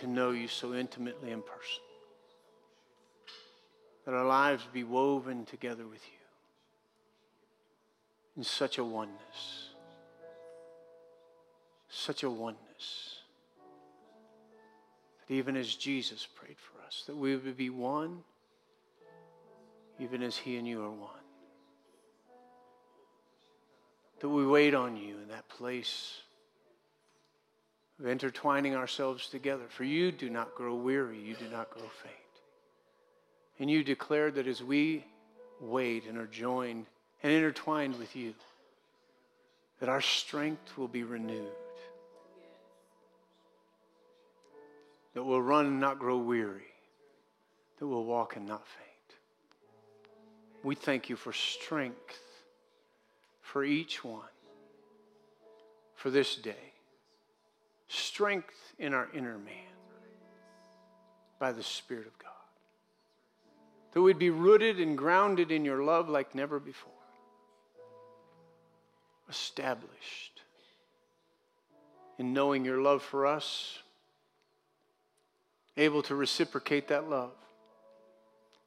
to 0.00 0.06
know 0.06 0.30
you 0.30 0.48
so 0.48 0.74
intimately 0.74 1.30
in 1.30 1.42
person. 1.42 1.82
That 4.04 4.14
our 4.14 4.26
lives 4.26 4.66
be 4.72 4.84
woven 4.84 5.44
together 5.44 5.86
with 5.86 6.00
you 6.06 6.18
in 8.36 8.44
such 8.44 8.78
a 8.78 8.84
oneness. 8.84 9.70
Such 11.88 12.22
a 12.22 12.30
oneness. 12.30 13.16
That 15.26 15.34
even 15.34 15.56
as 15.56 15.74
Jesus 15.74 16.26
prayed 16.26 16.56
for 16.58 16.80
us, 16.86 17.04
that 17.06 17.16
we 17.16 17.36
would 17.36 17.56
be 17.56 17.70
one, 17.70 18.20
even 19.98 20.22
as 20.22 20.36
He 20.36 20.56
and 20.56 20.66
you 20.66 20.82
are 20.84 20.90
one. 20.90 21.10
That 24.20 24.28
we 24.28 24.46
wait 24.46 24.74
on 24.74 24.96
you 24.96 25.18
in 25.18 25.28
that 25.28 25.48
place 25.48 26.22
of 27.98 28.06
intertwining 28.06 28.76
ourselves 28.76 29.28
together. 29.28 29.64
For 29.68 29.84
you 29.84 30.12
do 30.12 30.30
not 30.30 30.54
grow 30.54 30.74
weary, 30.74 31.18
you 31.18 31.34
do 31.34 31.48
not 31.48 31.70
grow 31.70 31.88
faint. 32.02 32.14
And 33.58 33.70
you 33.70 33.82
declared 33.82 34.36
that 34.36 34.46
as 34.46 34.62
we 34.62 35.04
wait 35.60 36.06
and 36.06 36.16
are 36.18 36.26
joined 36.26 36.86
and 37.22 37.32
intertwined 37.32 37.98
with 37.98 38.14
you, 38.14 38.34
that 39.80 39.88
our 39.88 40.00
strength 40.00 40.76
will 40.76 40.88
be 40.88 41.02
renewed. 41.02 41.46
That 45.14 45.24
we'll 45.24 45.42
run 45.42 45.66
and 45.66 45.80
not 45.80 45.98
grow 45.98 46.18
weary. 46.18 46.62
That 47.78 47.86
we'll 47.86 48.04
walk 48.04 48.36
and 48.36 48.46
not 48.46 48.66
faint. 48.66 48.86
We 50.62 50.74
thank 50.74 51.08
you 51.08 51.16
for 51.16 51.32
strength 51.32 52.18
for 53.40 53.64
each 53.64 54.04
one 54.04 54.22
for 55.96 56.10
this 56.10 56.36
day. 56.36 56.72
Strength 57.88 58.54
in 58.78 58.94
our 58.94 59.08
inner 59.14 59.38
man 59.38 59.54
by 61.38 61.52
the 61.52 61.62
Spirit 61.62 62.06
of 62.06 62.18
God. 62.18 62.32
That 63.92 64.02
we'd 64.02 64.18
be 64.18 64.30
rooted 64.30 64.78
and 64.78 64.96
grounded 64.96 65.50
in 65.50 65.64
your 65.64 65.82
love 65.82 66.08
like 66.08 66.34
never 66.34 66.60
before. 66.60 66.92
Established 69.28 70.42
in 72.18 72.32
knowing 72.32 72.64
your 72.64 72.82
love 72.82 73.02
for 73.02 73.26
us, 73.26 73.78
able 75.76 76.02
to 76.02 76.14
reciprocate 76.14 76.88
that 76.88 77.08
love. 77.08 77.32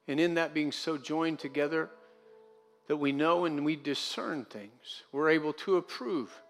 And 0.08 0.18
in 0.18 0.34
that 0.34 0.54
being 0.54 0.72
so 0.72 0.96
joined 0.96 1.38
together 1.38 1.90
that 2.88 2.96
we 2.96 3.12
know 3.12 3.44
and 3.44 3.64
we 3.64 3.76
discern 3.76 4.46
things, 4.46 5.02
we're 5.12 5.30
able 5.30 5.52
to 5.52 5.76
approve 5.76 6.41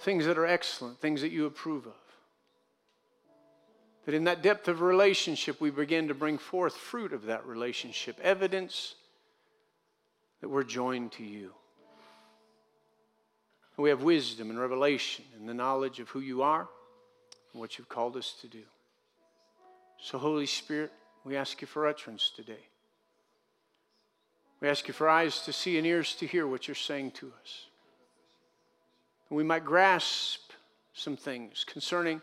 things 0.00 0.26
that 0.26 0.38
are 0.38 0.46
excellent, 0.46 1.00
things 1.00 1.20
that 1.20 1.30
you 1.30 1.46
approve 1.46 1.86
of. 1.86 1.92
That 4.06 4.14
in 4.14 4.24
that 4.24 4.42
depth 4.42 4.66
of 4.68 4.80
relationship, 4.80 5.60
we 5.60 5.70
begin 5.70 6.08
to 6.08 6.14
bring 6.14 6.38
forth 6.38 6.74
fruit 6.74 7.12
of 7.12 7.26
that 7.26 7.46
relationship, 7.46 8.18
evidence 8.22 8.94
that 10.40 10.48
we're 10.48 10.64
joined 10.64 11.12
to 11.12 11.24
you. 11.24 11.52
We 13.76 13.88
have 13.90 14.02
wisdom 14.02 14.50
and 14.50 14.58
revelation 14.58 15.24
and 15.38 15.48
the 15.48 15.54
knowledge 15.54 16.00
of 16.00 16.08
who 16.10 16.20
you 16.20 16.42
are 16.42 16.68
and 17.52 17.60
what 17.60 17.78
you've 17.78 17.88
called 17.88 18.16
us 18.16 18.34
to 18.42 18.46
do. 18.46 18.62
So, 19.98 20.18
Holy 20.18 20.46
Spirit, 20.46 20.92
we 21.24 21.36
ask 21.36 21.60
you 21.60 21.66
for 21.66 21.86
utterance 21.86 22.30
today. 22.34 22.68
We 24.60 24.68
ask 24.68 24.86
you 24.86 24.92
for 24.92 25.08
eyes 25.08 25.40
to 25.42 25.52
see 25.52 25.78
and 25.78 25.86
ears 25.86 26.14
to 26.16 26.26
hear 26.26 26.46
what 26.46 26.68
you're 26.68 26.74
saying 26.74 27.12
to 27.12 27.32
us. 27.42 27.69
And 29.30 29.36
we 29.36 29.44
might 29.44 29.64
grasp 29.64 30.50
some 30.92 31.16
things 31.16 31.64
concerning 31.64 32.20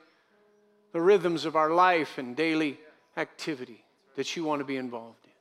the 0.92 1.02
rhythms 1.02 1.46
of 1.46 1.56
our 1.56 1.72
life 1.72 2.18
and 2.18 2.36
daily 2.36 2.78
activity 3.16 3.84
that 4.16 4.36
you 4.36 4.44
want 4.44 4.60
to 4.60 4.66
be 4.66 4.76
involved 4.76 5.26
in. 5.26 5.32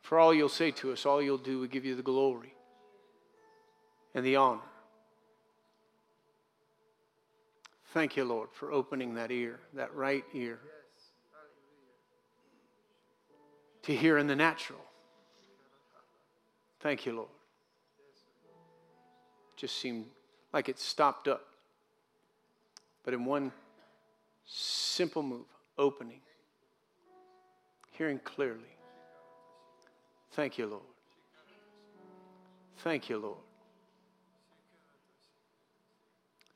For 0.00 0.18
all 0.18 0.34
you'll 0.34 0.48
say 0.48 0.72
to 0.72 0.92
us, 0.92 1.06
all 1.06 1.22
you'll 1.22 1.38
do, 1.38 1.60
we 1.60 1.68
give 1.68 1.84
you 1.84 1.94
the 1.94 2.02
glory 2.02 2.52
and 4.14 4.26
the 4.26 4.36
honor. 4.36 4.60
Thank 7.94 8.16
you, 8.16 8.24
Lord, 8.24 8.48
for 8.52 8.72
opening 8.72 9.14
that 9.14 9.30
ear, 9.30 9.60
that 9.74 9.94
right 9.94 10.24
ear, 10.34 10.58
to 13.82 13.94
hear 13.94 14.18
in 14.18 14.26
the 14.26 14.36
natural. 14.36 14.80
Thank 16.80 17.06
you, 17.06 17.14
Lord. 17.14 17.28
Just 19.62 19.76
seemed 19.78 20.06
like 20.52 20.68
it 20.68 20.80
stopped 20.80 21.28
up. 21.28 21.46
But 23.04 23.14
in 23.14 23.24
one 23.24 23.52
simple 24.44 25.22
move, 25.22 25.46
opening, 25.78 26.18
hearing 27.92 28.18
clearly. 28.24 28.74
Thank 30.32 30.58
you, 30.58 30.66
Lord. 30.66 30.82
Thank 32.78 33.08
you, 33.08 33.18
Lord. 33.18 33.38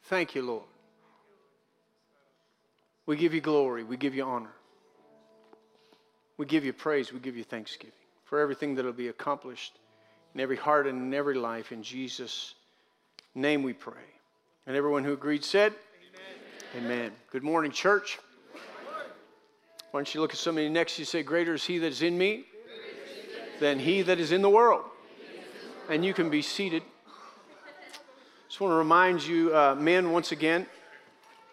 Thank 0.06 0.34
you, 0.34 0.42
Lord. 0.42 0.64
We 3.06 3.16
give 3.16 3.32
you 3.32 3.40
glory. 3.40 3.84
We 3.84 3.96
give 3.96 4.16
you 4.16 4.24
honor. 4.24 4.56
We 6.38 6.46
give 6.46 6.64
you 6.64 6.72
praise. 6.72 7.12
We 7.12 7.20
give 7.20 7.36
you 7.36 7.44
thanksgiving 7.44 7.92
for 8.24 8.40
everything 8.40 8.74
that 8.74 8.84
will 8.84 8.92
be 8.92 9.06
accomplished 9.06 9.78
in 10.34 10.40
every 10.40 10.56
heart 10.56 10.88
and 10.88 11.00
in 11.00 11.14
every 11.14 11.36
life. 11.36 11.70
In 11.70 11.84
Jesus' 11.84 12.55
name 13.36 13.62
we 13.62 13.74
pray. 13.74 13.92
And 14.66 14.74
everyone 14.74 15.04
who 15.04 15.12
agreed 15.12 15.44
said, 15.44 15.74
Amen. 16.74 16.84
Amen. 16.84 17.12
Good 17.30 17.42
morning, 17.42 17.70
church. 17.70 18.19
Why 19.91 20.00
don't 20.00 20.14
you 20.14 20.20
look 20.20 20.32
at 20.32 20.38
somebody 20.38 20.69
next 20.69 20.97
to 20.97 21.02
you 21.02 21.06
say, 21.06 21.22
Greater 21.22 21.54
is 21.54 21.64
he 21.64 21.78
that 21.78 21.88
is 21.88 22.02
in 22.02 22.16
me 22.16 22.47
than 23.60 23.78
he 23.78 24.02
that 24.02 24.19
is 24.19 24.32
in 24.32 24.42
the 24.42 24.50
world. 24.50 24.84
And 25.88 26.04
you 26.04 26.14
can 26.14 26.30
be 26.30 26.42
seated. 26.42 26.82
Just 28.48 28.60
want 28.60 28.72
to 28.72 28.76
remind 28.76 29.24
you, 29.24 29.54
uh, 29.54 29.74
men, 29.78 30.10
once 30.10 30.32
again, 30.32 30.66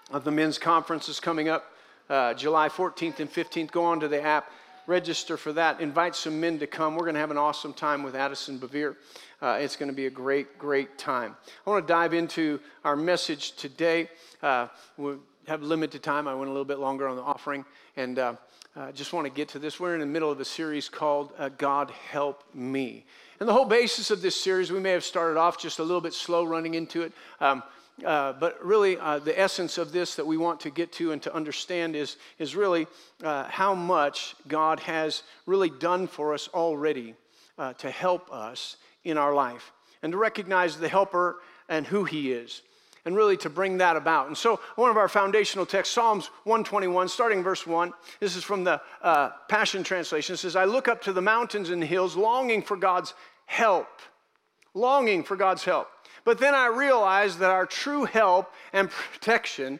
of 0.09 0.23
the 0.23 0.31
men's 0.31 0.57
conference 0.57 1.09
is 1.09 1.19
coming 1.19 1.50
up 1.50 1.65
uh, 2.09 2.33
July 2.33 2.69
14th 2.69 3.19
and 3.19 3.31
15th. 3.31 3.71
Go 3.71 3.83
on 3.83 4.00
to 4.00 4.07
the 4.07 4.21
app, 4.21 4.51
register 4.88 5.38
for 5.38 5.53
that. 5.53 5.79
Invite 5.79 6.16
some 6.16 6.39
men 6.39 6.59
to 6.59 6.67
come. 6.67 6.95
We're 6.95 7.05
going 7.05 7.16
to 7.16 7.19
have 7.19 7.31
an 7.31 7.38
awesome 7.38 7.73
time 7.73 8.03
with 8.03 8.16
Addison 8.16 8.59
Bevere. 8.59 8.95
Uh, 9.41 9.57
it's 9.59 9.75
going 9.75 9.89
to 9.89 9.95
be 9.95 10.05
a 10.05 10.09
great, 10.09 10.57
great 10.57 10.97
time. 10.97 11.35
I 11.66 11.69
want 11.69 11.88
to 11.88 11.91
dive 11.91 12.13
into 12.13 12.59
our 12.83 12.95
message 12.95 13.53
today. 13.53 14.09
Uh, 14.41 14.67
we 14.97 15.16
have 15.47 15.61
limited 15.61 16.03
time. 16.03 16.27
I 16.27 16.33
went 16.33 16.49
a 16.49 16.51
little 16.51 16.66
bit 16.66 16.79
longer 16.79 17.07
on 17.07 17.16
the 17.16 17.21
offering, 17.21 17.66
and 17.97 18.19
uh, 18.19 18.35
uh, 18.75 18.91
just 18.91 19.13
want 19.13 19.25
to 19.25 19.31
get 19.31 19.49
to 19.49 19.59
this. 19.59 19.79
We're 19.79 19.94
in 19.94 19.99
the 19.99 20.05
middle 20.05 20.31
of 20.31 20.39
a 20.39 20.45
series 20.45 20.89
called 20.89 21.33
uh, 21.38 21.50
God 21.50 21.91
Help 21.91 22.44
Me. 22.53 23.05
And 23.39 23.50
the 23.50 23.53
whole 23.53 23.65
basis 23.65 24.11
of 24.11 24.21
this 24.21 24.39
series, 24.39 24.71
we 24.71 24.79
may 24.79 24.91
have 24.91 25.03
started 25.03 25.38
off 25.38 25.59
just 25.59 25.79
a 25.79 25.83
little 25.83 26.01
bit 26.01 26.13
slow 26.13 26.45
running 26.45 26.75
into 26.75 27.01
it. 27.01 27.11
Um, 27.41 27.63
uh, 28.03 28.33
but 28.33 28.63
really, 28.65 28.97
uh, 28.97 29.19
the 29.19 29.39
essence 29.39 29.77
of 29.77 29.91
this 29.91 30.15
that 30.15 30.25
we 30.25 30.37
want 30.37 30.59
to 30.61 30.69
get 30.69 30.91
to 30.93 31.11
and 31.11 31.21
to 31.21 31.33
understand 31.33 31.95
is, 31.95 32.17
is 32.39 32.55
really 32.55 32.87
uh, 33.23 33.43
how 33.45 33.75
much 33.75 34.35
God 34.47 34.79
has 34.81 35.23
really 35.45 35.69
done 35.69 36.07
for 36.07 36.33
us 36.33 36.49
already 36.53 37.13
uh, 37.57 37.73
to 37.73 37.91
help 37.91 38.33
us 38.33 38.77
in 39.03 39.17
our 39.17 39.33
life 39.33 39.71
and 40.01 40.11
to 40.11 40.17
recognize 40.17 40.77
the 40.77 40.89
helper 40.89 41.37
and 41.69 41.85
who 41.85 42.03
he 42.03 42.31
is 42.31 42.63
and 43.05 43.15
really 43.15 43.37
to 43.37 43.49
bring 43.49 43.77
that 43.77 43.95
about. 43.95 44.27
And 44.27 44.37
so, 44.37 44.59
one 44.75 44.89
of 44.89 44.97
our 44.97 45.09
foundational 45.09 45.65
texts, 45.65 45.93
Psalms 45.93 46.27
121, 46.45 47.09
starting 47.09 47.43
verse 47.43 47.67
1, 47.67 47.93
this 48.19 48.35
is 48.35 48.43
from 48.43 48.63
the 48.63 48.81
uh, 49.01 49.29
Passion 49.49 49.83
Translation, 49.83 50.37
says, 50.37 50.55
I 50.55 50.65
look 50.65 50.87
up 50.87 51.01
to 51.03 51.13
the 51.13 51.21
mountains 51.21 51.69
and 51.69 51.83
hills, 51.83 52.15
longing 52.15 52.61
for 52.61 52.77
God's 52.77 53.13
help. 53.45 53.87
Longing 54.73 55.23
for 55.23 55.35
God's 55.35 55.63
help. 55.63 55.89
But 56.25 56.39
then 56.39 56.56
I 56.56 56.67
realized 56.67 57.39
that 57.39 57.50
our 57.50 57.66
true 57.66 58.06
help 58.06 58.53
and 58.72 58.89
protection 58.89 59.79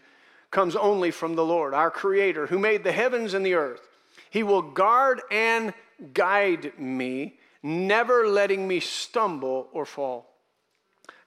comes 0.52 0.76
only 0.76 1.12
from 1.12 1.35
the 1.35 1.46
Lord, 1.46 1.73
our 1.73 1.90
Creator, 1.90 2.47
who 2.47 2.59
made 2.59 2.84
the 2.84 2.91
heavens 2.91 3.34
and 3.34 3.46
the 3.46 3.56
earth. 3.56 3.88
He 4.29 4.44
will 4.44 4.62
guard 4.62 5.22
and 5.32 5.73
guide 6.14 6.78
me, 6.78 7.40
never 7.62 8.28
letting 8.28 8.67
me 8.67 8.79
stumble 8.79 9.70
or 9.72 9.85
fall. 9.85 10.29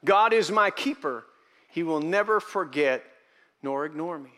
God 0.05 0.32
is 0.32 0.50
my 0.50 0.70
keeper. 0.70 1.25
He 1.69 1.82
will 1.82 2.00
never 2.00 2.40
forget 2.40 3.05
nor 3.62 3.85
ignore 3.85 4.19
me. 4.19 4.36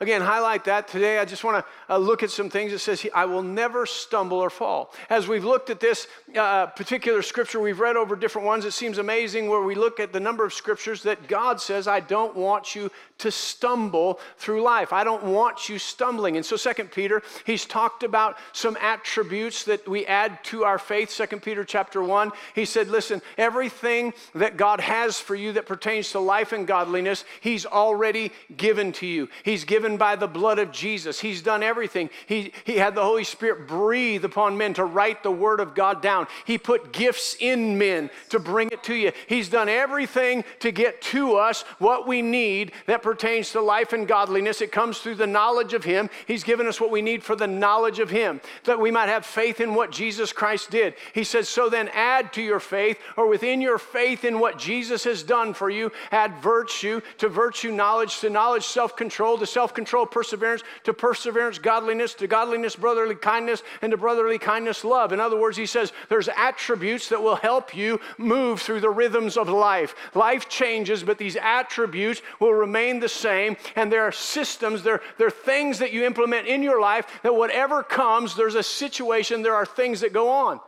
Again 0.00 0.22
highlight 0.22 0.64
that 0.64 0.88
today. 0.88 1.18
I 1.18 1.26
just 1.26 1.44
want 1.44 1.64
to 1.64 1.94
uh, 1.94 1.98
look 1.98 2.22
at 2.22 2.30
some 2.30 2.48
things. 2.48 2.72
It 2.72 2.78
says, 2.78 3.06
I 3.14 3.26
will 3.26 3.42
never 3.42 3.84
stumble 3.84 4.38
or 4.38 4.48
fall. 4.48 4.92
As 5.10 5.28
we've 5.28 5.44
looked 5.44 5.68
at 5.68 5.78
this 5.78 6.06
uh, 6.34 6.66
particular 6.66 7.20
scripture, 7.20 7.60
we've 7.60 7.80
read 7.80 7.96
over 7.96 8.16
different 8.16 8.46
ones. 8.46 8.64
It 8.64 8.72
seems 8.72 8.96
amazing 8.96 9.48
where 9.48 9.60
we 9.60 9.74
look 9.74 10.00
at 10.00 10.12
the 10.12 10.20
number 10.20 10.44
of 10.44 10.54
scriptures 10.54 11.02
that 11.02 11.28
God 11.28 11.60
says, 11.60 11.86
I 11.86 12.00
don't 12.00 12.34
want 12.34 12.74
you 12.74 12.90
to 13.18 13.30
stumble 13.30 14.18
through 14.38 14.62
life. 14.62 14.92
I 14.92 15.04
don't 15.04 15.24
want 15.24 15.68
you 15.68 15.78
stumbling. 15.78 16.36
And 16.36 16.46
so, 16.46 16.56
Second 16.56 16.90
Peter, 16.90 17.22
he's 17.44 17.66
talked 17.66 18.02
about 18.02 18.38
some 18.52 18.78
attributes 18.80 19.64
that 19.64 19.86
we 19.86 20.06
add 20.06 20.42
to 20.44 20.64
our 20.64 20.78
faith. 20.78 21.10
Second 21.10 21.42
Peter 21.42 21.62
chapter 21.62 22.02
1, 22.02 22.32
he 22.54 22.64
said, 22.64 22.88
Listen, 22.88 23.20
everything 23.36 24.14
that 24.34 24.56
God 24.56 24.80
has 24.80 25.20
for 25.20 25.34
you 25.34 25.52
that 25.52 25.66
pertains 25.66 26.10
to 26.12 26.20
life 26.20 26.52
and 26.52 26.66
godliness, 26.66 27.24
he's 27.42 27.66
already 27.66 28.32
given 28.56 28.92
to 28.92 29.06
you. 29.06 29.28
He's 29.44 29.64
given 29.64 29.89
by 29.96 30.16
the 30.16 30.26
blood 30.26 30.58
of 30.58 30.72
Jesus. 30.72 31.20
He's 31.20 31.42
done 31.42 31.62
everything. 31.62 32.10
He, 32.26 32.52
he 32.64 32.76
had 32.76 32.94
the 32.94 33.02
Holy 33.02 33.24
Spirit 33.24 33.66
breathe 33.66 34.24
upon 34.24 34.56
men 34.56 34.74
to 34.74 34.84
write 34.84 35.22
the 35.22 35.30
word 35.30 35.60
of 35.60 35.74
God 35.74 36.02
down. 36.02 36.26
He 36.44 36.58
put 36.58 36.92
gifts 36.92 37.36
in 37.38 37.78
men 37.78 38.10
to 38.30 38.38
bring 38.38 38.70
it 38.70 38.82
to 38.84 38.94
you. 38.94 39.12
He's 39.26 39.48
done 39.48 39.68
everything 39.68 40.44
to 40.60 40.70
get 40.70 41.00
to 41.02 41.36
us 41.36 41.62
what 41.78 42.06
we 42.06 42.22
need 42.22 42.72
that 42.86 43.02
pertains 43.02 43.50
to 43.52 43.60
life 43.60 43.92
and 43.92 44.06
godliness. 44.06 44.60
It 44.60 44.72
comes 44.72 44.98
through 44.98 45.16
the 45.16 45.26
knowledge 45.26 45.74
of 45.74 45.84
Him. 45.84 46.10
He's 46.26 46.44
given 46.44 46.66
us 46.66 46.80
what 46.80 46.90
we 46.90 47.02
need 47.02 47.22
for 47.22 47.36
the 47.36 47.46
knowledge 47.46 47.98
of 47.98 48.10
Him, 48.10 48.40
that 48.64 48.80
we 48.80 48.90
might 48.90 49.08
have 49.08 49.26
faith 49.26 49.60
in 49.60 49.74
what 49.74 49.92
Jesus 49.92 50.32
Christ 50.32 50.70
did. 50.70 50.94
He 51.14 51.24
says, 51.24 51.48
So 51.48 51.68
then 51.68 51.88
add 51.92 52.32
to 52.34 52.42
your 52.42 52.60
faith, 52.60 52.98
or 53.16 53.28
within 53.28 53.60
your 53.60 53.78
faith 53.78 54.24
in 54.24 54.38
what 54.38 54.58
Jesus 54.58 55.04
has 55.04 55.22
done 55.22 55.54
for 55.54 55.70
you, 55.70 55.92
add 56.10 56.36
virtue, 56.36 57.00
to 57.18 57.28
virtue, 57.28 57.72
knowledge, 57.72 58.20
to 58.20 58.30
knowledge, 58.30 58.64
self 58.64 58.96
control, 58.96 59.38
to 59.38 59.46
self 59.46 59.74
control, 59.74 59.79
perseverance, 59.84 60.62
to 60.84 60.92
perseverance, 60.92 61.58
godliness, 61.58 62.14
to 62.14 62.26
godliness, 62.26 62.76
brotherly 62.76 63.14
kindness, 63.14 63.62
and 63.82 63.90
to 63.90 63.96
brotherly 63.96 64.38
kindness, 64.38 64.84
love. 64.84 65.12
In 65.12 65.20
other 65.20 65.38
words, 65.38 65.56
He 65.56 65.66
says, 65.66 65.92
There's 66.08 66.28
attributes 66.28 67.08
that 67.08 67.22
will 67.22 67.36
help 67.36 67.74
you 67.74 68.00
move 68.18 68.60
through 68.60 68.80
the 68.80 68.90
rhythms 68.90 69.36
of 69.36 69.48
life. 69.48 69.94
Life 70.14 70.48
changes, 70.48 71.02
but 71.02 71.18
these 71.18 71.36
attributes 71.36 72.22
will 72.38 72.52
remain 72.52 73.00
the 73.00 73.08
same. 73.08 73.56
And 73.76 73.92
there 73.92 74.04
are 74.04 74.12
systems, 74.12 74.82
there, 74.82 75.00
there 75.18 75.26
are 75.26 75.30
things 75.30 75.78
that 75.78 75.92
you 75.92 76.04
implement 76.04 76.46
in 76.46 76.62
your 76.62 76.80
life 76.80 77.20
that 77.22 77.34
whatever 77.34 77.82
comes, 77.82 78.34
there's 78.34 78.54
a 78.54 78.62
situation, 78.62 79.42
there 79.42 79.54
are 79.54 79.66
things 79.66 80.00
that 80.00 80.12
go 80.12 80.28
on. 80.28 80.60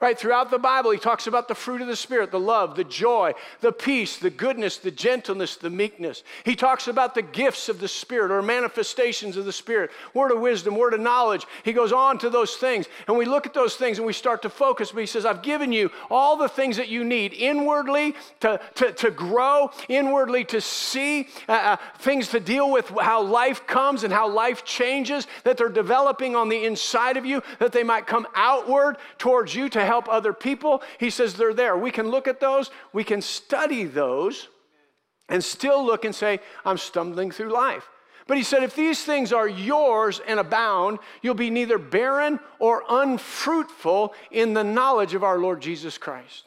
Right? 0.00 0.18
Throughout 0.18 0.50
the 0.50 0.58
Bible, 0.58 0.90
he 0.90 0.98
talks 0.98 1.26
about 1.26 1.48
the 1.48 1.54
fruit 1.54 1.80
of 1.80 1.86
the 1.86 1.96
Spirit 1.96 2.30
the 2.30 2.40
love, 2.40 2.76
the 2.76 2.84
joy, 2.84 3.32
the 3.60 3.72
peace, 3.72 4.18
the 4.18 4.30
goodness, 4.30 4.76
the 4.76 4.90
gentleness, 4.90 5.56
the 5.56 5.70
meekness. 5.70 6.22
He 6.44 6.54
talks 6.54 6.88
about 6.88 7.14
the 7.14 7.22
gifts 7.22 7.68
of 7.68 7.80
the 7.80 7.88
Spirit 7.88 8.30
or 8.30 8.42
manifestations 8.42 9.36
of 9.36 9.44
the 9.44 9.52
Spirit 9.52 9.90
word 10.12 10.32
of 10.32 10.40
wisdom, 10.40 10.76
word 10.76 10.94
of 10.94 11.00
knowledge. 11.00 11.46
He 11.64 11.72
goes 11.72 11.92
on 11.92 12.18
to 12.18 12.30
those 12.30 12.56
things. 12.56 12.86
And 13.06 13.16
we 13.16 13.24
look 13.24 13.46
at 13.46 13.54
those 13.54 13.76
things 13.76 13.98
and 13.98 14.06
we 14.06 14.12
start 14.12 14.42
to 14.42 14.50
focus. 14.50 14.92
But 14.92 15.00
he 15.00 15.06
says, 15.06 15.24
I've 15.24 15.42
given 15.42 15.72
you 15.72 15.90
all 16.10 16.36
the 16.36 16.48
things 16.48 16.76
that 16.76 16.88
you 16.88 17.04
need 17.04 17.32
inwardly 17.32 18.14
to, 18.40 18.60
to, 18.74 18.92
to 18.92 19.10
grow, 19.10 19.70
inwardly 19.88 20.44
to 20.46 20.60
see, 20.60 21.28
uh, 21.48 21.52
uh, 21.52 21.76
things 21.98 22.28
to 22.28 22.40
deal 22.40 22.70
with 22.70 22.88
how 23.00 23.22
life 23.22 23.66
comes 23.66 24.04
and 24.04 24.12
how 24.12 24.28
life 24.28 24.64
changes, 24.64 25.26
that 25.44 25.56
they're 25.56 25.68
developing 25.68 26.36
on 26.36 26.48
the 26.48 26.64
inside 26.64 27.16
of 27.16 27.24
you, 27.24 27.42
that 27.58 27.72
they 27.72 27.82
might 27.82 28.06
come 28.06 28.26
outward 28.34 28.96
towards 29.18 29.54
you 29.54 29.68
to 29.70 29.85
help 29.86 30.08
other 30.08 30.32
people. 30.32 30.82
He 30.98 31.10
says 31.10 31.34
they're 31.34 31.54
there. 31.54 31.76
We 31.76 31.90
can 31.90 32.10
look 32.10 32.28
at 32.28 32.40
those, 32.40 32.70
we 32.92 33.04
can 33.04 33.22
study 33.22 33.84
those, 33.84 34.48
and 35.28 35.42
still 35.42 35.84
look 35.84 36.04
and 36.04 36.14
say, 36.14 36.40
I'm 36.64 36.78
stumbling 36.78 37.30
through 37.30 37.52
life. 37.52 37.88
But 38.26 38.36
he 38.36 38.42
said, 38.42 38.64
if 38.64 38.74
these 38.74 39.04
things 39.04 39.32
are 39.32 39.48
yours 39.48 40.20
and 40.26 40.40
abound, 40.40 40.98
you'll 41.22 41.34
be 41.34 41.50
neither 41.50 41.78
barren 41.78 42.40
or 42.58 42.82
unfruitful 42.88 44.14
in 44.32 44.52
the 44.52 44.64
knowledge 44.64 45.14
of 45.14 45.22
our 45.22 45.38
Lord 45.38 45.60
Jesus 45.60 45.96
Christ. 45.96 46.44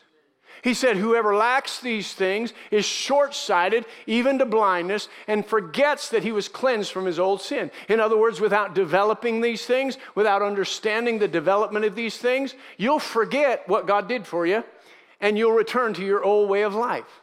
He 0.64 0.74
said, 0.74 0.98
Whoever 0.98 1.36
lacks 1.36 1.80
these 1.80 2.14
things 2.14 2.54
is 2.72 2.86
short 2.86 3.34
sighted, 3.34 3.86
even 4.08 4.40
to 4.40 4.46
blindness, 4.46 5.08
and 5.28 5.46
forgets 5.46 6.10
that 6.10 6.24
he 6.24 6.32
was 6.32 6.48
cleansed 6.48 6.92
from 6.92 7.06
his 7.06 7.20
old 7.20 7.42
sin. 7.42 7.72
In 7.88 8.00
other 8.00 8.18
words, 8.18 8.42
without 8.42 8.76
developing 8.76 9.42
these 9.42 9.66
things, 9.66 9.98
without 10.16 10.42
understanding 10.42 11.20
the 11.20 11.28
development 11.28 11.86
of 11.86 11.96
these 11.96 12.18
things, 12.18 12.56
you'll 12.78 13.00
forget 13.00 13.68
what 13.68 13.88
God 13.88 14.08
did 14.08 14.28
for 14.28 14.46
you, 14.46 14.64
and 15.22 15.38
you'll 15.38 15.54
return 15.54 15.94
to 15.94 16.06
your 16.06 16.24
old 16.24 16.50
way 16.50 16.64
of 16.64 16.76
life. 16.76 17.22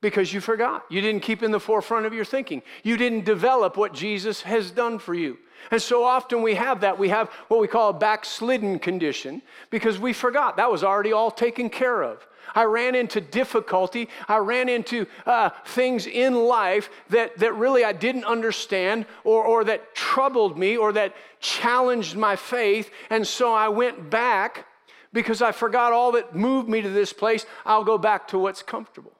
Because 0.00 0.32
you 0.32 0.40
forgot. 0.40 0.84
You 0.90 1.00
didn't 1.00 1.22
keep 1.22 1.44
in 1.44 1.52
the 1.52 1.60
forefront 1.60 2.06
of 2.06 2.12
your 2.12 2.24
thinking. 2.24 2.62
You 2.82 2.96
didn't 2.96 3.24
develop 3.24 3.76
what 3.76 3.94
Jesus 3.94 4.42
has 4.42 4.72
done 4.72 4.98
for 4.98 5.14
you. 5.14 5.38
And 5.70 5.80
so 5.80 6.04
often 6.04 6.42
we 6.42 6.54
have 6.54 6.80
that. 6.80 6.98
We 6.98 7.08
have 7.08 7.28
what 7.48 7.60
we 7.60 7.68
call 7.68 7.90
a 7.90 7.94
backslidden 7.94 8.78
condition 8.78 9.42
because 9.70 9.98
we 9.98 10.12
forgot. 10.12 10.56
That 10.56 10.70
was 10.70 10.84
already 10.84 11.12
all 11.12 11.30
taken 11.30 11.70
care 11.70 12.02
of. 12.02 12.26
I 12.54 12.64
ran 12.64 12.94
into 12.94 13.20
difficulty. 13.20 14.08
I 14.28 14.36
ran 14.38 14.68
into 14.68 15.06
uh, 15.24 15.50
things 15.64 16.06
in 16.06 16.34
life 16.34 16.90
that, 17.10 17.38
that 17.38 17.54
really 17.54 17.84
I 17.84 17.92
didn't 17.92 18.24
understand 18.24 19.06
or, 19.24 19.44
or 19.44 19.64
that 19.64 19.94
troubled 19.94 20.58
me 20.58 20.76
or 20.76 20.92
that 20.92 21.14
challenged 21.40 22.16
my 22.16 22.36
faith. 22.36 22.90
And 23.10 23.26
so 23.26 23.54
I 23.54 23.68
went 23.68 24.10
back 24.10 24.66
because 25.12 25.42
I 25.42 25.52
forgot 25.52 25.92
all 25.92 26.12
that 26.12 26.34
moved 26.34 26.68
me 26.68 26.82
to 26.82 26.90
this 26.90 27.12
place. 27.12 27.46
I'll 27.64 27.84
go 27.84 27.98
back 27.98 28.28
to 28.28 28.38
what's 28.38 28.62
comfortable. 28.62 29.12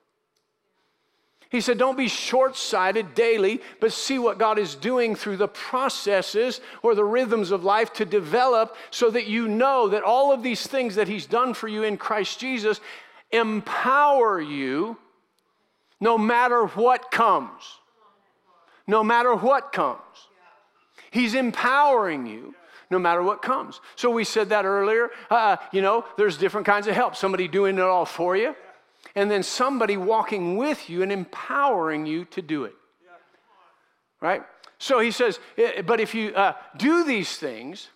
He 1.52 1.60
said, 1.60 1.76
Don't 1.76 1.98
be 1.98 2.08
short 2.08 2.56
sighted 2.56 3.14
daily, 3.14 3.60
but 3.78 3.92
see 3.92 4.18
what 4.18 4.38
God 4.38 4.58
is 4.58 4.74
doing 4.74 5.14
through 5.14 5.36
the 5.36 5.48
processes 5.48 6.62
or 6.82 6.94
the 6.94 7.04
rhythms 7.04 7.50
of 7.50 7.62
life 7.62 7.92
to 7.94 8.06
develop 8.06 8.74
so 8.90 9.10
that 9.10 9.26
you 9.26 9.46
know 9.48 9.90
that 9.90 10.02
all 10.02 10.32
of 10.32 10.42
these 10.42 10.66
things 10.66 10.94
that 10.94 11.08
He's 11.08 11.26
done 11.26 11.52
for 11.52 11.68
you 11.68 11.82
in 11.82 11.98
Christ 11.98 12.40
Jesus 12.40 12.80
empower 13.30 14.40
you 14.40 14.96
no 16.00 16.16
matter 16.16 16.64
what 16.64 17.10
comes. 17.10 17.62
No 18.86 19.04
matter 19.04 19.34
what 19.34 19.72
comes. 19.72 20.00
He's 21.10 21.34
empowering 21.34 22.26
you 22.26 22.54
no 22.88 22.98
matter 22.98 23.22
what 23.22 23.42
comes. 23.42 23.80
So 23.96 24.10
we 24.10 24.24
said 24.24 24.48
that 24.50 24.64
earlier. 24.64 25.10
Uh, 25.30 25.56
you 25.70 25.82
know, 25.82 26.06
there's 26.16 26.38
different 26.38 26.66
kinds 26.66 26.86
of 26.86 26.94
help. 26.94 27.14
Somebody 27.14 27.46
doing 27.46 27.76
it 27.76 27.82
all 27.82 28.06
for 28.06 28.36
you 28.36 28.54
and 29.14 29.30
then 29.30 29.42
somebody 29.42 29.96
walking 29.96 30.56
with 30.56 30.88
you 30.88 31.02
and 31.02 31.12
empowering 31.12 32.06
you 32.06 32.24
to 32.26 32.42
do 32.42 32.64
it. 32.64 32.74
Right? 34.20 34.42
So 34.78 35.00
he 35.00 35.10
says, 35.10 35.38
eh, 35.58 35.82
but 35.82 36.00
if 36.00 36.14
you 36.14 36.34
uh, 36.34 36.54
do 36.76 37.04
these 37.04 37.36
things, 37.36 37.88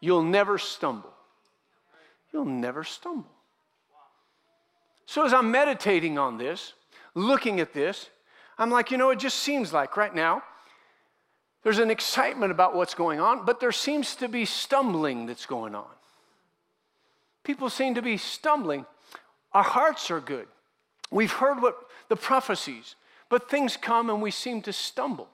you'll 0.00 0.22
never 0.22 0.58
stumble. 0.58 1.12
You'll 2.32 2.44
never 2.44 2.84
stumble. 2.84 3.30
So 5.06 5.24
as 5.24 5.32
I'm 5.32 5.50
meditating 5.50 6.18
on 6.18 6.38
this, 6.38 6.72
looking 7.14 7.60
at 7.60 7.72
this, 7.72 8.08
I'm 8.58 8.70
like, 8.70 8.90
you 8.90 8.98
know, 8.98 9.10
it 9.10 9.18
just 9.18 9.38
seems 9.38 9.72
like 9.72 9.96
right 9.96 10.14
now, 10.14 10.42
there's 11.62 11.78
an 11.78 11.90
excitement 11.90 12.52
about 12.52 12.74
what's 12.74 12.94
going 12.94 13.20
on, 13.20 13.44
but 13.44 13.60
there 13.60 13.72
seems 13.72 14.16
to 14.16 14.28
be 14.28 14.44
stumbling 14.44 15.26
that's 15.26 15.46
going 15.46 15.74
on. 15.74 15.86
People 17.42 17.70
seem 17.70 17.94
to 17.94 18.02
be 18.02 18.16
stumbling 18.16 18.86
our 19.54 19.62
hearts 19.62 20.10
are 20.10 20.20
good. 20.20 20.48
We've 21.10 21.32
heard 21.32 21.62
what 21.62 21.76
the 22.08 22.16
prophecies, 22.16 22.96
but 23.28 23.48
things 23.48 23.76
come 23.76 24.10
and 24.10 24.20
we 24.20 24.32
seem 24.32 24.60
to 24.62 24.72
stumble. 24.72 25.28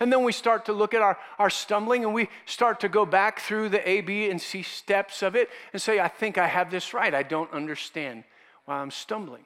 And 0.00 0.12
then 0.12 0.22
we 0.22 0.32
start 0.32 0.66
to 0.66 0.72
look 0.72 0.94
at 0.94 1.02
our, 1.02 1.18
our 1.38 1.50
stumbling 1.50 2.04
and 2.04 2.14
we 2.14 2.28
start 2.46 2.78
to 2.80 2.88
go 2.88 3.04
back 3.04 3.40
through 3.40 3.70
the 3.70 3.88
A, 3.88 4.00
B, 4.00 4.30
and 4.30 4.40
C 4.40 4.62
steps 4.62 5.22
of 5.22 5.34
it 5.34 5.48
and 5.72 5.82
say, 5.82 5.98
I 5.98 6.06
think 6.06 6.38
I 6.38 6.46
have 6.46 6.70
this 6.70 6.94
right. 6.94 7.12
I 7.12 7.24
don't 7.24 7.52
understand 7.52 8.22
why 8.64 8.76
I'm 8.76 8.92
stumbling. 8.92 9.44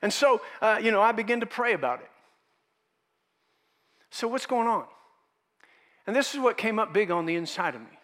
And 0.00 0.12
so, 0.12 0.42
uh, 0.60 0.78
you 0.80 0.92
know, 0.92 1.00
I 1.00 1.12
begin 1.12 1.40
to 1.40 1.46
pray 1.46 1.72
about 1.72 2.00
it. 2.00 2.10
So, 4.10 4.28
what's 4.28 4.46
going 4.46 4.68
on? 4.68 4.84
And 6.06 6.14
this 6.14 6.34
is 6.34 6.40
what 6.40 6.56
came 6.56 6.78
up 6.78 6.92
big 6.92 7.10
on 7.10 7.26
the 7.26 7.34
inside 7.34 7.74
of 7.74 7.80
me. 7.80 7.98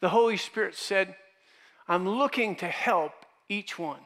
The 0.00 0.08
Holy 0.08 0.36
Spirit 0.36 0.74
said, 0.74 1.14
I'm 1.88 2.08
looking 2.08 2.56
to 2.56 2.66
help 2.66 3.12
each 3.48 3.78
one 3.78 4.00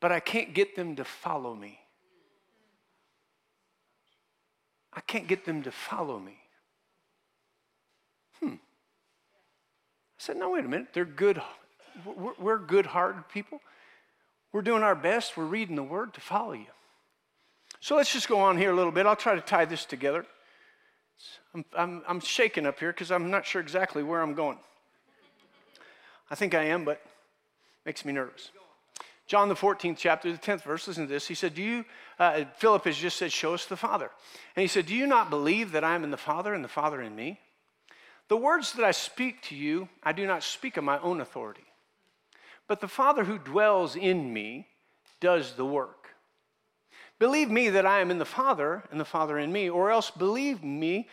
but 0.00 0.12
I 0.12 0.20
can't 0.20 0.54
get 0.54 0.76
them 0.76 0.96
to 0.96 1.04
follow 1.04 1.54
me. 1.54 1.78
I 4.92 5.00
can't 5.00 5.26
get 5.26 5.44
them 5.44 5.62
to 5.62 5.70
follow 5.70 6.18
me. 6.18 6.38
Hmm. 8.40 8.54
I 8.54 10.18
said, 10.18 10.36
no, 10.36 10.50
wait 10.50 10.64
a 10.64 10.68
minute. 10.68 10.88
They're 10.94 11.04
good. 11.04 11.40
We're, 12.04 12.32
we're 12.38 12.58
good 12.58 12.86
hearted 12.86 13.28
people. 13.28 13.60
We're 14.52 14.62
doing 14.62 14.82
our 14.82 14.94
best. 14.94 15.36
We're 15.36 15.44
reading 15.44 15.76
the 15.76 15.82
word 15.82 16.14
to 16.14 16.20
follow 16.20 16.52
you. 16.52 16.66
So 17.80 17.96
let's 17.96 18.12
just 18.12 18.26
go 18.26 18.40
on 18.40 18.56
here 18.56 18.72
a 18.72 18.74
little 18.74 18.92
bit. 18.92 19.04
I'll 19.04 19.16
try 19.16 19.34
to 19.34 19.40
tie 19.42 19.66
this 19.66 19.84
together. 19.84 20.24
I'm, 21.54 21.64
I'm, 21.76 22.02
I'm 22.08 22.20
shaking 22.20 22.66
up 22.66 22.78
here 22.78 22.90
because 22.90 23.10
I'm 23.10 23.30
not 23.30 23.44
sure 23.44 23.60
exactly 23.60 24.02
where 24.02 24.22
I'm 24.22 24.34
going. 24.34 24.58
I 26.30 26.34
think 26.34 26.54
I 26.54 26.64
am, 26.64 26.84
but 26.84 27.00
makes 27.84 28.04
me 28.04 28.12
nervous. 28.12 28.50
John, 29.26 29.48
the 29.48 29.54
14th 29.54 29.96
chapter, 29.98 30.30
the 30.30 30.38
10th 30.38 30.62
verse, 30.62 30.86
listen 30.86 31.06
to 31.06 31.12
this. 31.12 31.26
He 31.26 31.34
said, 31.34 31.54
Do 31.54 31.62
you 31.62 31.84
uh, 32.18 32.44
Philip 32.58 32.84
has 32.84 32.96
just 32.96 33.16
said, 33.16 33.32
Show 33.32 33.54
us 33.54 33.66
the 33.66 33.76
Father. 33.76 34.10
And 34.54 34.62
he 34.62 34.68
said, 34.68 34.86
Do 34.86 34.94
you 34.94 35.06
not 35.06 35.30
believe 35.30 35.72
that 35.72 35.84
I 35.84 35.94
am 35.94 36.04
in 36.04 36.10
the 36.10 36.16
Father 36.16 36.54
and 36.54 36.62
the 36.62 36.68
Father 36.68 37.02
in 37.02 37.14
me? 37.14 37.40
The 38.28 38.36
words 38.36 38.72
that 38.72 38.84
I 38.84 38.92
speak 38.92 39.42
to 39.42 39.54
you, 39.54 39.88
I 40.02 40.12
do 40.12 40.26
not 40.26 40.42
speak 40.42 40.76
of 40.76 40.84
my 40.84 40.98
own 41.00 41.20
authority, 41.20 41.64
but 42.66 42.80
the 42.80 42.88
Father 42.88 43.24
who 43.24 43.38
dwells 43.38 43.94
in 43.96 44.32
me 44.32 44.68
does 45.20 45.54
the 45.54 45.64
work. 45.64 46.10
Believe 47.18 47.50
me 47.50 47.70
that 47.70 47.86
I 47.86 48.00
am 48.00 48.10
in 48.10 48.18
the 48.18 48.24
Father 48.24 48.82
and 48.90 49.00
the 49.00 49.04
Father 49.04 49.38
in 49.38 49.52
me, 49.52 49.70
or 49.70 49.90
else 49.90 50.10
believe 50.10 50.62
me 50.62 51.08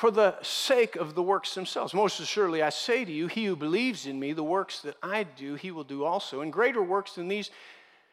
for 0.00 0.10
the 0.10 0.34
sake 0.40 0.96
of 0.96 1.14
the 1.14 1.22
works 1.22 1.54
themselves. 1.54 1.92
Most 1.92 2.20
assuredly, 2.20 2.62
I 2.62 2.70
say 2.70 3.04
to 3.04 3.12
you, 3.12 3.26
he 3.26 3.44
who 3.44 3.54
believes 3.54 4.06
in 4.06 4.18
me, 4.18 4.32
the 4.32 4.42
works 4.42 4.80
that 4.80 4.96
I 5.02 5.24
do, 5.24 5.56
he 5.56 5.70
will 5.70 5.84
do 5.84 6.04
also. 6.04 6.40
And 6.40 6.50
greater 6.50 6.82
works 6.82 7.16
than 7.16 7.28
these 7.28 7.50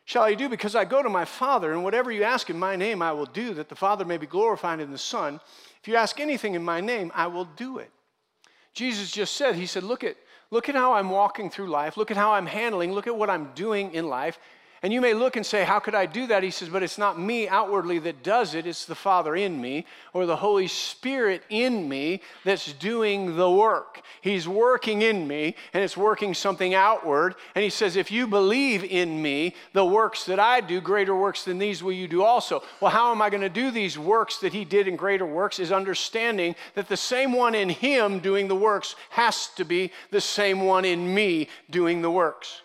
shall 0.03 0.24
I 0.24 0.34
do, 0.34 0.50
because 0.50 0.75
I 0.75 0.84
go 0.84 1.01
to 1.01 1.08
my 1.08 1.24
Father, 1.24 1.72
and 1.72 1.86
whatever 1.86 2.12
you 2.12 2.24
ask 2.24 2.50
in 2.50 2.60
my 2.60 2.75
name, 2.75 3.01
I 3.01 3.13
will 3.13 3.25
do, 3.25 3.53
that 3.53 3.70
the 3.70 3.75
Father 3.75 4.03
may 4.03 4.17
be 4.17 4.27
glorified 4.27 4.82
in 4.82 4.91
the 4.91 4.98
Son. 4.98 5.39
If 5.82 5.88
you 5.88 5.96
ask 5.96 6.20
anything 6.20 6.56
in 6.56 6.62
my 6.62 6.82
name, 6.82 7.10
I 7.15 7.27
will 7.27 7.46
do 7.46 7.77
it. 7.77 7.89
Jesus 8.74 9.10
just 9.10 9.38
said, 9.38 9.56
He 9.56 9.65
said, 9.65 9.84
Look 9.84 10.03
at, 10.03 10.17
look 10.51 10.67
at 10.67 10.75
how 10.75 10.91
I'm 10.91 11.10
walking 11.10 11.50
through 11.50 11.70
life. 11.70 11.96
Look 11.96 12.12
at 12.12 12.17
how 12.17 12.34
I'm 12.34 12.48
handling. 12.48 12.91
Look 12.91 13.08
at 13.08 13.15
what 13.15 13.29
I'm 13.29 13.53
doing 13.53 13.94
in 13.94 14.10
life. 14.10 14.39
And 14.84 14.94
you 14.94 15.02
may 15.02 15.16
look 15.16 15.38
and 15.38 15.46
say, 15.46 15.64
How 15.64 15.80
could 15.80 15.96
I 15.96 16.06
do 16.06 16.28
that? 16.28 16.44
He 16.44 16.52
says, 16.52 16.70
But 16.70 16.84
it's 16.84 17.00
not 17.00 17.20
me 17.20 17.48
outwardly 17.48 17.98
that 18.00 18.22
does 18.22 18.54
it, 18.54 18.68
it's 18.68 18.86
the 18.86 18.94
Father 18.94 19.36
in 19.36 19.60
me 19.60 19.86
or 20.14 20.28
the 20.28 20.36
Holy 20.36 20.68
Spirit 20.68 21.42
in 21.50 21.90
me 21.90 22.22
that's 22.46 22.74
doing 22.74 23.38
the 23.38 23.50
work. 23.50 24.02
He's 24.22 24.48
working 24.48 25.02
in 25.02 25.28
me 25.28 25.56
and 25.74 25.84
it's 25.84 25.98
working 25.98 26.36
something 26.36 26.76
outward. 26.76 27.36
And 27.56 27.64
he 27.64 27.72
says, 27.72 27.96
If 27.96 28.12
you 28.12 28.28
believe 28.28 28.84
in 28.84 29.20
me, 29.20 29.56
the 29.74 29.86
works 29.86 30.26
that 30.26 30.40
I 30.40 30.62
do, 30.62 30.80
greater 30.80 31.16
works 31.16 31.44
than 31.44 31.58
these 31.58 31.82
will 31.82 31.94
you 31.94 32.08
do 32.08 32.22
also. 32.22 32.62
Well, 32.80 32.92
how 32.92 33.12
am 33.12 33.22
I 33.22 33.32
going 33.32 33.42
to 33.42 33.50
do 33.50 33.72
these 33.72 33.98
works 33.98 34.38
that 34.40 34.54
he 34.54 34.64
did 34.64 34.88
in 34.88 34.96
greater 34.96 35.26
works? 35.26 35.58
Is 35.58 35.72
understanding 35.72 36.56
that 36.76 36.88
the 36.88 36.98
same 36.98 37.34
one 37.34 37.56
in 37.56 37.70
him 37.70 38.20
doing 38.20 38.48
the 38.48 38.56
works 38.56 38.96
has 39.10 39.48
to 39.56 39.66
be 39.66 39.92
the 40.12 40.22
same 40.22 40.62
one 40.62 40.86
in 40.86 41.16
me 41.16 41.50
doing 41.72 42.04
the 42.04 42.12
works 42.12 42.62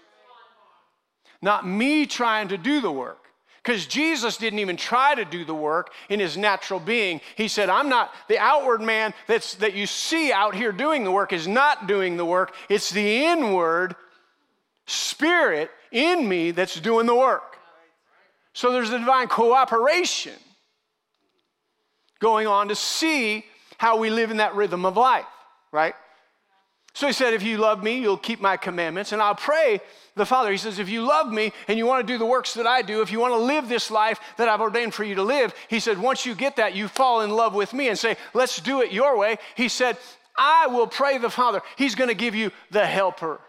not 1.42 1.66
me 1.66 2.06
trying 2.06 2.48
to 2.48 2.56
do 2.56 2.80
the 2.80 2.90
work. 2.90 3.18
Because 3.62 3.86
Jesus 3.86 4.38
didn't 4.38 4.58
even 4.58 4.76
try 4.76 5.14
to 5.14 5.24
do 5.24 5.44
the 5.44 5.54
work 5.54 5.92
in 6.08 6.18
his 6.18 6.36
natural 6.36 6.80
being. 6.80 7.20
He 7.36 7.46
said, 7.46 7.68
I'm 7.68 7.88
not, 7.88 8.12
the 8.28 8.38
outward 8.38 8.80
man 8.80 9.14
that's, 9.28 9.54
that 9.56 9.74
you 9.74 9.86
see 9.86 10.32
out 10.32 10.54
here 10.54 10.72
doing 10.72 11.04
the 11.04 11.12
work 11.12 11.32
is 11.32 11.46
not 11.46 11.86
doing 11.86 12.16
the 12.16 12.24
work. 12.24 12.54
It's 12.68 12.90
the 12.90 13.24
inward 13.24 13.94
spirit 14.86 15.70
in 15.92 16.28
me 16.28 16.50
that's 16.50 16.80
doing 16.80 17.06
the 17.06 17.14
work. 17.14 17.56
So 18.52 18.72
there's 18.72 18.90
a 18.90 18.98
divine 18.98 19.28
cooperation 19.28 20.34
going 22.18 22.48
on 22.48 22.68
to 22.68 22.74
see 22.74 23.44
how 23.78 23.98
we 23.98 24.10
live 24.10 24.30
in 24.30 24.38
that 24.38 24.54
rhythm 24.54 24.84
of 24.84 24.96
life, 24.96 25.24
right? 25.70 25.94
So 26.94 27.06
he 27.06 27.12
said, 27.12 27.32
If 27.32 27.42
you 27.42 27.58
love 27.58 27.82
me, 27.82 27.98
you'll 28.00 28.16
keep 28.16 28.40
my 28.40 28.56
commandments. 28.56 29.12
And 29.12 29.22
I'll 29.22 29.34
pray 29.34 29.80
the 30.14 30.26
Father. 30.26 30.50
He 30.50 30.58
says, 30.58 30.78
If 30.78 30.88
you 30.88 31.02
love 31.02 31.32
me 31.32 31.52
and 31.68 31.78
you 31.78 31.86
want 31.86 32.06
to 32.06 32.12
do 32.12 32.18
the 32.18 32.26
works 32.26 32.54
that 32.54 32.66
I 32.66 32.82
do, 32.82 33.02
if 33.02 33.10
you 33.10 33.20
want 33.20 33.32
to 33.32 33.38
live 33.38 33.68
this 33.68 33.90
life 33.90 34.20
that 34.36 34.48
I've 34.48 34.60
ordained 34.60 34.94
for 34.94 35.04
you 35.04 35.14
to 35.16 35.22
live, 35.22 35.54
he 35.68 35.80
said, 35.80 35.98
Once 35.98 36.26
you 36.26 36.34
get 36.34 36.56
that, 36.56 36.74
you 36.74 36.88
fall 36.88 37.22
in 37.22 37.30
love 37.30 37.54
with 37.54 37.72
me 37.72 37.88
and 37.88 37.98
say, 37.98 38.16
Let's 38.34 38.60
do 38.60 38.82
it 38.82 38.92
your 38.92 39.16
way. 39.16 39.38
He 39.54 39.68
said, 39.68 39.96
I 40.36 40.66
will 40.66 40.86
pray 40.86 41.18
the 41.18 41.30
Father. 41.30 41.62
He's 41.76 41.94
going 41.94 42.08
to 42.08 42.14
give 42.14 42.34
you 42.34 42.50
the 42.70 42.86
helper. 42.86 43.40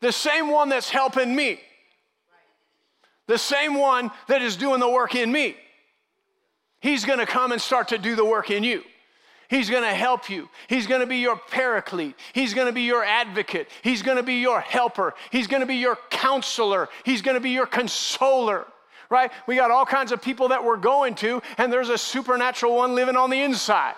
The 0.00 0.12
same 0.12 0.50
one 0.50 0.68
that's 0.68 0.90
helping 0.90 1.34
me. 1.34 1.60
The 3.28 3.38
same 3.38 3.74
one 3.74 4.10
that 4.28 4.42
is 4.42 4.56
doing 4.56 4.80
the 4.80 4.88
work 4.88 5.14
in 5.14 5.30
me. 5.30 5.56
He's 6.80 7.04
going 7.04 7.20
to 7.20 7.26
come 7.26 7.52
and 7.52 7.62
start 7.62 7.88
to 7.88 7.98
do 7.98 8.16
the 8.16 8.24
work 8.24 8.50
in 8.50 8.64
you. 8.64 8.82
He's 9.52 9.68
going 9.68 9.82
to 9.82 9.92
help 9.92 10.30
you. 10.30 10.48
He's 10.66 10.86
going 10.86 11.02
to 11.02 11.06
be 11.06 11.18
your 11.18 11.36
paraclete. 11.36 12.14
He's 12.32 12.54
going 12.54 12.68
to 12.68 12.72
be 12.72 12.84
your 12.84 13.04
advocate. 13.04 13.68
He's 13.82 14.00
going 14.00 14.16
to 14.16 14.22
be 14.22 14.36
your 14.36 14.60
helper. 14.60 15.12
He's 15.30 15.46
going 15.46 15.60
to 15.60 15.66
be 15.66 15.74
your 15.74 15.98
counselor. 16.08 16.88
He's 17.04 17.20
going 17.20 17.34
to 17.34 17.40
be 17.40 17.50
your 17.50 17.66
consoler. 17.66 18.66
Right? 19.10 19.30
We 19.46 19.56
got 19.56 19.70
all 19.70 19.84
kinds 19.84 20.10
of 20.10 20.22
people 20.22 20.48
that 20.48 20.64
we're 20.64 20.78
going 20.78 21.16
to, 21.16 21.42
and 21.58 21.70
there's 21.70 21.90
a 21.90 21.98
supernatural 21.98 22.74
one 22.74 22.94
living 22.94 23.14
on 23.14 23.28
the 23.28 23.42
inside. 23.42 23.92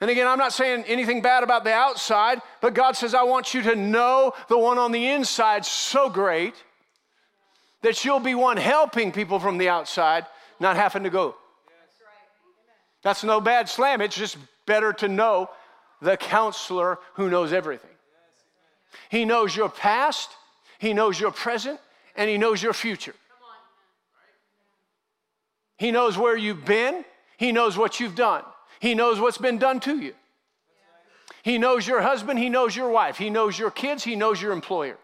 And 0.00 0.10
again, 0.10 0.26
I'm 0.26 0.38
not 0.38 0.52
saying 0.52 0.82
anything 0.88 1.22
bad 1.22 1.44
about 1.44 1.62
the 1.62 1.72
outside, 1.72 2.42
but 2.60 2.74
God 2.74 2.96
says, 2.96 3.14
I 3.14 3.22
want 3.22 3.54
you 3.54 3.62
to 3.62 3.76
know 3.76 4.32
the 4.48 4.58
one 4.58 4.78
on 4.78 4.90
the 4.90 5.06
inside 5.10 5.64
so 5.64 6.10
great 6.10 6.54
that 7.82 8.04
you'll 8.04 8.18
be 8.18 8.34
one 8.34 8.56
helping 8.56 9.12
people 9.12 9.38
from 9.38 9.58
the 9.58 9.68
outside, 9.68 10.26
not 10.58 10.74
having 10.74 11.04
to 11.04 11.10
go 11.10 11.36
that's 13.06 13.22
no 13.22 13.40
bad 13.40 13.68
slam. 13.68 14.00
It's 14.00 14.16
just 14.16 14.36
better 14.66 14.92
to 14.94 15.06
know 15.06 15.48
the 16.02 16.16
counselor 16.16 16.98
who 17.14 17.30
knows 17.30 17.52
everything. 17.52 17.92
He 19.10 19.24
knows 19.24 19.54
your 19.54 19.68
past, 19.68 20.28
he 20.80 20.92
knows 20.92 21.20
your 21.20 21.30
present, 21.30 21.78
and 22.16 22.28
he 22.28 22.36
knows 22.36 22.60
your 22.60 22.72
future. 22.72 23.14
He 25.78 25.92
knows 25.92 26.18
where 26.18 26.36
you've 26.36 26.64
been, 26.64 27.04
he 27.36 27.52
knows 27.52 27.78
what 27.78 28.00
you've 28.00 28.16
done, 28.16 28.42
he 28.80 28.96
knows 28.96 29.20
what's 29.20 29.38
been 29.38 29.58
done 29.58 29.78
to 29.80 29.96
you. 30.00 30.14
He 31.44 31.58
knows 31.58 31.86
your 31.86 32.00
husband, 32.00 32.40
he 32.40 32.48
knows 32.48 32.74
your 32.74 32.88
wife, 32.88 33.18
he 33.18 33.30
knows 33.30 33.56
your 33.56 33.70
kids, 33.70 34.02
he 34.02 34.16
knows 34.16 34.42
your 34.42 34.50
employer. 34.50 34.98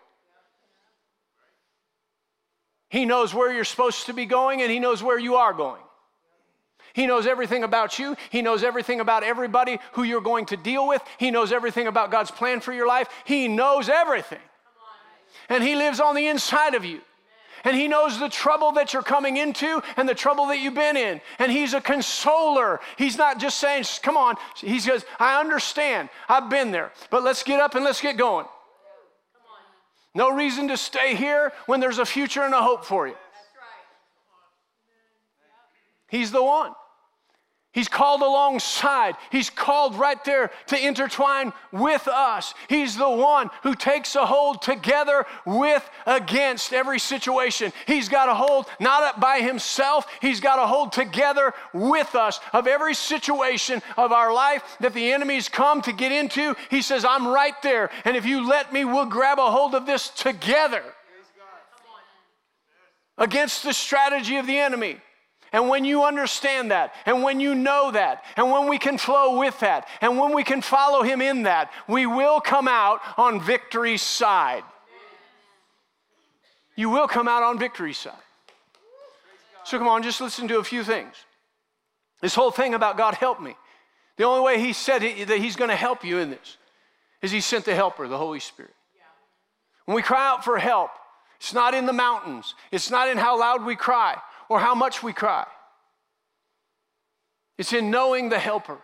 He 2.88 3.04
knows 3.04 3.32
where 3.32 3.52
you're 3.52 3.62
supposed 3.62 4.06
to 4.06 4.12
be 4.12 4.26
going, 4.26 4.60
and 4.60 4.72
he 4.72 4.80
knows 4.80 5.04
where 5.04 5.20
you 5.20 5.36
are 5.36 5.52
going. 5.52 5.82
He 6.94 7.06
knows 7.06 7.26
everything 7.26 7.64
about 7.64 7.98
you. 7.98 8.16
He 8.30 8.42
knows 8.42 8.62
everything 8.62 9.00
about 9.00 9.22
everybody 9.22 9.78
who 9.92 10.02
you're 10.02 10.20
going 10.20 10.46
to 10.46 10.56
deal 10.56 10.86
with. 10.86 11.02
He 11.18 11.30
knows 11.30 11.52
everything 11.52 11.86
about 11.86 12.10
God's 12.10 12.30
plan 12.30 12.60
for 12.60 12.72
your 12.72 12.86
life. 12.86 13.08
He 13.24 13.48
knows 13.48 13.88
everything. 13.88 14.40
And 15.48 15.62
He 15.62 15.74
lives 15.74 16.00
on 16.00 16.14
the 16.14 16.26
inside 16.26 16.74
of 16.74 16.84
you. 16.84 17.00
And 17.64 17.76
He 17.76 17.88
knows 17.88 18.18
the 18.18 18.28
trouble 18.28 18.72
that 18.72 18.92
you're 18.92 19.02
coming 19.02 19.36
into 19.36 19.82
and 19.96 20.08
the 20.08 20.14
trouble 20.14 20.46
that 20.46 20.58
you've 20.58 20.74
been 20.74 20.96
in. 20.96 21.20
And 21.38 21.50
He's 21.50 21.74
a 21.74 21.80
consoler. 21.80 22.80
He's 22.98 23.16
not 23.16 23.38
just 23.38 23.58
saying, 23.58 23.84
come 24.02 24.16
on. 24.16 24.36
He 24.56 24.80
says, 24.80 25.04
I 25.18 25.40
understand. 25.40 26.08
I've 26.28 26.50
been 26.50 26.72
there. 26.72 26.92
But 27.10 27.22
let's 27.22 27.42
get 27.42 27.60
up 27.60 27.74
and 27.74 27.84
let's 27.84 28.00
get 28.00 28.16
going. 28.16 28.46
No 30.14 30.30
reason 30.30 30.68
to 30.68 30.76
stay 30.76 31.14
here 31.14 31.52
when 31.66 31.80
there's 31.80 31.98
a 31.98 32.04
future 32.04 32.42
and 32.42 32.52
a 32.52 32.62
hope 32.62 32.84
for 32.84 33.08
you. 33.08 33.14
He's 36.08 36.30
the 36.30 36.42
one. 36.42 36.74
He's 37.72 37.88
called 37.88 38.20
alongside. 38.20 39.16
He's 39.30 39.48
called 39.48 39.94
right 39.94 40.22
there 40.26 40.50
to 40.66 40.86
intertwine 40.86 41.54
with 41.72 42.06
us. 42.06 42.52
He's 42.68 42.96
the 42.96 43.08
one 43.08 43.48
who 43.62 43.74
takes 43.74 44.14
a 44.14 44.26
hold 44.26 44.60
together 44.60 45.24
with 45.46 45.88
against 46.04 46.74
every 46.74 46.98
situation. 46.98 47.72
He's 47.86 48.10
got 48.10 48.28
a 48.28 48.34
hold 48.34 48.66
not 48.78 49.20
by 49.20 49.40
himself, 49.40 50.06
he's 50.20 50.38
got 50.38 50.58
a 50.58 50.66
hold 50.66 50.92
together 50.92 51.54
with 51.72 52.14
us 52.14 52.40
of 52.52 52.66
every 52.66 52.92
situation 52.92 53.80
of 53.96 54.12
our 54.12 54.34
life 54.34 54.62
that 54.80 54.92
the 54.92 55.10
enemy's 55.10 55.48
come 55.48 55.80
to 55.82 55.92
get 55.94 56.12
into. 56.12 56.54
He 56.68 56.82
says, 56.82 57.06
I'm 57.06 57.26
right 57.26 57.60
there. 57.62 57.90
And 58.04 58.18
if 58.18 58.26
you 58.26 58.46
let 58.46 58.70
me, 58.70 58.84
we'll 58.84 59.06
grab 59.06 59.38
a 59.38 59.50
hold 59.50 59.74
of 59.74 59.86
this 59.86 60.10
together 60.10 60.82
against 63.16 63.62
the 63.62 63.72
strategy 63.72 64.36
of 64.36 64.46
the 64.46 64.58
enemy. 64.58 64.98
And 65.52 65.68
when 65.68 65.84
you 65.84 66.04
understand 66.04 66.70
that, 66.70 66.94
and 67.04 67.22
when 67.22 67.38
you 67.38 67.54
know 67.54 67.90
that, 67.90 68.24
and 68.36 68.50
when 68.50 68.68
we 68.68 68.78
can 68.78 68.96
flow 68.96 69.38
with 69.38 69.60
that, 69.60 69.86
and 70.00 70.18
when 70.18 70.34
we 70.34 70.44
can 70.44 70.62
follow 70.62 71.02
Him 71.02 71.20
in 71.20 71.42
that, 71.42 71.70
we 71.86 72.06
will 72.06 72.40
come 72.40 72.66
out 72.66 73.00
on 73.18 73.38
victory's 73.38 74.00
side. 74.00 74.64
You 76.74 76.88
will 76.88 77.06
come 77.06 77.28
out 77.28 77.42
on 77.42 77.58
victory's 77.58 77.98
side. 77.98 78.14
So 79.64 79.78
come 79.78 79.88
on, 79.88 80.02
just 80.02 80.22
listen 80.22 80.48
to 80.48 80.58
a 80.58 80.64
few 80.64 80.82
things. 80.82 81.14
This 82.22 82.34
whole 82.34 82.50
thing 82.50 82.72
about 82.72 82.96
God 82.96 83.14
help 83.14 83.40
me. 83.40 83.54
The 84.16 84.24
only 84.24 84.40
way 84.40 84.58
He 84.58 84.72
said 84.72 85.02
that 85.02 85.38
He's 85.38 85.56
going 85.56 85.70
to 85.70 85.76
help 85.76 86.02
you 86.02 86.16
in 86.18 86.30
this 86.30 86.56
is 87.20 87.30
He 87.30 87.42
sent 87.42 87.66
the 87.66 87.74
helper, 87.74 88.08
the 88.08 88.16
Holy 88.16 88.40
Spirit. 88.40 88.74
When 89.84 89.96
we 89.96 90.02
cry 90.02 90.26
out 90.26 90.44
for 90.44 90.56
help, 90.56 90.90
it's 91.36 91.52
not 91.52 91.74
in 91.74 91.84
the 91.84 91.92
mountains, 91.92 92.54
it's 92.70 92.90
not 92.90 93.08
in 93.08 93.18
how 93.18 93.38
loud 93.38 93.66
we 93.66 93.76
cry 93.76 94.16
or 94.52 94.60
how 94.60 94.74
much 94.74 95.02
we 95.02 95.14
cry. 95.14 95.46
It's 97.56 97.72
in 97.72 97.90
knowing 97.90 98.28
the 98.28 98.38
helper, 98.38 98.78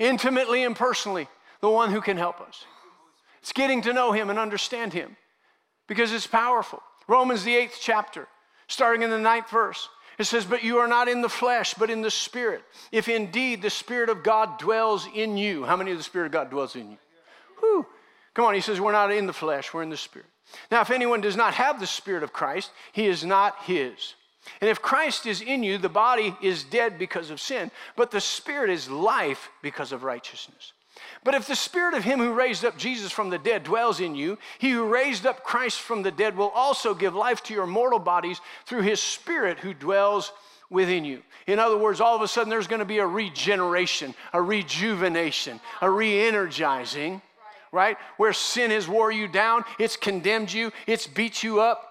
intimately 0.00 0.64
and 0.64 0.74
personally, 0.74 1.28
the 1.60 1.70
one 1.70 1.92
who 1.92 2.00
can 2.00 2.16
help 2.16 2.40
us. 2.40 2.64
It's 3.40 3.52
getting 3.52 3.82
to 3.82 3.92
know 3.92 4.10
him 4.10 4.30
and 4.30 4.38
understand 4.38 4.92
him 4.92 5.16
because 5.86 6.12
it's 6.12 6.26
powerful. 6.26 6.82
Romans, 7.06 7.44
the 7.44 7.54
eighth 7.54 7.78
chapter, 7.80 8.26
starting 8.66 9.02
in 9.02 9.10
the 9.10 9.18
ninth 9.18 9.48
verse. 9.48 9.88
It 10.18 10.24
says, 10.24 10.44
But 10.44 10.64
you 10.64 10.78
are 10.78 10.88
not 10.88 11.06
in 11.06 11.22
the 11.22 11.28
flesh, 11.28 11.74
but 11.74 11.88
in 11.88 12.02
the 12.02 12.10
Spirit. 12.10 12.62
If 12.90 13.08
indeed 13.08 13.62
the 13.62 13.70
Spirit 13.70 14.08
of 14.10 14.24
God 14.24 14.58
dwells 14.58 15.06
in 15.14 15.36
you. 15.36 15.62
How 15.62 15.76
many 15.76 15.92
of 15.92 15.98
the 15.98 16.02
Spirit 16.02 16.26
of 16.26 16.32
God 16.32 16.50
dwells 16.50 16.74
in 16.74 16.90
you? 16.90 16.98
Whew. 17.60 17.86
Come 18.34 18.44
on, 18.44 18.54
he 18.54 18.60
says, 18.60 18.80
We're 18.80 18.90
not 18.90 19.12
in 19.12 19.26
the 19.26 19.32
flesh, 19.32 19.72
we're 19.72 19.84
in 19.84 19.90
the 19.90 19.96
Spirit. 19.96 20.26
Now, 20.72 20.80
if 20.80 20.90
anyone 20.90 21.20
does 21.20 21.36
not 21.36 21.54
have 21.54 21.78
the 21.78 21.86
Spirit 21.86 22.24
of 22.24 22.32
Christ, 22.32 22.72
he 22.92 23.06
is 23.06 23.24
not 23.24 23.62
his. 23.62 24.14
And 24.60 24.70
if 24.70 24.82
Christ 24.82 25.26
is 25.26 25.40
in 25.40 25.62
you, 25.62 25.78
the 25.78 25.88
body 25.88 26.36
is 26.42 26.64
dead 26.64 26.98
because 26.98 27.30
of 27.30 27.40
sin, 27.40 27.70
but 27.96 28.10
the 28.10 28.20
Spirit 28.20 28.70
is 28.70 28.90
life 28.90 29.50
because 29.62 29.92
of 29.92 30.04
righteousness. 30.04 30.72
But 31.24 31.34
if 31.34 31.46
the 31.46 31.56
Spirit 31.56 31.94
of 31.94 32.04
Him 32.04 32.18
who 32.18 32.32
raised 32.32 32.64
up 32.64 32.76
Jesus 32.76 33.12
from 33.12 33.30
the 33.30 33.38
dead 33.38 33.64
dwells 33.64 34.00
in 34.00 34.14
you, 34.14 34.38
He 34.58 34.70
who 34.70 34.84
raised 34.84 35.26
up 35.26 35.44
Christ 35.44 35.80
from 35.80 36.02
the 36.02 36.10
dead 36.10 36.36
will 36.36 36.48
also 36.50 36.94
give 36.94 37.14
life 37.14 37.42
to 37.44 37.54
your 37.54 37.66
mortal 37.66 37.98
bodies 37.98 38.40
through 38.66 38.82
His 38.82 39.00
Spirit 39.00 39.58
who 39.58 39.74
dwells 39.74 40.32
within 40.70 41.04
you. 41.04 41.22
In 41.46 41.58
other 41.58 41.76
words, 41.76 42.00
all 42.00 42.14
of 42.14 42.22
a 42.22 42.28
sudden 42.28 42.50
there's 42.50 42.66
going 42.66 42.80
to 42.80 42.84
be 42.84 42.98
a 42.98 43.06
regeneration, 43.06 44.14
a 44.32 44.42
rejuvenation, 44.42 45.60
a 45.80 45.90
re 45.90 46.26
energizing, 46.26 47.22
right? 47.72 47.96
Where 48.16 48.32
sin 48.32 48.70
has 48.70 48.88
wore 48.88 49.10
you 49.10 49.28
down, 49.28 49.64
it's 49.78 49.96
condemned 49.96 50.52
you, 50.52 50.72
it's 50.86 51.06
beat 51.06 51.42
you 51.42 51.60
up, 51.60 51.87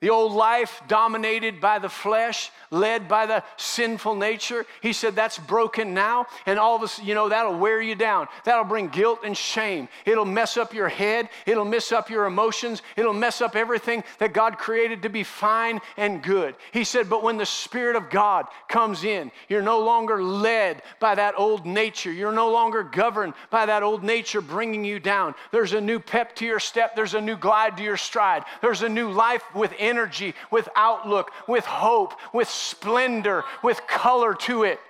the 0.00 0.10
old 0.10 0.32
life 0.32 0.80
dominated 0.86 1.60
by 1.60 1.80
the 1.80 1.88
flesh, 1.88 2.50
led 2.70 3.08
by 3.08 3.26
the 3.26 3.42
sinful 3.56 4.14
nature. 4.14 4.64
He 4.80 4.92
said 4.92 5.16
that's 5.16 5.38
broken 5.38 5.92
now, 5.92 6.26
and 6.46 6.56
all 6.58 6.76
of 6.76 6.82
us, 6.82 7.02
you 7.02 7.14
know, 7.14 7.28
that'll 7.28 7.58
wear 7.58 7.82
you 7.82 7.96
down. 7.96 8.28
That'll 8.44 8.64
bring 8.64 8.88
guilt 8.88 9.20
and 9.24 9.36
shame. 9.36 9.88
It'll 10.04 10.24
mess 10.24 10.56
up 10.56 10.72
your 10.72 10.88
head. 10.88 11.28
It'll 11.46 11.64
mess 11.64 11.90
up 11.90 12.10
your 12.10 12.26
emotions. 12.26 12.82
It'll 12.96 13.12
mess 13.12 13.40
up 13.40 13.56
everything 13.56 14.04
that 14.18 14.32
God 14.32 14.56
created 14.56 15.02
to 15.02 15.08
be 15.08 15.24
fine 15.24 15.80
and 15.96 16.22
good. 16.22 16.54
He 16.72 16.84
said, 16.84 17.10
but 17.10 17.24
when 17.24 17.36
the 17.36 17.46
Spirit 17.46 17.96
of 17.96 18.08
God 18.08 18.46
comes 18.68 19.02
in, 19.02 19.32
you're 19.48 19.62
no 19.62 19.80
longer 19.80 20.22
led 20.22 20.82
by 21.00 21.16
that 21.16 21.34
old 21.36 21.66
nature. 21.66 22.12
You're 22.12 22.30
no 22.30 22.52
longer 22.52 22.84
governed 22.84 23.34
by 23.50 23.66
that 23.66 23.82
old 23.82 24.04
nature 24.04 24.40
bringing 24.40 24.84
you 24.84 25.00
down. 25.00 25.34
There's 25.50 25.72
a 25.72 25.80
new 25.80 25.98
pep 25.98 26.36
to 26.36 26.46
your 26.46 26.60
step. 26.60 26.94
There's 26.94 27.14
a 27.14 27.20
new 27.20 27.36
glide 27.36 27.76
to 27.78 27.82
your 27.82 27.96
stride. 27.96 28.44
There's 28.62 28.82
a 28.82 28.88
new 28.88 29.10
life 29.10 29.42
within 29.54 29.87
energy, 29.88 30.34
with 30.50 30.68
outlook, 30.76 31.30
with 31.46 31.64
hope, 31.64 32.14
with 32.32 32.48
splendor, 32.48 33.44
with 33.62 33.80
color 33.86 34.34
to 34.34 34.64
it. 34.64 34.80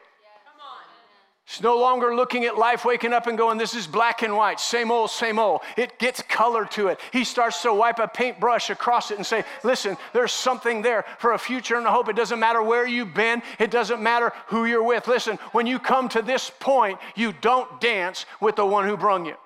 It's 1.48 1.62
no 1.62 1.78
longer 1.78 2.14
looking 2.14 2.44
at 2.44 2.58
life, 2.58 2.84
waking 2.84 3.14
up 3.14 3.26
and 3.26 3.38
going, 3.38 3.56
This 3.56 3.72
is 3.72 3.86
black 3.86 4.20
and 4.20 4.36
white, 4.36 4.60
same 4.60 4.90
old, 4.90 5.10
same 5.10 5.38
old. 5.38 5.62
It 5.78 5.98
gets 5.98 6.20
color 6.20 6.66
to 6.72 6.88
it. 6.88 7.00
He 7.10 7.24
starts 7.24 7.62
to 7.62 7.72
wipe 7.72 7.98
a 7.98 8.06
paintbrush 8.06 8.68
across 8.68 9.10
it 9.10 9.16
and 9.16 9.24
say, 9.24 9.44
Listen, 9.64 9.96
there's 10.12 10.30
something 10.30 10.82
there 10.82 11.06
for 11.18 11.32
a 11.32 11.38
future 11.38 11.76
and 11.76 11.86
a 11.86 11.90
hope. 11.90 12.10
It 12.10 12.16
doesn't 12.16 12.38
matter 12.38 12.62
where 12.62 12.86
you've 12.86 13.14
been, 13.14 13.40
it 13.58 13.70
doesn't 13.70 14.02
matter 14.02 14.34
who 14.48 14.66
you're 14.66 14.82
with. 14.82 15.08
Listen, 15.08 15.38
when 15.52 15.66
you 15.66 15.78
come 15.78 16.10
to 16.10 16.20
this 16.20 16.50
point, 16.60 16.98
you 17.16 17.32
don't 17.40 17.80
dance 17.80 18.26
with 18.42 18.56
the 18.56 18.66
one 18.66 18.86
who 18.86 18.98
brung 18.98 19.24
you. 19.24 19.36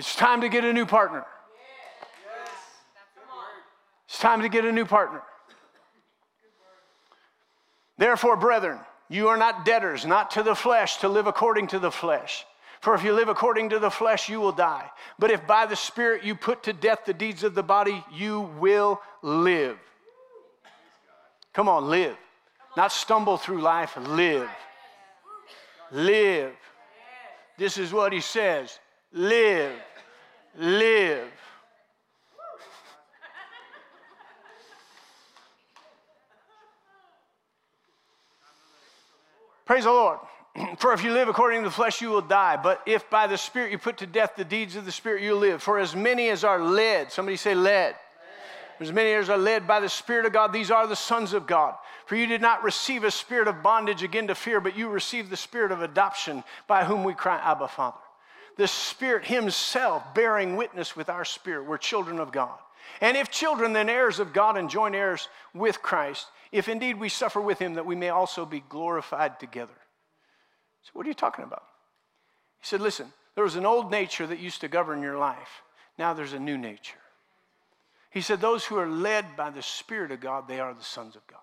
It's 0.00 0.16
time 0.16 0.40
to 0.40 0.48
get 0.48 0.64
a 0.64 0.72
new 0.72 0.86
partner. 0.86 1.26
It's 4.06 4.18
time 4.18 4.40
to 4.40 4.48
get 4.48 4.64
a 4.64 4.72
new 4.72 4.86
partner. 4.86 5.20
Therefore, 7.98 8.38
brethren, 8.38 8.78
you 9.10 9.28
are 9.28 9.36
not 9.36 9.66
debtors, 9.66 10.06
not 10.06 10.30
to 10.30 10.42
the 10.42 10.54
flesh, 10.54 10.96
to 11.00 11.08
live 11.10 11.26
according 11.26 11.66
to 11.66 11.78
the 11.78 11.90
flesh. 11.90 12.46
For 12.80 12.94
if 12.94 13.04
you 13.04 13.12
live 13.12 13.28
according 13.28 13.68
to 13.68 13.78
the 13.78 13.90
flesh, 13.90 14.30
you 14.30 14.40
will 14.40 14.52
die. 14.52 14.88
But 15.18 15.32
if 15.32 15.46
by 15.46 15.66
the 15.66 15.76
Spirit 15.76 16.24
you 16.24 16.34
put 16.34 16.62
to 16.62 16.72
death 16.72 17.00
the 17.04 17.12
deeds 17.12 17.44
of 17.44 17.54
the 17.54 17.62
body, 17.62 18.02
you 18.10 18.48
will 18.58 19.02
live. 19.20 19.76
Come 21.52 21.68
on, 21.68 21.90
live. 21.90 22.16
Not 22.74 22.90
stumble 22.90 23.36
through 23.36 23.60
life, 23.60 23.98
live. 23.98 24.48
Live. 25.92 26.54
This 27.58 27.76
is 27.76 27.92
what 27.92 28.14
he 28.14 28.22
says 28.22 28.78
live 29.12 29.72
live. 30.58 31.28
Praise 39.64 39.84
the 39.84 39.90
Lord. 39.90 40.18
For 40.78 40.92
if 40.92 41.04
you 41.04 41.12
live 41.12 41.28
according 41.28 41.60
to 41.62 41.68
the 41.68 41.74
flesh, 41.74 42.00
you 42.00 42.10
will 42.10 42.22
die. 42.22 42.56
But 42.56 42.82
if 42.86 43.08
by 43.08 43.28
the 43.28 43.38
Spirit 43.38 43.70
you 43.70 43.78
put 43.78 43.98
to 43.98 44.06
death 44.06 44.32
the 44.36 44.44
deeds 44.44 44.74
of 44.74 44.84
the 44.84 44.92
Spirit, 44.92 45.22
you'll 45.22 45.38
live. 45.38 45.62
For 45.62 45.78
as 45.78 45.94
many 45.94 46.28
as 46.28 46.42
are 46.42 46.60
led, 46.60 47.12
somebody 47.12 47.36
say 47.36 47.54
led. 47.54 47.94
As 48.80 48.90
many 48.90 49.12
as 49.12 49.28
are 49.28 49.38
led 49.38 49.68
by 49.68 49.78
the 49.78 49.88
Spirit 49.88 50.26
of 50.26 50.32
God, 50.32 50.52
these 50.52 50.70
are 50.70 50.86
the 50.86 50.96
sons 50.96 51.34
of 51.34 51.46
God. 51.46 51.74
For 52.06 52.16
you 52.16 52.26
did 52.26 52.40
not 52.40 52.64
receive 52.64 53.04
a 53.04 53.10
spirit 53.10 53.46
of 53.46 53.62
bondage 53.62 54.02
again 54.02 54.26
to 54.26 54.34
fear, 54.34 54.60
but 54.60 54.76
you 54.76 54.88
received 54.88 55.30
the 55.30 55.36
spirit 55.36 55.70
of 55.70 55.82
adoption 55.82 56.42
by 56.66 56.82
whom 56.82 57.04
we 57.04 57.14
cry, 57.14 57.36
Abba, 57.36 57.68
Father 57.68 57.98
the 58.60 58.68
Spirit 58.68 59.24
Himself 59.24 60.12
bearing 60.12 60.54
witness 60.54 60.94
with 60.94 61.08
our 61.08 61.24
spirit. 61.24 61.64
We're 61.64 61.78
children 61.78 62.18
of 62.18 62.30
God. 62.30 62.58
And 63.00 63.16
if 63.16 63.30
children, 63.30 63.72
then 63.72 63.88
heirs 63.88 64.18
of 64.18 64.34
God 64.34 64.58
and 64.58 64.68
joint 64.68 64.94
heirs 64.94 65.30
with 65.54 65.80
Christ, 65.80 66.26
if 66.52 66.68
indeed 66.68 67.00
we 67.00 67.08
suffer 67.08 67.40
with 67.40 67.58
Him, 67.58 67.72
that 67.74 67.86
we 67.86 67.96
may 67.96 68.10
also 68.10 68.44
be 68.44 68.62
glorified 68.68 69.40
together. 69.40 69.72
So, 70.82 70.90
what 70.92 71.06
are 71.06 71.08
you 71.08 71.14
talking 71.14 71.46
about? 71.46 71.62
He 72.60 72.66
said, 72.66 72.82
Listen, 72.82 73.10
there 73.34 73.44
was 73.44 73.56
an 73.56 73.64
old 73.64 73.90
nature 73.90 74.26
that 74.26 74.40
used 74.40 74.60
to 74.60 74.68
govern 74.68 75.00
your 75.00 75.16
life. 75.16 75.62
Now 75.96 76.12
there's 76.12 76.34
a 76.34 76.38
new 76.38 76.58
nature. 76.58 76.98
He 78.10 78.20
said, 78.20 78.42
Those 78.42 78.66
who 78.66 78.76
are 78.76 78.90
led 78.90 79.38
by 79.38 79.48
the 79.48 79.62
Spirit 79.62 80.12
of 80.12 80.20
God, 80.20 80.48
they 80.48 80.60
are 80.60 80.74
the 80.74 80.84
sons 80.84 81.16
of 81.16 81.26
God. 81.26 81.40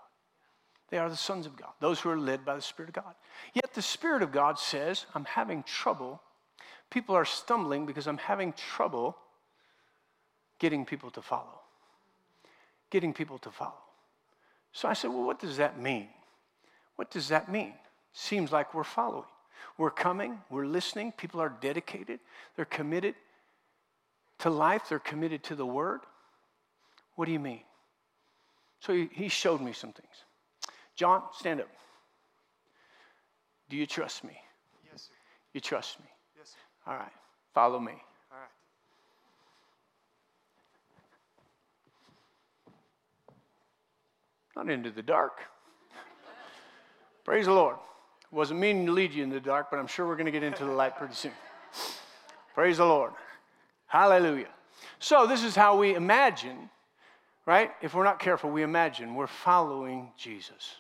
They 0.92 1.00
are 1.00 1.10
the 1.10 1.16
sons 1.16 1.48
of 1.48 1.58
God, 1.58 1.72
those 1.80 2.00
who 2.00 2.12
are 2.12 2.20
led 2.20 2.46
by 2.46 2.56
the 2.58 2.62
Spirit 2.62 2.90
of 2.90 3.04
God. 3.04 3.16
Yet 3.56 3.74
the 3.74 3.82
Spirit 3.82 4.22
of 4.22 4.32
God 4.32 4.60
says, 4.60 5.08
I'm 5.16 5.26
having 5.26 5.64
trouble 5.64 6.22
people 6.90 7.16
are 7.16 7.26
stumbling 7.26 7.86
because 7.86 8.08
I'm 8.08 8.18
having 8.18 8.54
trouble 8.54 9.18
getting 10.60 10.86
people 10.86 11.12
to 11.12 11.22
follow. 11.22 11.60
Getting 12.90 13.14
people 13.14 13.38
to 13.40 13.52
follow. 13.52 13.78
So 14.72 14.88
I 14.88 14.94
said, 14.94 15.10
Well, 15.10 15.24
what 15.24 15.40
does 15.40 15.58
that 15.58 15.80
mean? 15.80 16.08
What 16.96 17.12
does 17.12 17.30
that 17.30 17.52
mean? 17.52 17.74
Seems 18.14 18.52
like 18.52 18.74
we're 18.74 18.84
following. 18.84 19.26
We're 19.78 19.92
coming, 19.92 20.40
we're 20.50 20.66
listening, 20.66 21.12
people 21.12 21.40
are 21.40 21.54
dedicated, 21.62 22.20
they're 22.56 22.66
committed 22.66 23.14
to 24.40 24.50
life, 24.50 24.84
they're 24.90 25.00
committed 25.00 25.44
to 25.44 25.56
the 25.56 25.66
word. 25.66 26.02
What 27.16 27.26
do 27.26 27.32
you 27.32 27.40
mean? 27.40 27.62
So 28.80 28.94
he, 28.94 29.10
he 29.12 29.28
showed 29.28 29.62
me 29.62 29.74
some 29.74 29.92
things. 29.92 30.24
John, 30.96 31.24
stand 31.34 31.62
up. 31.62 31.68
Do 33.70 33.78
you 33.78 33.86
trust 33.86 34.24
me? 34.24 34.38
Yes, 34.92 35.04
sir. 35.04 35.14
You 35.54 35.62
trust 35.62 36.00
me? 36.00 36.06
All 36.88 36.96
right, 36.96 37.12
follow 37.54 37.80
me. 37.80 37.92
All 38.32 38.38
right. 38.38 38.48
Not 44.56 44.70
into 44.70 44.92
the 44.92 45.02
dark. 45.04 45.42
Praise 47.26 47.46
the 47.46 47.52
Lord. 47.52 47.76
Wasn't 48.32 48.60
meaning 48.60 48.86
to 48.86 48.94
lead 48.94 49.14
you 49.14 49.22
in 49.22 49.30
the 49.30 49.40
dark, 49.40 49.68
but 49.70 49.80
I'm 49.80 49.88
sure 49.88 50.08
we're 50.08 50.16
going 50.16 50.28
to 50.28 50.32
get 50.32 50.44
into 50.44 50.64
the 50.64 50.72
light 50.72 50.98
pretty 50.98 51.14
soon. 51.14 51.34
Praise 52.54 52.78
the 52.78 52.86
Lord. 52.86 53.12
Hallelujah. 53.88 54.50
So, 55.00 55.28
this 55.28 55.44
is 55.44 55.56
how 55.56 55.78
we 55.78 55.94
imagine, 55.96 56.70
right? 57.46 57.72
If 57.82 57.94
we're 57.96 58.04
not 58.04 58.20
careful, 58.20 58.50
we 58.50 58.64
imagine 58.64 59.14
we're 59.16 59.28
following 59.28 60.12
Jesus. 60.18 60.76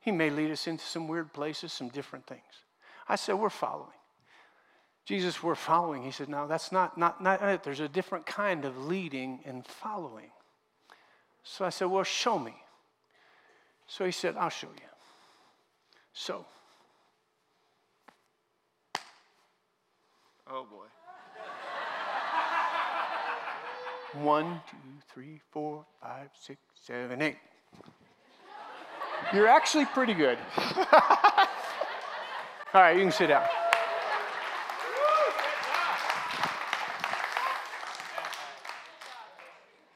He 0.00 0.12
may 0.12 0.30
lead 0.30 0.52
us 0.52 0.68
into 0.68 0.84
some 0.84 1.08
weird 1.08 1.32
places, 1.32 1.72
some 1.72 1.88
different 1.88 2.26
things. 2.26 2.42
I 3.08 3.16
said, 3.16 3.34
we're 3.34 3.50
following. 3.50 3.95
Jesus, 5.06 5.40
we're 5.40 5.54
following. 5.54 6.02
He 6.02 6.10
said, 6.10 6.28
No, 6.28 6.48
that's 6.48 6.72
not, 6.72 6.98
not, 6.98 7.22
not 7.22 7.40
it. 7.40 7.62
There's 7.62 7.78
a 7.78 7.88
different 7.88 8.26
kind 8.26 8.64
of 8.64 8.86
leading 8.86 9.38
and 9.44 9.64
following. 9.64 10.30
So 11.44 11.64
I 11.64 11.70
said, 11.70 11.86
Well, 11.86 12.02
show 12.02 12.40
me. 12.40 12.54
So 13.86 14.04
he 14.04 14.10
said, 14.10 14.36
I'll 14.36 14.50
show 14.50 14.66
you. 14.66 14.88
So. 16.12 16.44
Oh, 20.50 20.66
boy. 20.68 20.86
One, 24.24 24.60
two, 24.68 24.76
three, 25.14 25.40
four, 25.52 25.86
five, 26.02 26.30
six, 26.40 26.58
seven, 26.84 27.22
eight. 27.22 27.36
You're 29.32 29.46
actually 29.46 29.84
pretty 29.86 30.14
good. 30.14 30.38
All 32.74 32.82
right, 32.82 32.96
you 32.96 33.02
can 33.02 33.12
sit 33.12 33.28
down. 33.28 33.46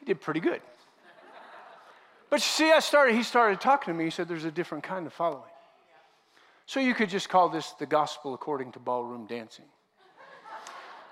Did 0.06 0.20
pretty 0.20 0.40
good. 0.40 0.60
But 2.30 2.36
you 2.36 2.44
see, 2.44 2.70
I 2.70 2.78
started, 2.78 3.16
he 3.16 3.22
started 3.22 3.60
talking 3.60 3.92
to 3.92 3.98
me. 3.98 4.04
He 4.04 4.10
said, 4.10 4.28
There's 4.28 4.44
a 4.44 4.50
different 4.50 4.84
kind 4.84 5.06
of 5.06 5.12
following. 5.12 5.42
So 6.66 6.78
you 6.78 6.94
could 6.94 7.08
just 7.08 7.28
call 7.28 7.48
this 7.48 7.72
the 7.72 7.86
gospel 7.86 8.32
according 8.32 8.72
to 8.72 8.78
ballroom 8.78 9.26
dancing. 9.26 9.64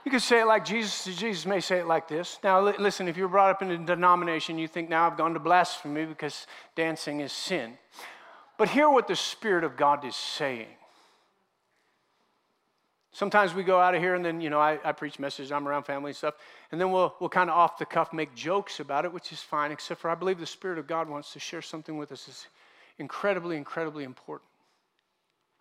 You 0.05 0.13
could 0.13 0.23
say 0.23 0.41
it 0.41 0.47
like 0.47 0.65
Jesus. 0.65 1.17
Jesus 1.17 1.45
may 1.45 1.61
say 1.61 1.81
it 1.81 1.87
like 1.87 2.09
this. 2.09 2.39
Now, 2.43 2.61
listen, 2.61 3.09
if 3.09 3.17
you're 3.17 3.29
brought 3.29 3.51
up 3.51 3.63
in 3.63 3.71
a 3.71 3.77
denomination, 3.77 4.57
you 4.57 4.69
think 4.69 4.89
now 4.89 5.07
I've 5.07 5.19
gone 5.19 5.35
to 5.35 5.41
blasphemy 5.41 6.07
because 6.07 6.47
dancing 6.77 7.21
is 7.21 7.33
sin. 7.33 7.77
But 8.57 8.71
hear 8.71 8.89
what 8.89 9.07
the 9.07 9.17
Spirit 9.17 9.65
of 9.65 9.77
God 9.77 10.05
is 10.05 10.17
saying. 10.17 10.78
Sometimes 13.13 13.55
we 13.55 13.65
go 13.65 13.81
out 13.81 13.95
of 13.95 14.03
here 14.03 14.15
and 14.15 14.25
then, 14.25 14.41
you 14.41 14.51
know, 14.51 14.61
I, 14.61 14.79
I 14.85 14.93
preach 14.93 15.19
messages, 15.19 15.51
I'm 15.51 15.67
around 15.67 15.85
family 15.85 16.11
and 16.11 16.17
stuff, 16.17 16.35
and 16.71 16.81
then 16.81 16.93
we'll, 16.93 17.15
we'll 17.21 17.31
kind 17.31 17.49
of 17.51 17.57
off 17.57 17.79
the 17.79 17.87
cuff 17.87 18.13
make 18.13 18.35
jokes 18.35 18.81
about 18.81 19.05
it, 19.05 19.13
which 19.13 19.33
is 19.33 19.41
fine, 19.41 19.73
except 19.73 20.01
for 20.01 20.11
I 20.11 20.15
believe 20.15 20.39
the 20.39 20.47
Spirit 20.47 20.79
of 20.79 20.87
God 20.87 21.09
wants 21.09 21.33
to 21.33 21.41
share 21.41 21.63
something 21.63 21.97
with 21.97 22.13
us 22.13 22.27
that's 22.27 22.47
incredibly, 22.99 23.57
incredibly 23.57 24.05
important. 24.05 24.49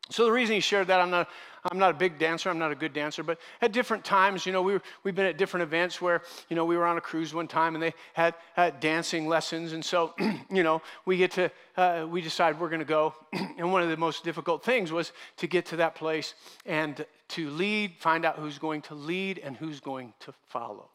So 0.10 0.26
the 0.26 0.32
reason 0.32 0.56
he 0.56 0.62
shared 0.62 0.88
that, 0.88 1.00
I'm 1.00 1.10
not, 1.10 1.30
I'm 1.70 1.80
not 1.80 1.92
a 1.92 1.94
big 1.94 2.18
dancer, 2.18 2.50
I'm 2.50 2.60
not 2.60 2.72
a 2.72 2.76
good 2.76 2.94
dancer, 2.94 3.24
but 3.24 3.40
at 3.62 3.74
different 3.74 4.06
times, 4.06 4.46
you 4.46 4.54
know, 4.54 4.62
we 4.62 4.74
were, 4.74 4.82
we've 5.04 5.16
been 5.16 5.26
at 5.26 5.38
different 5.38 5.64
events 5.64 6.02
where, 6.02 6.22
you 6.50 6.56
know, 6.56 6.64
we 6.64 6.78
were 6.78 6.86
on 6.86 6.98
a 6.98 7.02
cruise 7.02 7.34
one 7.34 7.48
time 7.48 7.76
and 7.76 7.84
they 7.84 7.94
had, 8.14 8.36
had 8.54 8.80
dancing 8.80 9.28
lessons. 9.28 9.74
And 9.74 9.84
so, 9.84 10.14
you 10.50 10.64
know, 10.64 10.82
we 11.06 11.18
get 11.18 11.32
to, 11.32 11.52
uh, 11.76 12.08
we 12.10 12.22
decide 12.22 12.60
we're 12.60 12.70
going 12.70 12.80
to 12.80 12.86
go. 12.86 13.14
and 13.58 13.72
one 13.72 13.82
of 13.82 13.90
the 13.90 13.98
most 13.98 14.24
difficult 14.24 14.64
things 14.64 14.92
was 14.92 15.12
to 15.38 15.48
get 15.48 15.66
to 15.68 15.76
that 15.78 15.96
place 15.96 16.36
and 16.66 17.06
to 17.30 17.50
lead, 17.50 17.96
find 18.00 18.24
out 18.24 18.38
who's 18.38 18.58
going 18.58 18.82
to 18.84 18.96
lead 18.96 19.40
and 19.40 19.58
who's 19.58 19.82
going 19.82 20.14
to 20.22 20.34
follow. 20.48 20.90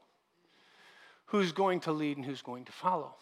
Who's 1.26 1.52
going 1.52 1.80
to 1.80 1.92
lead 1.92 2.16
and 2.16 2.24
who's 2.24 2.42
going 2.42 2.64
to 2.64 2.72
follow. 2.72 3.14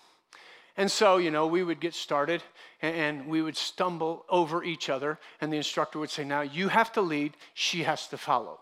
And 0.76 0.90
so, 0.90 1.18
you 1.18 1.30
know, 1.30 1.46
we 1.46 1.62
would 1.62 1.80
get 1.80 1.94
started 1.94 2.42
and, 2.80 3.26
we 3.26 3.42
would 3.42 3.56
stumble 3.56 4.24
over 4.28 4.64
each 4.64 4.88
other, 4.88 5.18
and 5.40 5.52
the 5.52 5.58
instructor 5.58 5.98
would 5.98 6.10
say, 6.10 6.24
Now 6.24 6.40
you 6.40 6.68
have 6.68 6.92
to 6.92 7.02
lead, 7.02 7.36
she 7.54 7.82
has 7.82 8.06
to 8.08 8.16
follow. 8.16 8.58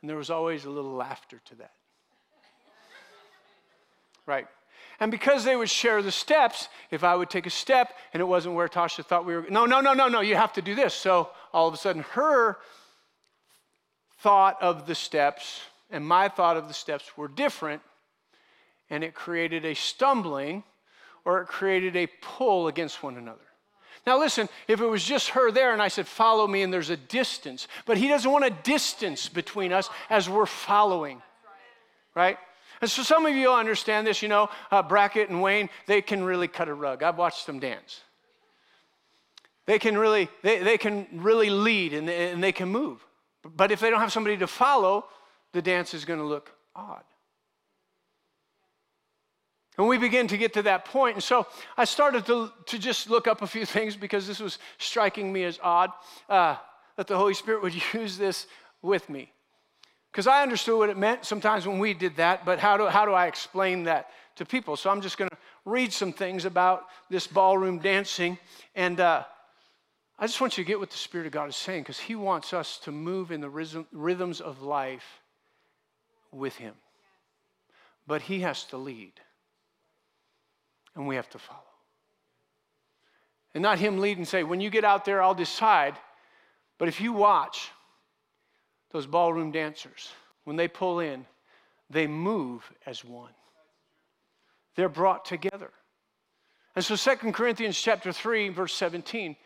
And 0.00 0.08
there 0.08 0.16
was 0.16 0.30
always 0.30 0.64
a 0.64 0.70
little 0.70 0.92
laughter 0.92 1.40
to 1.46 1.54
that. 1.56 1.72
right. 4.26 4.46
And 5.00 5.10
because 5.10 5.42
they 5.42 5.56
would 5.56 5.70
share 5.70 6.02
the 6.02 6.12
steps, 6.12 6.68
if 6.90 7.02
I 7.02 7.16
would 7.16 7.30
take 7.30 7.46
a 7.46 7.50
step 7.50 7.92
and 8.12 8.20
it 8.20 8.24
wasn't 8.24 8.54
where 8.54 8.68
Tasha 8.68 9.04
thought 9.04 9.24
we 9.24 9.34
were, 9.34 9.46
no, 9.50 9.66
no, 9.66 9.80
no, 9.80 9.94
no, 9.94 10.06
no, 10.06 10.20
you 10.20 10.36
have 10.36 10.52
to 10.52 10.62
do 10.62 10.76
this. 10.76 10.94
So 10.94 11.30
all 11.52 11.66
of 11.66 11.74
a 11.74 11.76
sudden, 11.76 12.02
her 12.12 12.58
thought 14.18 14.62
of 14.62 14.86
the 14.86 14.94
steps 14.94 15.62
and 15.90 16.06
my 16.06 16.28
thought 16.28 16.56
of 16.56 16.68
the 16.68 16.74
steps 16.74 17.16
were 17.16 17.28
different, 17.28 17.82
and 18.88 19.02
it 19.04 19.14
created 19.14 19.64
a 19.64 19.74
stumbling 19.74 20.64
or 21.24 21.42
it 21.42 21.46
created 21.46 21.96
a 21.96 22.08
pull 22.20 22.68
against 22.68 23.02
one 23.02 23.16
another. 23.16 23.40
Now, 24.06 24.18
listen, 24.18 24.48
if 24.66 24.80
it 24.80 24.86
was 24.86 25.04
just 25.04 25.30
her 25.30 25.52
there 25.52 25.72
and 25.72 25.80
I 25.80 25.88
said, 25.88 26.08
Follow 26.08 26.46
me, 26.46 26.62
and 26.62 26.72
there's 26.72 26.90
a 26.90 26.96
distance, 26.96 27.68
but 27.86 27.96
he 27.96 28.08
doesn't 28.08 28.30
want 28.30 28.44
a 28.44 28.50
distance 28.50 29.28
between 29.28 29.72
us 29.72 29.88
as 30.10 30.28
we're 30.28 30.46
following, 30.46 31.22
right? 32.14 32.36
And 32.80 32.90
so 32.90 33.04
some 33.04 33.26
of 33.26 33.34
you 33.36 33.52
understand 33.52 34.08
this, 34.08 34.22
you 34.22 34.28
know, 34.28 34.48
uh, 34.72 34.82
Brackett 34.82 35.28
and 35.28 35.40
Wayne, 35.40 35.70
they 35.86 36.02
can 36.02 36.24
really 36.24 36.48
cut 36.48 36.68
a 36.68 36.74
rug. 36.74 37.04
I've 37.04 37.16
watched 37.16 37.46
them 37.46 37.60
dance. 37.60 38.00
They 39.66 39.78
can 39.78 39.96
really, 39.96 40.28
they, 40.42 40.58
they 40.58 40.78
can 40.78 41.06
really 41.12 41.48
lead 41.48 41.94
and, 41.94 42.10
and 42.10 42.42
they 42.42 42.50
can 42.50 42.68
move. 42.68 43.06
But 43.44 43.70
if 43.70 43.78
they 43.78 43.88
don't 43.88 44.00
have 44.00 44.12
somebody 44.12 44.36
to 44.38 44.48
follow, 44.48 45.04
the 45.52 45.62
dance 45.62 45.94
is 45.94 46.04
going 46.04 46.18
to 46.18 46.26
look 46.26 46.50
odd. 46.74 47.04
And 49.78 49.88
we 49.88 49.96
begin 49.96 50.28
to 50.28 50.36
get 50.36 50.52
to 50.54 50.62
that 50.62 50.84
point. 50.84 51.16
And 51.16 51.22
so 51.22 51.46
I 51.76 51.84
started 51.84 52.26
to, 52.26 52.52
to 52.66 52.78
just 52.78 53.08
look 53.08 53.26
up 53.26 53.42
a 53.42 53.46
few 53.46 53.64
things 53.76 53.96
because 53.96 54.26
this 54.26 54.40
was 54.40 54.58
striking 54.78 55.32
me 55.32 55.44
as 55.44 55.58
odd 55.62 55.90
uh, 56.28 56.56
that 56.96 57.06
the 57.06 57.16
Holy 57.16 57.34
Spirit 57.34 57.62
would 57.62 57.74
use 57.94 58.18
this 58.18 58.46
with 58.82 59.08
me. 59.08 59.32
Because 60.10 60.26
I 60.26 60.42
understood 60.42 60.78
what 60.78 60.90
it 60.90 60.98
meant 60.98 61.24
sometimes 61.24 61.66
when 61.66 61.78
we 61.78 61.94
did 61.94 62.16
that, 62.16 62.44
but 62.44 62.58
how 62.58 62.76
do, 62.76 62.86
how 62.86 63.06
do 63.06 63.12
I 63.12 63.26
explain 63.28 63.84
that 63.84 64.10
to 64.36 64.44
people? 64.44 64.76
So 64.76 64.90
I'm 64.90 65.00
just 65.00 65.16
going 65.16 65.30
to 65.30 65.36
read 65.64 65.90
some 65.90 66.12
things 66.12 66.44
about 66.44 66.84
this 67.08 67.26
ballroom 67.26 67.78
dancing. 67.78 68.36
And 68.74 69.00
uh, 69.00 69.24
I 70.18 70.26
just 70.26 70.38
want 70.38 70.58
you 70.58 70.64
to 70.64 70.68
get 70.68 70.78
what 70.78 70.90
the 70.90 70.98
Spirit 70.98 71.26
of 71.26 71.32
God 71.32 71.48
is 71.48 71.56
saying 71.56 71.84
because 71.84 71.98
He 71.98 72.14
wants 72.14 72.52
us 72.52 72.76
to 72.80 72.92
move 72.92 73.32
in 73.32 73.40
the 73.40 73.48
rhythm, 73.48 73.86
rhythms 73.90 74.42
of 74.42 74.60
life 74.60 75.22
with 76.30 76.56
Him. 76.56 76.74
But 78.06 78.20
He 78.20 78.40
has 78.40 78.64
to 78.64 78.76
lead 78.76 79.12
and 80.94 81.06
we 81.06 81.16
have 81.16 81.28
to 81.30 81.38
follow. 81.38 81.60
And 83.54 83.62
not 83.62 83.78
him 83.78 83.98
lead 83.98 84.18
and 84.18 84.26
say, 84.26 84.44
when 84.44 84.60
you 84.60 84.70
get 84.70 84.84
out 84.84 85.04
there, 85.04 85.22
I'll 85.22 85.34
decide. 85.34 85.94
But 86.78 86.88
if 86.88 87.00
you 87.00 87.12
watch 87.12 87.70
those 88.90 89.06
ballroom 89.06 89.50
dancers, 89.50 90.10
when 90.44 90.56
they 90.56 90.68
pull 90.68 91.00
in, 91.00 91.26
they 91.90 92.06
move 92.06 92.70
as 92.86 93.04
one. 93.04 93.32
They're 94.74 94.88
brought 94.88 95.24
together. 95.24 95.70
And 96.74 96.84
so 96.84 96.96
Second 96.96 97.34
Corinthians 97.34 97.78
chapter 97.78 98.12
3, 98.12 98.48
verse 98.48 98.74
17 98.74 99.36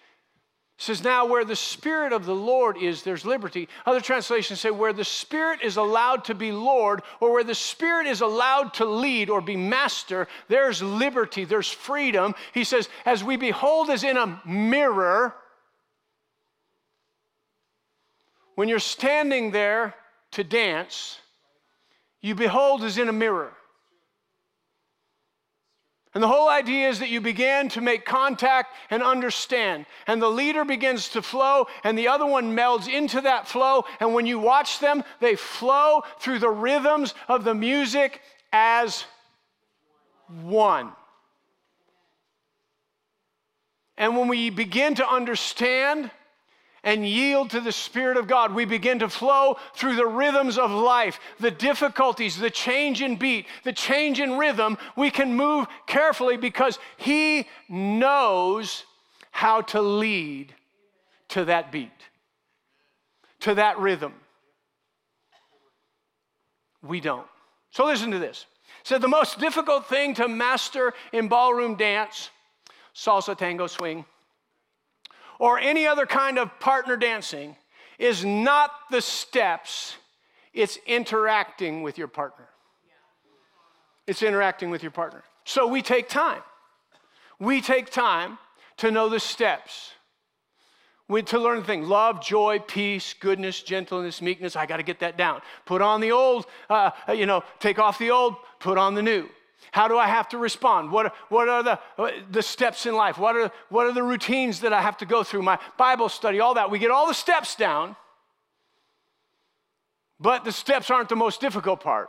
says, 0.78 1.02
Now 1.02 1.26
where 1.26 1.44
the 1.44 1.56
Spirit 1.56 2.12
of 2.12 2.26
the 2.26 2.34
Lord 2.34 2.76
is, 2.76 3.02
there's 3.02 3.24
liberty. 3.24 3.68
Other 3.86 4.00
translations 4.00 4.60
say, 4.60 4.70
Where 4.70 4.92
the 4.92 5.04
Spirit 5.04 5.60
is 5.62 5.76
allowed 5.76 6.24
to 6.26 6.34
be 6.34 6.52
Lord, 6.52 7.02
or 7.20 7.32
where 7.32 7.44
the 7.44 7.54
Spirit 7.54 8.06
is 8.06 8.20
allowed 8.20 8.74
to 8.74 8.84
lead 8.84 9.30
or 9.30 9.40
be 9.40 9.56
master, 9.56 10.28
there's 10.48 10.82
liberty, 10.82 11.44
there's 11.44 11.70
freedom. 11.70 12.34
He 12.52 12.64
says, 12.64 12.88
As 13.04 13.24
we 13.24 13.36
behold 13.36 13.90
as 13.90 14.04
in 14.04 14.16
a 14.16 14.40
mirror, 14.44 15.34
when 18.54 18.68
you're 18.68 18.78
standing 18.78 19.50
there 19.50 19.94
to 20.32 20.44
dance, 20.44 21.20
you 22.20 22.34
behold 22.34 22.82
as 22.82 22.98
in 22.98 23.08
a 23.08 23.12
mirror. 23.12 23.52
And 26.16 26.22
the 26.22 26.28
whole 26.28 26.48
idea 26.48 26.88
is 26.88 27.00
that 27.00 27.10
you 27.10 27.20
begin 27.20 27.68
to 27.68 27.82
make 27.82 28.06
contact 28.06 28.72
and 28.88 29.02
understand. 29.02 29.84
And 30.06 30.22
the 30.22 30.30
leader 30.30 30.64
begins 30.64 31.10
to 31.10 31.20
flow, 31.20 31.66
and 31.84 31.98
the 31.98 32.08
other 32.08 32.24
one 32.24 32.56
melds 32.56 32.90
into 32.90 33.20
that 33.20 33.46
flow. 33.46 33.84
And 34.00 34.14
when 34.14 34.24
you 34.24 34.38
watch 34.38 34.78
them, 34.78 35.04
they 35.20 35.36
flow 35.36 36.04
through 36.18 36.38
the 36.38 36.48
rhythms 36.48 37.12
of 37.28 37.44
the 37.44 37.54
music 37.54 38.22
as 38.50 39.04
one. 40.42 40.90
And 43.98 44.16
when 44.16 44.28
we 44.28 44.48
begin 44.48 44.94
to 44.94 45.06
understand, 45.06 46.10
and 46.86 47.06
yield 47.06 47.50
to 47.50 47.60
the 47.60 47.72
Spirit 47.72 48.16
of 48.16 48.28
God, 48.28 48.54
we 48.54 48.64
begin 48.64 49.00
to 49.00 49.08
flow 49.08 49.58
through 49.74 49.96
the 49.96 50.06
rhythms 50.06 50.56
of 50.56 50.70
life, 50.70 51.18
the 51.40 51.50
difficulties, 51.50 52.38
the 52.38 52.48
change 52.48 53.02
in 53.02 53.16
beat, 53.16 53.46
the 53.64 53.72
change 53.72 54.20
in 54.20 54.38
rhythm. 54.38 54.78
We 54.96 55.10
can 55.10 55.34
move 55.34 55.66
carefully 55.88 56.36
because 56.36 56.78
He 56.96 57.48
knows 57.68 58.84
how 59.32 59.62
to 59.62 59.82
lead 59.82 60.54
to 61.30 61.44
that 61.46 61.72
beat, 61.72 61.90
to 63.40 63.56
that 63.56 63.78
rhythm. 63.80 64.14
We 66.82 67.00
don't. 67.00 67.26
So 67.72 67.84
listen 67.84 68.12
to 68.12 68.20
this. 68.20 68.46
So 68.84 68.96
the 68.96 69.08
most 69.08 69.40
difficult 69.40 69.88
thing 69.88 70.14
to 70.14 70.28
master 70.28 70.94
in 71.12 71.26
ballroom 71.26 71.74
dance, 71.74 72.30
salsa, 72.94 73.36
tango, 73.36 73.66
swing, 73.66 74.04
or 75.38 75.58
any 75.58 75.86
other 75.86 76.06
kind 76.06 76.38
of 76.38 76.58
partner 76.60 76.96
dancing 76.96 77.56
is 77.98 78.24
not 78.24 78.70
the 78.90 79.00
steps, 79.00 79.96
it's 80.52 80.78
interacting 80.86 81.82
with 81.82 81.98
your 81.98 82.08
partner. 82.08 82.48
It's 84.06 84.22
interacting 84.22 84.70
with 84.70 84.82
your 84.82 84.92
partner. 84.92 85.24
So 85.44 85.66
we 85.66 85.82
take 85.82 86.08
time. 86.08 86.42
We 87.38 87.60
take 87.60 87.90
time 87.90 88.38
to 88.78 88.90
know 88.90 89.08
the 89.08 89.20
steps. 89.20 89.92
We, 91.08 91.22
to 91.22 91.38
learn 91.38 91.60
the 91.60 91.64
thing 91.64 91.84
love, 91.84 92.22
joy, 92.22 92.58
peace, 92.58 93.14
goodness, 93.18 93.62
gentleness, 93.62 94.20
meekness. 94.20 94.56
I 94.56 94.66
got 94.66 94.78
to 94.78 94.82
get 94.82 95.00
that 95.00 95.16
down. 95.16 95.40
Put 95.64 95.82
on 95.82 96.00
the 96.00 96.12
old, 96.12 96.46
uh, 96.68 96.90
you 97.14 97.26
know, 97.26 97.44
take 97.60 97.78
off 97.78 97.98
the 97.98 98.10
old, 98.10 98.36
put 98.58 98.76
on 98.76 98.94
the 98.94 99.02
new. 99.02 99.28
How 99.76 99.88
do 99.88 99.98
I 99.98 100.06
have 100.06 100.30
to 100.30 100.38
respond? 100.38 100.90
What, 100.90 101.14
what 101.28 101.50
are 101.50 101.62
the, 101.62 101.78
the 102.30 102.40
steps 102.40 102.86
in 102.86 102.94
life? 102.94 103.18
What 103.18 103.36
are, 103.36 103.52
what 103.68 103.84
are 103.86 103.92
the 103.92 104.02
routines 104.02 104.60
that 104.60 104.72
I 104.72 104.80
have 104.80 104.96
to 104.96 105.04
go 105.04 105.22
through? 105.22 105.42
My 105.42 105.58
Bible 105.76 106.08
study, 106.08 106.40
all 106.40 106.54
that. 106.54 106.70
We 106.70 106.78
get 106.78 106.90
all 106.90 107.06
the 107.06 107.12
steps 107.12 107.56
down, 107.56 107.94
but 110.18 110.46
the 110.46 110.50
steps 110.50 110.90
aren't 110.90 111.10
the 111.10 111.14
most 111.14 111.42
difficult 111.42 111.80
part. 111.80 112.08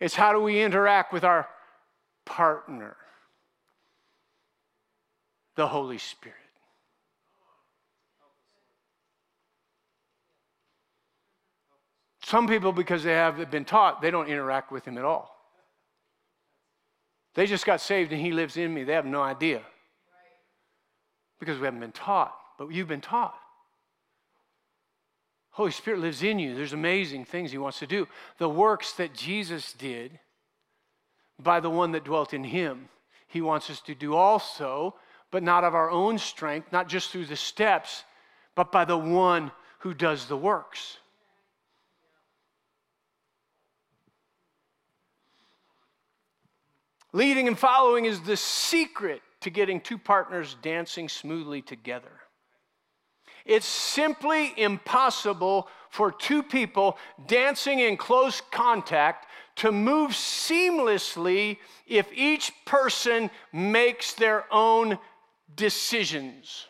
It's 0.00 0.16
how 0.16 0.32
do 0.32 0.40
we 0.40 0.60
interact 0.60 1.12
with 1.12 1.22
our 1.22 1.48
partner, 2.24 2.96
the 5.54 5.68
Holy 5.68 5.98
Spirit. 5.98 6.34
Some 12.24 12.48
people, 12.48 12.72
because 12.72 13.04
they 13.04 13.12
have 13.12 13.48
been 13.52 13.64
taught, 13.64 14.02
they 14.02 14.10
don't 14.10 14.26
interact 14.26 14.72
with 14.72 14.84
him 14.84 14.98
at 14.98 15.04
all. 15.04 15.33
They 17.34 17.46
just 17.46 17.66
got 17.66 17.80
saved 17.80 18.12
and 18.12 18.20
He 18.20 18.32
lives 18.32 18.56
in 18.56 18.72
me. 18.72 18.84
They 18.84 18.92
have 18.92 19.06
no 19.06 19.22
idea. 19.22 19.62
Because 21.40 21.58
we 21.58 21.64
haven't 21.64 21.80
been 21.80 21.92
taught, 21.92 22.34
but 22.58 22.70
you've 22.70 22.88
been 22.88 23.00
taught. 23.00 23.34
Holy 25.50 25.70
Spirit 25.70 26.00
lives 26.00 26.22
in 26.22 26.38
you. 26.38 26.54
There's 26.54 26.72
amazing 26.72 27.24
things 27.24 27.52
He 27.52 27.58
wants 27.58 27.78
to 27.80 27.86
do. 27.86 28.08
The 28.38 28.48
works 28.48 28.92
that 28.94 29.14
Jesus 29.14 29.72
did 29.72 30.18
by 31.40 31.60
the 31.60 31.70
one 31.70 31.92
that 31.92 32.04
dwelt 32.04 32.34
in 32.34 32.44
Him, 32.44 32.88
He 33.28 33.40
wants 33.40 33.70
us 33.70 33.80
to 33.82 33.94
do 33.94 34.14
also, 34.14 34.94
but 35.30 35.42
not 35.42 35.64
of 35.64 35.74
our 35.74 35.90
own 35.90 36.18
strength, 36.18 36.72
not 36.72 36.88
just 36.88 37.10
through 37.10 37.26
the 37.26 37.36
steps, 37.36 38.04
but 38.54 38.70
by 38.70 38.84
the 38.84 38.98
one 38.98 39.50
who 39.80 39.94
does 39.94 40.26
the 40.26 40.36
works. 40.36 40.98
Leading 47.14 47.46
and 47.46 47.56
following 47.56 48.06
is 48.06 48.20
the 48.22 48.36
secret 48.36 49.22
to 49.40 49.48
getting 49.48 49.80
two 49.80 49.98
partners 49.98 50.56
dancing 50.62 51.08
smoothly 51.08 51.62
together. 51.62 52.10
It's 53.44 53.66
simply 53.66 54.52
impossible 54.56 55.68
for 55.90 56.10
two 56.10 56.42
people 56.42 56.98
dancing 57.28 57.78
in 57.78 57.96
close 57.96 58.40
contact 58.50 59.28
to 59.56 59.70
move 59.70 60.10
seamlessly 60.10 61.58
if 61.86 62.08
each 62.12 62.50
person 62.64 63.30
makes 63.52 64.14
their 64.14 64.52
own 64.52 64.98
decisions, 65.54 66.66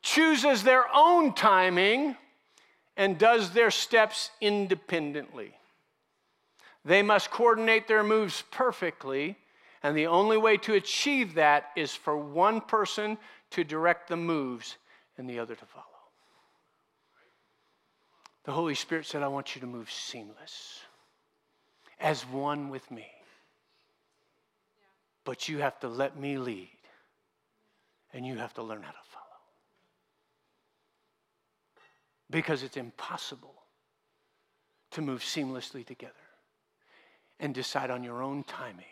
chooses 0.00 0.62
their 0.62 0.84
own 0.94 1.34
timing, 1.34 2.16
and 2.96 3.18
does 3.18 3.50
their 3.50 3.72
steps 3.72 4.30
independently. 4.40 5.56
They 6.84 7.02
must 7.02 7.30
coordinate 7.30 7.86
their 7.86 8.02
moves 8.02 8.42
perfectly, 8.50 9.38
and 9.82 9.96
the 9.96 10.06
only 10.06 10.36
way 10.36 10.56
to 10.58 10.74
achieve 10.74 11.34
that 11.34 11.70
is 11.76 11.94
for 11.94 12.16
one 12.16 12.60
person 12.60 13.18
to 13.50 13.64
direct 13.64 14.08
the 14.08 14.16
moves 14.16 14.76
and 15.16 15.28
the 15.28 15.38
other 15.38 15.54
to 15.54 15.64
follow. 15.64 15.86
The 18.44 18.52
Holy 18.52 18.74
Spirit 18.74 19.06
said, 19.06 19.22
I 19.22 19.28
want 19.28 19.54
you 19.54 19.60
to 19.60 19.66
move 19.66 19.90
seamless 19.90 20.80
as 22.00 22.22
one 22.22 22.68
with 22.68 22.90
me. 22.90 23.06
But 25.24 25.48
you 25.48 25.58
have 25.58 25.78
to 25.80 25.88
let 25.88 26.18
me 26.18 26.36
lead, 26.36 26.68
and 28.12 28.26
you 28.26 28.38
have 28.38 28.54
to 28.54 28.62
learn 28.62 28.82
how 28.82 28.90
to 28.90 28.96
follow. 29.12 29.24
Because 32.28 32.64
it's 32.64 32.76
impossible 32.76 33.54
to 34.90 35.00
move 35.00 35.20
seamlessly 35.20 35.86
together 35.86 36.14
and 37.42 37.52
decide 37.52 37.90
on 37.90 38.04
your 38.04 38.22
own 38.22 38.44
timing, 38.44 38.84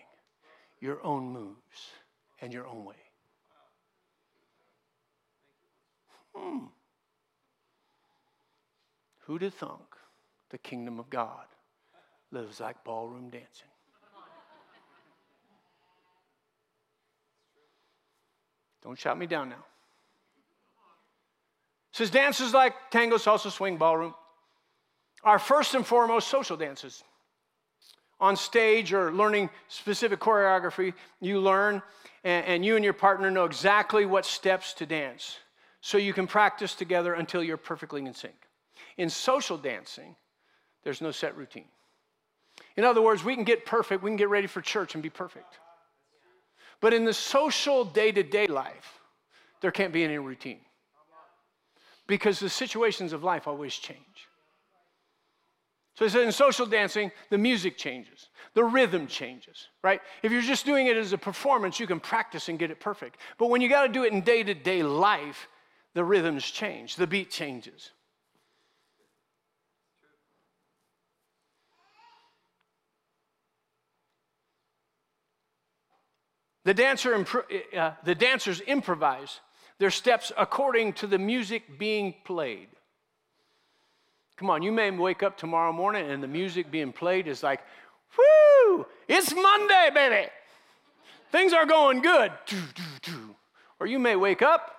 your 0.80 1.02
own 1.04 1.32
moves, 1.32 1.92
and 2.42 2.52
your 2.52 2.66
own 2.66 2.84
way. 2.84 2.96
Hmm. 6.34 6.64
Who'd 9.20 9.42
have 9.42 9.54
thunk 9.54 9.96
the 10.50 10.58
kingdom 10.58 10.98
of 10.98 11.08
God 11.08 11.46
lives 12.32 12.58
like 12.58 12.82
ballroom 12.82 13.30
dancing? 13.30 13.68
Don't 18.82 18.98
shout 18.98 19.16
me 19.16 19.26
down 19.26 19.50
now. 19.50 19.64
Says 21.92 22.10
dances 22.10 22.52
like 22.52 22.74
tango, 22.90 23.16
salsa, 23.16 23.52
swing, 23.52 23.76
ballroom 23.76 24.14
are 25.22 25.38
first 25.38 25.74
and 25.74 25.86
foremost 25.86 26.28
social 26.28 26.56
dances. 26.56 27.04
On 28.20 28.36
stage 28.36 28.92
or 28.92 29.12
learning 29.12 29.48
specific 29.68 30.20
choreography, 30.20 30.92
you 31.20 31.40
learn, 31.40 31.82
and, 32.24 32.46
and 32.46 32.64
you 32.64 32.76
and 32.76 32.84
your 32.84 32.92
partner 32.94 33.30
know 33.30 33.44
exactly 33.44 34.04
what 34.04 34.26
steps 34.26 34.74
to 34.74 34.86
dance 34.86 35.38
so 35.80 35.98
you 35.98 36.12
can 36.12 36.26
practice 36.26 36.74
together 36.74 37.14
until 37.14 37.42
you're 37.42 37.56
perfectly 37.56 38.04
in 38.04 38.12
sync. 38.12 38.34
In 38.98 39.08
social 39.08 39.56
dancing, 39.56 40.14
there's 40.84 41.00
no 41.00 41.10
set 41.10 41.36
routine. 41.36 41.68
In 42.76 42.84
other 42.84 43.02
words, 43.02 43.24
we 43.24 43.34
can 43.34 43.44
get 43.44 43.64
perfect, 43.64 44.02
we 44.02 44.10
can 44.10 44.16
get 44.16 44.28
ready 44.28 44.46
for 44.46 44.60
church 44.60 44.94
and 44.94 45.02
be 45.02 45.10
perfect. 45.10 45.58
But 46.80 46.94
in 46.94 47.04
the 47.04 47.12
social 47.12 47.84
day 47.84 48.12
to 48.12 48.22
day 48.22 48.46
life, 48.46 49.00
there 49.60 49.70
can't 49.70 49.92
be 49.92 50.04
any 50.04 50.18
routine 50.18 50.60
because 52.06 52.40
the 52.40 52.48
situations 52.48 53.12
of 53.12 53.22
life 53.22 53.46
always 53.46 53.74
change. 53.74 54.29
So 55.94 56.04
he 56.04 56.10
said 56.10 56.22
in 56.22 56.32
social 56.32 56.66
dancing, 56.66 57.10
the 57.28 57.38
music 57.38 57.76
changes, 57.76 58.28
the 58.54 58.64
rhythm 58.64 59.06
changes, 59.06 59.68
right? 59.82 60.00
If 60.22 60.32
you're 60.32 60.40
just 60.40 60.64
doing 60.64 60.86
it 60.86 60.96
as 60.96 61.12
a 61.12 61.18
performance, 61.18 61.78
you 61.78 61.86
can 61.86 62.00
practice 62.00 62.48
and 62.48 62.58
get 62.58 62.70
it 62.70 62.80
perfect. 62.80 63.20
But 63.38 63.50
when 63.50 63.60
you 63.60 63.68
got 63.68 63.86
to 63.86 63.92
do 63.92 64.04
it 64.04 64.12
in 64.12 64.22
day 64.22 64.42
to 64.42 64.54
day 64.54 64.82
life, 64.82 65.48
the 65.94 66.04
rhythms 66.04 66.48
change, 66.48 66.96
the 66.96 67.06
beat 67.06 67.30
changes. 67.30 67.90
The, 76.64 76.74
dancer, 76.74 77.26
uh, 77.76 77.92
the 78.04 78.14
dancers 78.14 78.60
improvise 78.60 79.40
their 79.78 79.90
steps 79.90 80.30
according 80.36 80.92
to 80.94 81.06
the 81.06 81.18
music 81.18 81.78
being 81.78 82.14
played. 82.24 82.68
Come 84.40 84.48
on, 84.48 84.62
you 84.62 84.72
may 84.72 84.90
wake 84.90 85.22
up 85.22 85.36
tomorrow 85.36 85.70
morning 85.70 86.10
and 86.10 86.22
the 86.22 86.26
music 86.26 86.70
being 86.70 86.94
played 86.94 87.28
is 87.28 87.42
like, 87.42 87.60
whoo, 88.16 88.86
it's 89.06 89.34
Monday, 89.34 89.90
baby. 89.92 90.28
Things 91.30 91.52
are 91.52 91.66
going 91.66 92.00
good. 92.00 92.32
Or 93.78 93.86
you 93.86 93.98
may 93.98 94.16
wake 94.16 94.40
up 94.40 94.74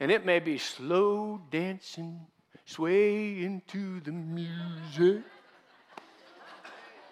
and 0.00 0.10
it 0.10 0.26
may 0.26 0.40
be 0.40 0.58
slow 0.58 1.40
dancing, 1.52 2.26
sway 2.64 3.44
into 3.44 4.00
the 4.00 4.10
music. 4.10 5.22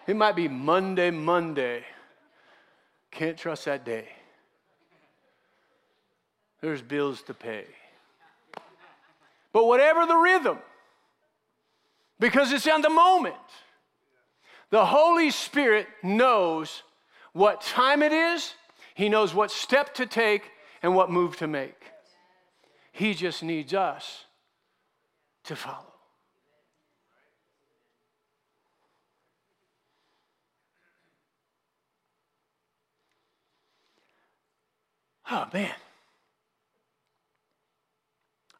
It 0.08 0.16
might 0.16 0.34
be 0.34 0.48
Monday, 0.48 1.12
Monday. 1.12 1.84
Can't 3.12 3.38
trust 3.38 3.66
that 3.66 3.84
day. 3.84 4.08
There's 6.60 6.82
bills 6.82 7.22
to 7.22 7.34
pay. 7.34 7.66
But 9.52 9.66
whatever 9.66 10.06
the 10.06 10.16
rhythm, 10.16 10.58
because 12.18 12.52
it's 12.52 12.66
on 12.66 12.82
the 12.82 12.90
moment, 12.90 13.34
the 14.70 14.84
Holy 14.84 15.30
Spirit 15.30 15.86
knows 16.02 16.82
what 17.32 17.60
time 17.60 18.02
it 18.02 18.12
is, 18.12 18.54
He 18.94 19.08
knows 19.08 19.34
what 19.34 19.50
step 19.50 19.94
to 19.94 20.06
take, 20.06 20.50
and 20.82 20.94
what 20.94 21.10
move 21.10 21.36
to 21.38 21.46
make. 21.46 21.92
He 22.92 23.14
just 23.14 23.42
needs 23.42 23.72
us 23.72 24.24
to 25.44 25.56
follow. 25.56 25.92
Oh, 35.30 35.48
man. 35.52 35.70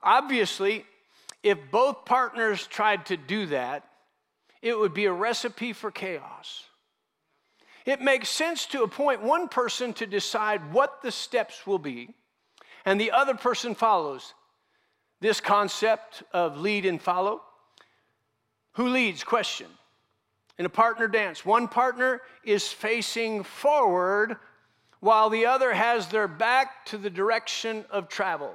Obviously, 0.02 0.86
if 1.42 1.58
both 1.70 2.04
partners 2.04 2.66
tried 2.66 3.06
to 3.06 3.16
do 3.16 3.46
that, 3.46 3.84
it 4.60 4.78
would 4.78 4.94
be 4.94 5.06
a 5.06 5.12
recipe 5.12 5.72
for 5.72 5.90
chaos. 5.90 6.64
It 7.84 8.00
makes 8.00 8.28
sense 8.28 8.66
to 8.66 8.84
appoint 8.84 9.22
one 9.22 9.48
person 9.48 9.92
to 9.94 10.06
decide 10.06 10.72
what 10.72 11.02
the 11.02 11.10
steps 11.10 11.66
will 11.66 11.80
be, 11.80 12.14
and 12.84 13.00
the 13.00 13.10
other 13.10 13.34
person 13.34 13.74
follows. 13.74 14.34
This 15.20 15.40
concept 15.40 16.22
of 16.32 16.58
lead 16.58 16.86
and 16.86 17.00
follow. 17.00 17.42
Who 18.72 18.88
leads? 18.88 19.24
Question. 19.24 19.66
In 20.58 20.66
a 20.66 20.70
partner 20.70 21.08
dance, 21.08 21.44
one 21.44 21.66
partner 21.66 22.22
is 22.44 22.68
facing 22.68 23.42
forward 23.42 24.36
while 25.00 25.30
the 25.30 25.46
other 25.46 25.72
has 25.72 26.06
their 26.08 26.28
back 26.28 26.86
to 26.86 26.98
the 26.98 27.10
direction 27.10 27.84
of 27.90 28.08
travel. 28.08 28.54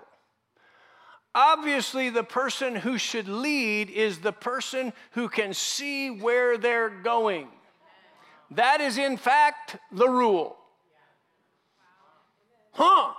Obviously, 1.40 2.10
the 2.10 2.24
person 2.24 2.76
who 2.76 2.98
should 2.98 3.28
lead 3.28 3.92
is 3.92 4.18
the 4.18 4.32
person 4.32 4.92
who 5.12 5.30
can 5.30 5.54
see 5.54 6.10
where 6.10 6.58
they're 6.58 6.90
going. 6.90 7.48
That 8.50 8.82
is, 8.82 8.98
in 8.98 9.18
fact, 9.18 9.78
the 9.92 10.10
rule. 10.10 10.58
Huh? 12.72 13.14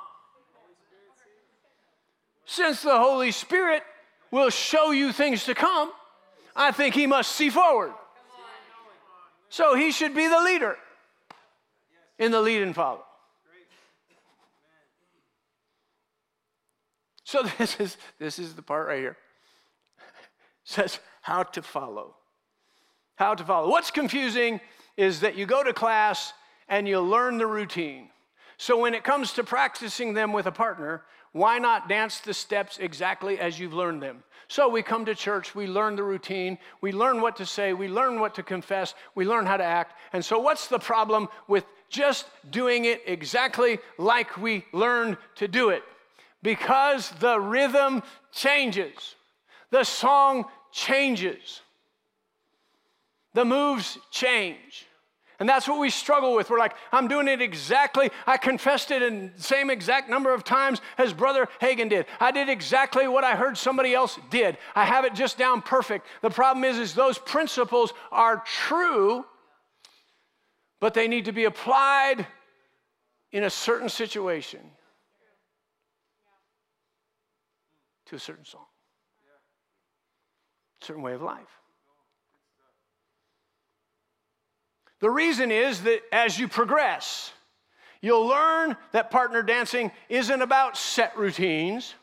Since 2.44 2.82
the 2.82 2.98
Holy 2.98 3.30
Spirit 3.30 3.84
will 4.32 4.50
show 4.50 4.90
you 4.90 5.12
things 5.12 5.44
to 5.44 5.54
come, 5.54 5.92
I 6.56 6.72
think 6.72 6.96
he 6.96 7.06
must 7.06 7.30
see 7.30 7.50
forward. 7.50 7.92
So 9.48 9.76
he 9.76 9.92
should 9.92 10.16
be 10.16 10.26
the 10.26 10.40
leader 10.40 10.76
in 12.18 12.32
the 12.32 12.40
lead 12.40 12.62
and 12.62 12.74
follow. 12.74 13.04
So 17.32 17.42
this 17.58 17.78
is 17.78 17.98
this 18.18 18.38
is 18.38 18.54
the 18.54 18.62
part 18.62 18.88
right 18.88 19.00
here. 19.00 19.18
says 20.64 20.98
how 21.20 21.42
to 21.42 21.60
follow. 21.60 22.16
How 23.16 23.34
to 23.34 23.44
follow. 23.44 23.68
What's 23.68 23.90
confusing 23.90 24.62
is 24.96 25.20
that 25.20 25.36
you 25.36 25.44
go 25.44 25.62
to 25.62 25.74
class 25.74 26.32
and 26.70 26.88
you 26.88 27.00
learn 27.00 27.36
the 27.36 27.46
routine. 27.46 28.08
So 28.56 28.78
when 28.78 28.94
it 28.94 29.04
comes 29.04 29.34
to 29.34 29.44
practicing 29.44 30.14
them 30.14 30.32
with 30.32 30.46
a 30.46 30.52
partner, 30.52 31.02
why 31.32 31.58
not 31.58 31.86
dance 31.86 32.20
the 32.20 32.32
steps 32.32 32.78
exactly 32.78 33.38
as 33.38 33.60
you've 33.60 33.74
learned 33.74 34.02
them? 34.02 34.24
So 34.48 34.70
we 34.70 34.82
come 34.82 35.04
to 35.04 35.14
church, 35.14 35.54
we 35.54 35.66
learn 35.66 35.96
the 35.96 36.04
routine, 36.04 36.56
we 36.80 36.92
learn 36.92 37.20
what 37.20 37.36
to 37.36 37.44
say, 37.44 37.74
we 37.74 37.88
learn 37.88 38.20
what 38.20 38.34
to 38.36 38.42
confess, 38.42 38.94
we 39.14 39.26
learn 39.26 39.44
how 39.44 39.58
to 39.58 39.64
act. 39.64 39.98
And 40.14 40.24
so, 40.24 40.38
what's 40.38 40.68
the 40.68 40.78
problem 40.78 41.28
with 41.46 41.66
just 41.90 42.26
doing 42.50 42.86
it 42.86 43.02
exactly 43.04 43.80
like 43.98 44.38
we 44.38 44.64
learned 44.72 45.18
to 45.34 45.46
do 45.46 45.68
it? 45.68 45.82
Because 46.42 47.10
the 47.20 47.38
rhythm 47.38 48.02
changes, 48.32 49.14
the 49.70 49.84
song 49.84 50.44
changes, 50.72 51.60
the 53.34 53.44
moves 53.44 53.98
change. 54.10 54.86
And 55.40 55.48
that's 55.48 55.68
what 55.68 55.78
we 55.78 55.90
struggle 55.90 56.34
with. 56.34 56.50
We're 56.50 56.58
like, 56.58 56.74
I'm 56.90 57.06
doing 57.06 57.28
it 57.28 57.40
exactly. 57.40 58.10
I 58.26 58.36
confessed 58.36 58.90
it 58.90 59.02
in 59.02 59.32
the 59.36 59.42
same 59.42 59.70
exact 59.70 60.10
number 60.10 60.34
of 60.34 60.42
times 60.42 60.80
as 60.96 61.12
Brother 61.12 61.48
Hagin 61.60 61.88
did. 61.88 62.06
I 62.18 62.32
did 62.32 62.48
exactly 62.48 63.06
what 63.06 63.22
I 63.22 63.36
heard 63.36 63.56
somebody 63.56 63.94
else 63.94 64.18
did. 64.30 64.58
I 64.74 64.84
have 64.84 65.04
it 65.04 65.14
just 65.14 65.38
down 65.38 65.62
perfect. 65.62 66.06
The 66.22 66.30
problem 66.30 66.64
is, 66.64 66.76
is 66.76 66.92
those 66.92 67.18
principles 67.18 67.92
are 68.10 68.42
true, 68.44 69.24
but 70.80 70.94
they 70.94 71.06
need 71.06 71.26
to 71.26 71.32
be 71.32 71.44
applied 71.44 72.26
in 73.30 73.44
a 73.44 73.50
certain 73.50 73.88
situation 73.88 74.60
to 78.08 78.16
a 78.16 78.18
certain 78.18 78.44
song, 78.44 78.66
a 80.82 80.84
certain 80.84 81.02
way 81.02 81.12
of 81.12 81.22
life. 81.22 81.60
The 85.00 85.10
reason 85.10 85.50
is 85.50 85.82
that 85.82 86.00
as 86.12 86.38
you 86.38 86.48
progress, 86.48 87.32
you'll 88.00 88.26
learn 88.26 88.76
that 88.92 89.10
partner 89.10 89.42
dancing 89.42 89.92
isn't 90.08 90.42
about 90.42 90.76
set 90.76 91.16
routines. 91.16 91.94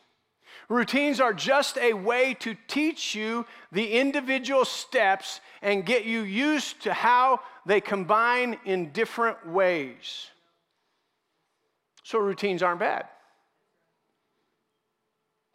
Routines 0.68 1.20
are 1.20 1.34
just 1.34 1.76
a 1.78 1.92
way 1.92 2.34
to 2.34 2.56
teach 2.68 3.14
you 3.14 3.44
the 3.70 3.92
individual 3.92 4.64
steps 4.64 5.40
and 5.60 5.84
get 5.84 6.04
you 6.04 6.22
used 6.22 6.82
to 6.82 6.92
how 6.92 7.40
they 7.66 7.80
combine 7.80 8.58
in 8.64 8.90
different 8.92 9.46
ways. 9.46 10.28
So, 12.02 12.18
routines 12.18 12.62
aren't 12.62 12.80
bad. 12.80 13.06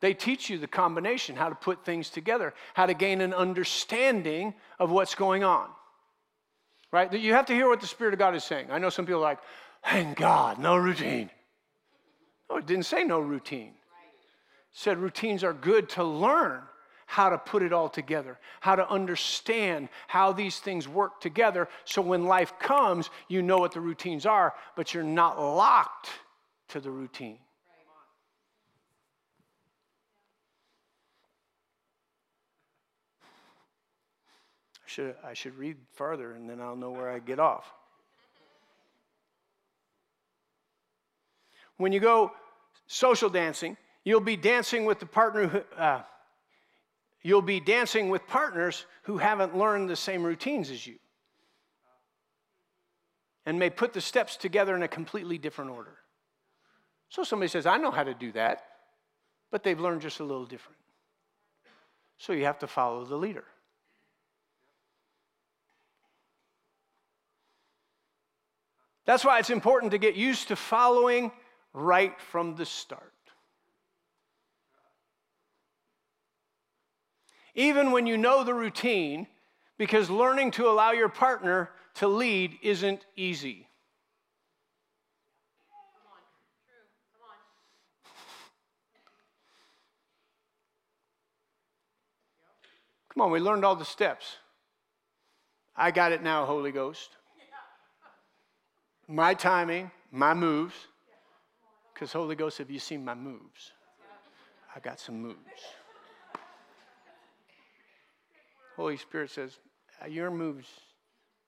They 0.01 0.13
teach 0.13 0.49
you 0.49 0.57
the 0.57 0.67
combination, 0.67 1.35
how 1.35 1.49
to 1.49 1.55
put 1.55 1.85
things 1.85 2.09
together, 2.09 2.53
how 2.73 2.85
to 2.85 2.93
gain 2.93 3.21
an 3.21 3.33
understanding 3.33 4.53
of 4.79 4.91
what's 4.91 5.15
going 5.15 5.43
on 5.43 5.69
right? 6.91 7.11
You 7.13 7.33
have 7.33 7.45
to 7.47 7.53
hear 7.53 7.67
what 7.67 7.81
the 7.81 7.87
Spirit 7.87 8.13
of 8.13 8.19
God 8.19 8.35
is 8.35 8.43
saying. 8.43 8.67
I 8.69 8.77
know 8.77 8.89
some 8.89 9.05
people 9.05 9.21
are 9.21 9.23
like, 9.23 9.39
thank 9.83 10.17
God, 10.17 10.59
no 10.59 10.75
routine. 10.75 11.29
No, 12.49 12.57
it 12.57 12.65
didn't 12.65 12.85
say 12.85 13.03
no 13.03 13.19
routine. 13.19 13.69
It 13.69 14.77
said 14.77 14.97
routines 14.97 15.43
are 15.43 15.53
good 15.53 15.89
to 15.89 16.03
learn 16.03 16.61
how 17.05 17.29
to 17.29 17.37
put 17.37 17.61
it 17.61 17.73
all 17.73 17.89
together, 17.89 18.39
how 18.61 18.75
to 18.75 18.89
understand 18.89 19.89
how 20.07 20.31
these 20.31 20.59
things 20.59 20.87
work 20.87 21.19
together. 21.19 21.67
So 21.83 22.01
when 22.01 22.25
life 22.25 22.57
comes, 22.57 23.09
you 23.27 23.41
know 23.41 23.57
what 23.57 23.73
the 23.73 23.81
routines 23.81 24.25
are, 24.25 24.53
but 24.77 24.93
you're 24.93 25.03
not 25.03 25.37
locked 25.37 26.09
to 26.69 26.79
the 26.79 26.91
routine. 26.91 27.39
Should, 34.91 35.15
I 35.23 35.34
should 35.34 35.56
read 35.56 35.77
further 35.93 36.34
and 36.34 36.49
then 36.49 36.60
I'll 36.60 36.75
know 36.75 36.91
where 36.91 37.10
I 37.10 37.19
get 37.19 37.39
off. 37.39 37.71
When 41.77 41.91
you 41.91 41.99
go 41.99 42.32
social 42.88 43.30
dancing, 43.30 43.77
you'll 44.04 44.19
be 44.19 44.36
dancing 44.36 44.86
with 44.86 44.99
the 44.99 45.06
partner 45.06 45.47
who, 45.47 45.62
uh, 45.77 46.01
you'll 47.23 47.41
be 47.41 47.60
dancing 47.60 48.10
with 48.10 48.27
partners 48.27 48.86
who 49.04 49.17
haven't 49.17 49.58
learned 49.58 49.89
the 49.89 49.95
same 49.95 50.23
routines 50.23 50.69
as 50.69 50.86
you 50.86 50.97
and 53.45 53.58
may 53.58 53.69
put 53.69 53.93
the 53.93 54.01
steps 54.01 54.36
together 54.36 54.75
in 54.75 54.84
a 54.84 54.88
completely 54.88 55.38
different 55.38 55.71
order. 55.71 55.97
So 57.10 57.23
somebody 57.23 57.49
says, 57.49 57.65
I 57.65 57.77
know 57.77 57.91
how 57.91 58.04
to 58.04 58.13
do 58.13 58.32
that, 58.34 58.63
but 59.49 59.63
they've 59.63 59.80
learned 59.80 60.01
just 60.01 60.19
a 60.19 60.23
little 60.23 60.45
different. 60.45 60.77
So 62.17 62.34
you 62.34 62.45
have 62.45 62.60
to 62.60 62.67
follow 62.67 63.04
the 63.06 63.15
leader. 63.15 63.45
That's 69.12 69.26
why 69.26 69.39
it's 69.39 69.50
important 69.50 69.91
to 69.91 69.97
get 69.97 70.15
used 70.15 70.47
to 70.47 70.56
following 70.56 71.34
right 71.74 72.17
from 72.17 72.56
the 72.56 72.65
start. 72.65 73.12
Even 77.54 77.91
when 77.91 78.08
you 78.08 78.17
know 78.17 78.45
the 78.45 78.54
routine, 78.54 79.28
because 79.78 80.10
learning 80.10 80.52
to 80.52 80.69
allow 80.69 80.91
your 80.91 81.10
partner 81.10 81.71
to 81.95 82.08
lead 82.08 82.58
isn't 82.62 83.06
easy. 83.17 83.67
Come 93.13 93.24
on, 93.24 93.32
we 93.32 93.41
learned 93.41 93.65
all 93.65 93.76
the 93.76 93.84
steps. 93.84 94.38
I 95.76 95.91
got 95.91 96.13
it 96.13 96.24
now, 96.24 96.45
Holy 96.45 96.71
Ghost 96.71 97.10
my 99.12 99.34
timing, 99.34 99.91
my 100.12 100.34
moves. 100.34 100.74
Because 101.93 102.13
Holy 102.13 102.36
Ghost, 102.36 102.58
have 102.58 102.71
you 102.71 102.80
seen 102.80 103.04
my 103.04 103.13
moves? 103.13 103.74
I 104.76 104.80
got 104.80 105.00
some 105.00 105.21
moves. 105.21 105.38
Holy 108.78 108.97
Spirit 108.97 109.30
says, 109.30 109.60
uh, 110.02 110.08
Your 110.08 110.32
moves 110.32 110.67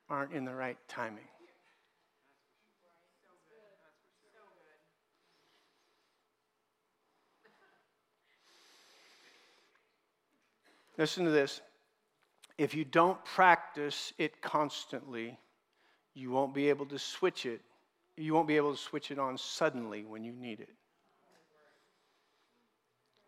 aren't 0.09 0.33
in 0.33 0.45
the 0.45 0.53
right 0.53 0.77
timing. 0.87 1.23
Listen 10.97 11.25
to 11.25 11.31
this. 11.31 11.61
If 12.57 12.75
you 12.75 12.85
don't 12.85 13.23
practice 13.25 14.13
it 14.19 14.41
constantly, 14.41 15.39
you 16.13 16.31
won't 16.31 16.53
be 16.53 16.69
able 16.69 16.85
to 16.87 16.99
switch 16.99 17.45
it. 17.45 17.61
You 18.15 18.33
won't 18.33 18.47
be 18.47 18.57
able 18.57 18.73
to 18.73 18.81
switch 18.81 19.11
it 19.11 19.17
on 19.17 19.37
suddenly 19.37 20.05
when 20.05 20.23
you 20.23 20.33
need 20.33 20.59
it. 20.59 20.69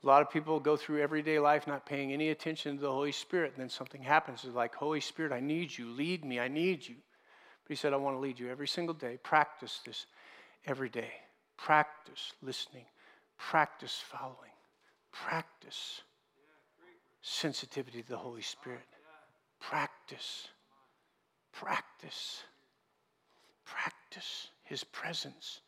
A 0.04 0.08
lot 0.08 0.22
of 0.22 0.30
people 0.30 0.60
go 0.60 0.78
through 0.78 1.02
everyday 1.02 1.40
life 1.40 1.66
not 1.66 1.88
paying 1.88 2.14
any 2.14 2.30
attention 2.30 2.76
to 2.76 2.82
the 2.82 2.92
Holy 2.92 3.12
Spirit, 3.12 3.54
and 3.54 3.62
then 3.62 3.70
something 3.70 4.04
happens. 4.04 4.44
It's 4.44 4.54
like, 4.54 4.76
Holy 4.76 5.02
Spirit, 5.02 5.32
I 5.32 5.40
need 5.40 5.76
you. 5.76 5.90
Lead 5.90 6.24
me. 6.24 6.40
I 6.40 6.48
need 6.48 6.88
you. 6.88 6.96
But 7.64 7.70
He 7.70 7.76
said, 7.76 7.92
I 7.92 7.96
want 7.96 8.16
to 8.16 8.20
lead 8.20 8.40
you 8.40 8.52
every 8.52 8.68
single 8.68 8.94
day. 8.94 9.18
Practice 9.24 9.80
this 9.84 10.06
every 10.68 10.90
day. 10.90 11.10
Practice 11.58 12.34
listening. 12.44 12.86
Practice 13.40 14.00
following. 14.12 14.52
Practice 15.12 16.02
sensitivity 17.24 18.04
to 18.04 18.10
the 18.10 18.18
Holy 18.18 18.44
Spirit. 18.44 18.86
Practice. 19.60 20.50
Practice. 21.52 22.44
Practice 23.66 24.48
His 24.64 24.84
presence. 24.84 25.62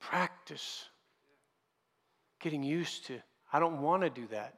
Practice 0.00 0.86
getting 2.40 2.62
used 2.62 3.06
to, 3.06 3.20
I 3.52 3.60
don't 3.60 3.82
want 3.82 4.02
to 4.02 4.10
do 4.10 4.26
that. 4.28 4.54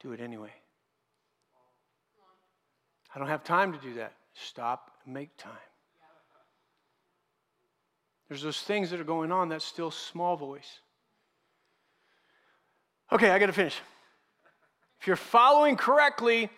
Do 0.00 0.12
it 0.12 0.20
anyway. 0.20 0.52
I 3.14 3.18
don't 3.18 3.28
have 3.28 3.44
time 3.44 3.72
to 3.72 3.78
do 3.78 3.94
that. 3.94 4.12
Stop 4.34 4.90
and 5.04 5.14
make 5.14 5.36
time. 5.36 5.52
There's 8.28 8.42
those 8.42 8.60
things 8.60 8.90
that 8.90 9.00
are 9.00 9.04
going 9.04 9.30
on, 9.30 9.48
that's 9.48 9.64
still 9.64 9.90
small 9.90 10.36
voice. 10.36 10.80
Okay, 13.12 13.30
I 13.30 13.38
got 13.38 13.46
to 13.46 13.52
finish. 13.52 13.76
If 15.00 15.06
you're 15.06 15.16
following 15.16 15.76
correctly, 15.76 16.50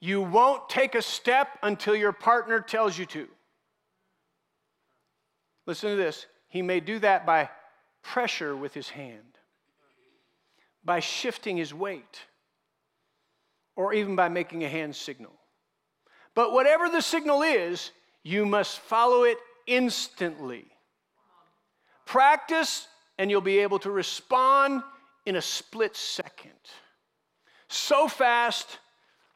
you 0.00 0.20
won't 0.20 0.68
take 0.68 0.94
a 0.94 1.02
step 1.02 1.58
until 1.62 1.94
your 1.94 2.12
partner 2.12 2.60
tells 2.60 2.98
you 2.98 3.06
to. 3.06 3.28
Listen 5.66 5.90
to 5.90 5.96
this. 5.96 6.26
He 6.48 6.62
may 6.62 6.80
do 6.80 6.98
that 6.98 7.24
by 7.24 7.50
pressure 8.02 8.54
with 8.56 8.74
his 8.74 8.88
hand, 8.88 9.38
by 10.84 11.00
shifting 11.00 11.56
his 11.56 11.72
weight, 11.72 12.20
or 13.76 13.94
even 13.94 14.16
by 14.16 14.28
making 14.28 14.64
a 14.64 14.68
hand 14.68 14.94
signal. 14.94 15.32
But 16.34 16.52
whatever 16.52 16.88
the 16.88 17.00
signal 17.00 17.42
is, 17.42 17.90
you 18.22 18.44
must 18.46 18.80
follow 18.80 19.24
it 19.24 19.38
instantly. 19.66 20.66
Practice, 22.06 22.88
and 23.18 23.30
you'll 23.30 23.40
be 23.40 23.60
able 23.60 23.78
to 23.80 23.90
respond 23.90 24.82
in 25.24 25.36
a 25.36 25.42
split 25.42 25.96
second. 25.96 26.52
So 27.68 28.08
fast 28.08 28.78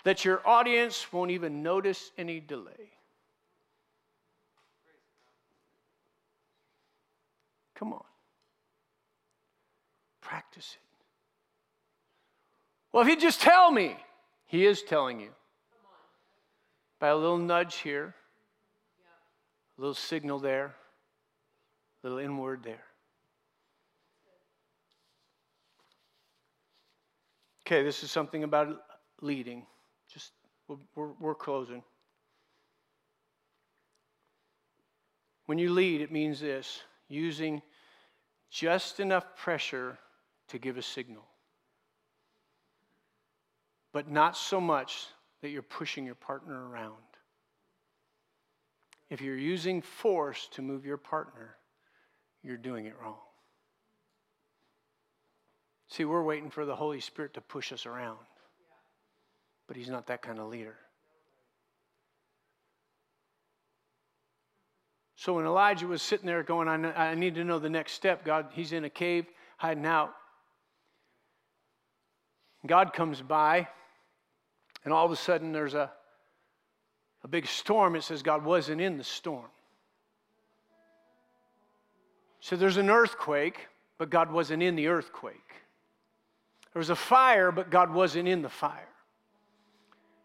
that 0.04 0.24
your 0.24 0.46
audience 0.46 1.12
won't 1.12 1.30
even 1.30 1.62
notice 1.62 2.10
any 2.18 2.40
delay. 2.40 2.95
Come 7.78 7.92
on. 7.92 8.04
Practice 10.20 10.76
it. 10.76 10.82
Well, 12.92 13.02
if 13.04 13.08
you 13.08 13.20
just 13.20 13.40
tell 13.40 13.70
me, 13.70 13.96
he 14.46 14.64
is 14.64 14.82
telling 14.82 15.20
you. 15.20 15.30
By 16.98 17.08
a 17.08 17.16
little 17.16 17.38
nudge 17.38 17.76
here, 17.76 18.14
a 19.76 19.80
little 19.80 19.94
signal 19.94 20.38
there, 20.38 20.74
a 22.02 22.06
little 22.06 22.18
inward 22.18 22.62
there. 22.64 22.84
Okay, 27.66 27.82
this 27.82 28.02
is 28.02 28.10
something 28.10 28.44
about 28.44 28.80
leading. 29.20 29.66
Just, 30.08 30.32
we're, 30.94 31.12
we're 31.20 31.34
closing. 31.34 31.82
When 35.44 35.58
you 35.58 35.70
lead, 35.70 36.00
it 36.00 36.10
means 36.10 36.40
this 36.40 36.80
using 37.08 37.62
just 38.50 39.00
enough 39.00 39.36
pressure 39.36 39.98
to 40.48 40.58
give 40.58 40.76
a 40.76 40.82
signal, 40.82 41.24
but 43.92 44.10
not 44.10 44.36
so 44.36 44.60
much 44.60 45.06
that 45.42 45.50
you're 45.50 45.62
pushing 45.62 46.04
your 46.04 46.14
partner 46.14 46.68
around. 46.68 46.94
If 49.08 49.20
you're 49.20 49.36
using 49.36 49.82
force 49.82 50.48
to 50.52 50.62
move 50.62 50.84
your 50.84 50.96
partner, 50.96 51.56
you're 52.42 52.56
doing 52.56 52.86
it 52.86 52.94
wrong. 53.00 53.18
See, 55.88 56.04
we're 56.04 56.22
waiting 56.22 56.50
for 56.50 56.64
the 56.64 56.74
Holy 56.74 57.00
Spirit 57.00 57.34
to 57.34 57.40
push 57.40 57.72
us 57.72 57.86
around, 57.86 58.18
but 59.66 59.76
He's 59.76 59.88
not 59.88 60.06
that 60.08 60.22
kind 60.22 60.38
of 60.38 60.48
leader. 60.48 60.76
So 65.16 65.32
when 65.32 65.46
Elijah 65.46 65.86
was 65.86 66.02
sitting 66.02 66.26
there 66.26 66.42
going, 66.42 66.68
I, 66.68 67.14
need 67.14 67.34
to 67.36 67.44
know 67.44 67.58
the 67.58 67.70
next 67.70 67.92
step, 67.92 68.24
God, 68.24 68.48
he's 68.52 68.72
in 68.72 68.84
a 68.84 68.90
cave 68.90 69.26
hiding 69.56 69.86
out. 69.86 70.12
God 72.66 72.92
comes 72.92 73.22
by, 73.22 73.66
and 74.84 74.92
all 74.92 75.06
of 75.06 75.12
a 75.12 75.16
sudden 75.16 75.52
there's 75.52 75.72
a, 75.72 75.90
a 77.24 77.28
big 77.28 77.46
storm. 77.46 77.96
It 77.96 78.02
says 78.02 78.22
God 78.22 78.44
wasn't 78.44 78.80
in 78.80 78.98
the 78.98 79.04
storm. 79.04 79.46
So 82.40 82.56
there's 82.56 82.76
an 82.76 82.90
earthquake, 82.90 83.68
but 83.98 84.10
God 84.10 84.30
wasn't 84.30 84.62
in 84.62 84.76
the 84.76 84.88
earthquake. 84.88 85.54
There 86.74 86.80
was 86.80 86.90
a 86.90 86.96
fire, 86.96 87.50
but 87.50 87.70
God 87.70 87.90
wasn't 87.90 88.28
in 88.28 88.42
the 88.42 88.50
fire. 88.50 88.88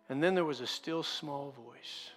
And 0.09 0.21
then 0.21 0.35
there 0.35 0.43
was 0.43 0.59
a 0.59 0.67
still 0.67 1.01
small 1.01 1.51
voice. 1.51 2.09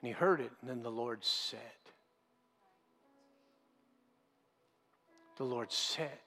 And 0.00 0.08
he 0.08 0.12
heard 0.12 0.40
it, 0.40 0.50
and 0.60 0.70
then 0.70 0.82
the 0.82 0.90
Lord 0.90 1.24
said, 1.24 1.58
The 5.36 5.44
Lord 5.44 5.72
said. 5.72 6.18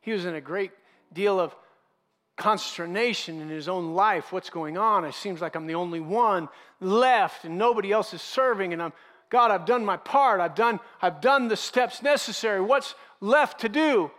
He 0.00 0.12
was 0.12 0.24
in 0.24 0.34
a 0.34 0.40
great 0.40 0.70
deal 1.12 1.38
of 1.38 1.54
consternation 2.36 3.42
in 3.42 3.48
his 3.50 3.68
own 3.68 3.94
life. 3.94 4.32
What's 4.32 4.48
going 4.48 4.78
on? 4.78 5.04
It 5.04 5.12
seems 5.12 5.42
like 5.42 5.54
I'm 5.54 5.66
the 5.66 5.74
only 5.74 6.00
one 6.00 6.48
left, 6.80 7.44
and 7.44 7.58
nobody 7.58 7.92
else 7.92 8.14
is 8.14 8.22
serving, 8.22 8.72
and 8.72 8.80
I'm 8.80 8.92
God, 9.30 9.50
I've 9.50 9.66
done 9.66 9.84
my 9.84 9.96
part. 9.96 10.40
I've 10.40 10.54
done, 10.54 10.80
I've 11.02 11.20
done 11.20 11.48
the 11.48 11.56
steps 11.56 12.02
necessary. 12.02 12.60
What's 12.60 12.94
left 13.20 13.60
to 13.60 13.68
do? 13.68 14.10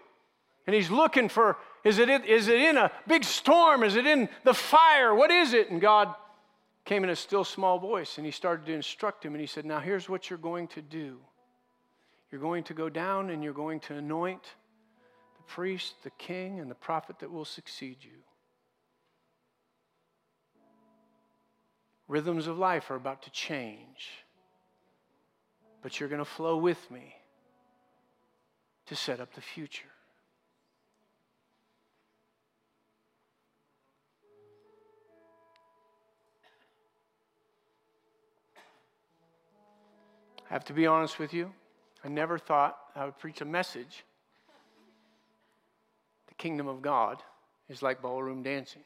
And 0.68 0.76
he's 0.76 0.92
looking 0.92 1.30
for 1.30 1.58
is 1.84 1.98
it, 1.98 2.10
is 2.10 2.50
it 2.50 2.60
in 2.60 2.78
a 2.78 2.92
big 3.08 3.24
storm? 3.24 3.84
Is 3.84 3.96
it 3.96 4.06
in 4.06 4.28
the 4.44 4.54
fire? 4.54 5.16
What 5.16 5.32
is 5.32 5.54
it? 5.54 5.72
And 5.72 5.80
God 5.80 6.14
came 6.90 7.04
in 7.04 7.12
a 7.12 7.16
still 7.16 7.44
small 7.44 7.78
voice 7.78 8.18
and 8.18 8.26
he 8.26 8.32
started 8.32 8.66
to 8.66 8.74
instruct 8.74 9.24
him 9.24 9.36
and 9.36 9.40
he 9.40 9.46
said, 9.46 9.64
Now 9.64 9.80
here's 9.80 10.10
what 10.10 10.28
you're 10.28 10.40
going 10.40 10.68
to 10.70 10.82
do. 10.82 11.20
You're 12.32 12.42
going 12.42 12.64
to 12.64 12.74
go 12.74 12.90
down 12.90 13.30
and 13.30 13.44
you're 13.44 13.54
going 13.54 13.80
to 13.82 13.94
anoint 13.94 14.42
the 14.42 15.44
priest, 15.44 15.94
the 16.04 16.10
king, 16.10 16.60
and 16.60 16.70
the 16.70 16.74
prophet 16.74 17.20
that 17.20 17.32
will 17.32 17.46
succeed 17.46 17.98
you. 18.02 18.18
Rhythms 22.08 22.48
of 22.48 22.58
life 22.58 22.90
are 22.90 22.96
about 22.96 23.22
to 23.22 23.30
change, 23.30 24.10
but 25.84 26.00
you're 26.00 26.10
going 26.10 26.18
to 26.18 26.26
flow 26.26 26.58
with 26.58 26.90
me 26.90 27.14
to 28.88 28.96
set 28.96 29.20
up 29.20 29.36
the 29.36 29.42
future. 29.42 29.94
I 40.50 40.54
have 40.54 40.66
to 40.66 40.74
be 40.74 40.88
honest 40.88 41.20
with 41.20 41.34
you. 41.34 41.52
I 42.04 42.08
never 42.08 42.40
thought 42.40 42.78
I 42.96 43.06
would 43.06 43.18
preach 43.18 43.42
a 43.42 43.46
message. 43.46 44.04
The 46.28 46.34
kingdom 46.36 46.68
of 46.68 46.82
God 46.82 47.22
is 47.70 47.82
like 47.82 48.02
ballroom 48.02 48.42
dancing. 48.42 48.82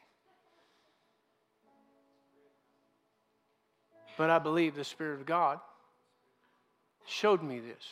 But 4.16 4.30
I 4.30 4.38
believe 4.38 4.74
the 4.74 4.84
Spirit 4.84 5.20
of 5.20 5.26
God 5.26 5.58
showed 7.06 7.42
me 7.42 7.60
this. 7.60 7.84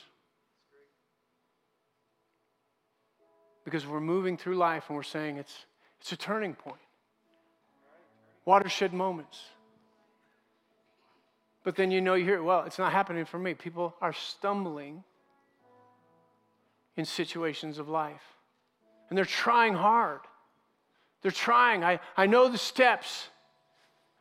Because 3.65 3.87
we're 3.87 4.01
moving 4.01 4.37
through 4.37 4.57
life 4.57 4.85
and 4.89 4.97
we're 4.97 5.03
saying 5.03 5.37
it's, 5.37 5.67
it's 6.01 6.13
a 6.13 6.17
turning 6.17 6.55
point, 6.55 6.81
watershed 8.45 8.93
moments. 8.93 9.41
But 11.65 11.77
then 11.77 11.91
you 11.91 12.01
know 12.01 12.15
you 12.15 12.25
hear, 12.25 12.43
well, 12.43 12.65
it's 12.65 12.79
not 12.79 12.93
happening 12.93 13.25
for 13.25 13.39
me. 13.39 13.55
People 13.55 13.95
are 14.01 14.13
stumbling 14.13 15.05
in 16.97 17.05
situations 17.05 17.79
of 17.79 17.89
life. 17.89 18.23
And 19.09 19.17
they're 19.17 19.25
trying 19.25 19.75
hard. 19.75 20.21
They're 21.23 21.31
trying. 21.31 21.85
I, 21.85 22.01
I 22.17 22.27
know 22.27 22.49
the 22.49 22.59
steps. 22.59 23.29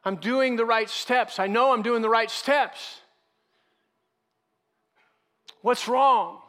I'm 0.03 0.17
doing 0.17 0.55
the 0.55 0.65
right 0.65 0.89
steps. 0.89 1.39
I 1.39 1.47
know 1.47 1.73
I'm 1.73 1.81
doing 1.81 2.01
the 2.01 2.09
right 2.09 2.29
steps. 2.29 2.99
What's 5.61 5.87
wrong? 5.87 6.39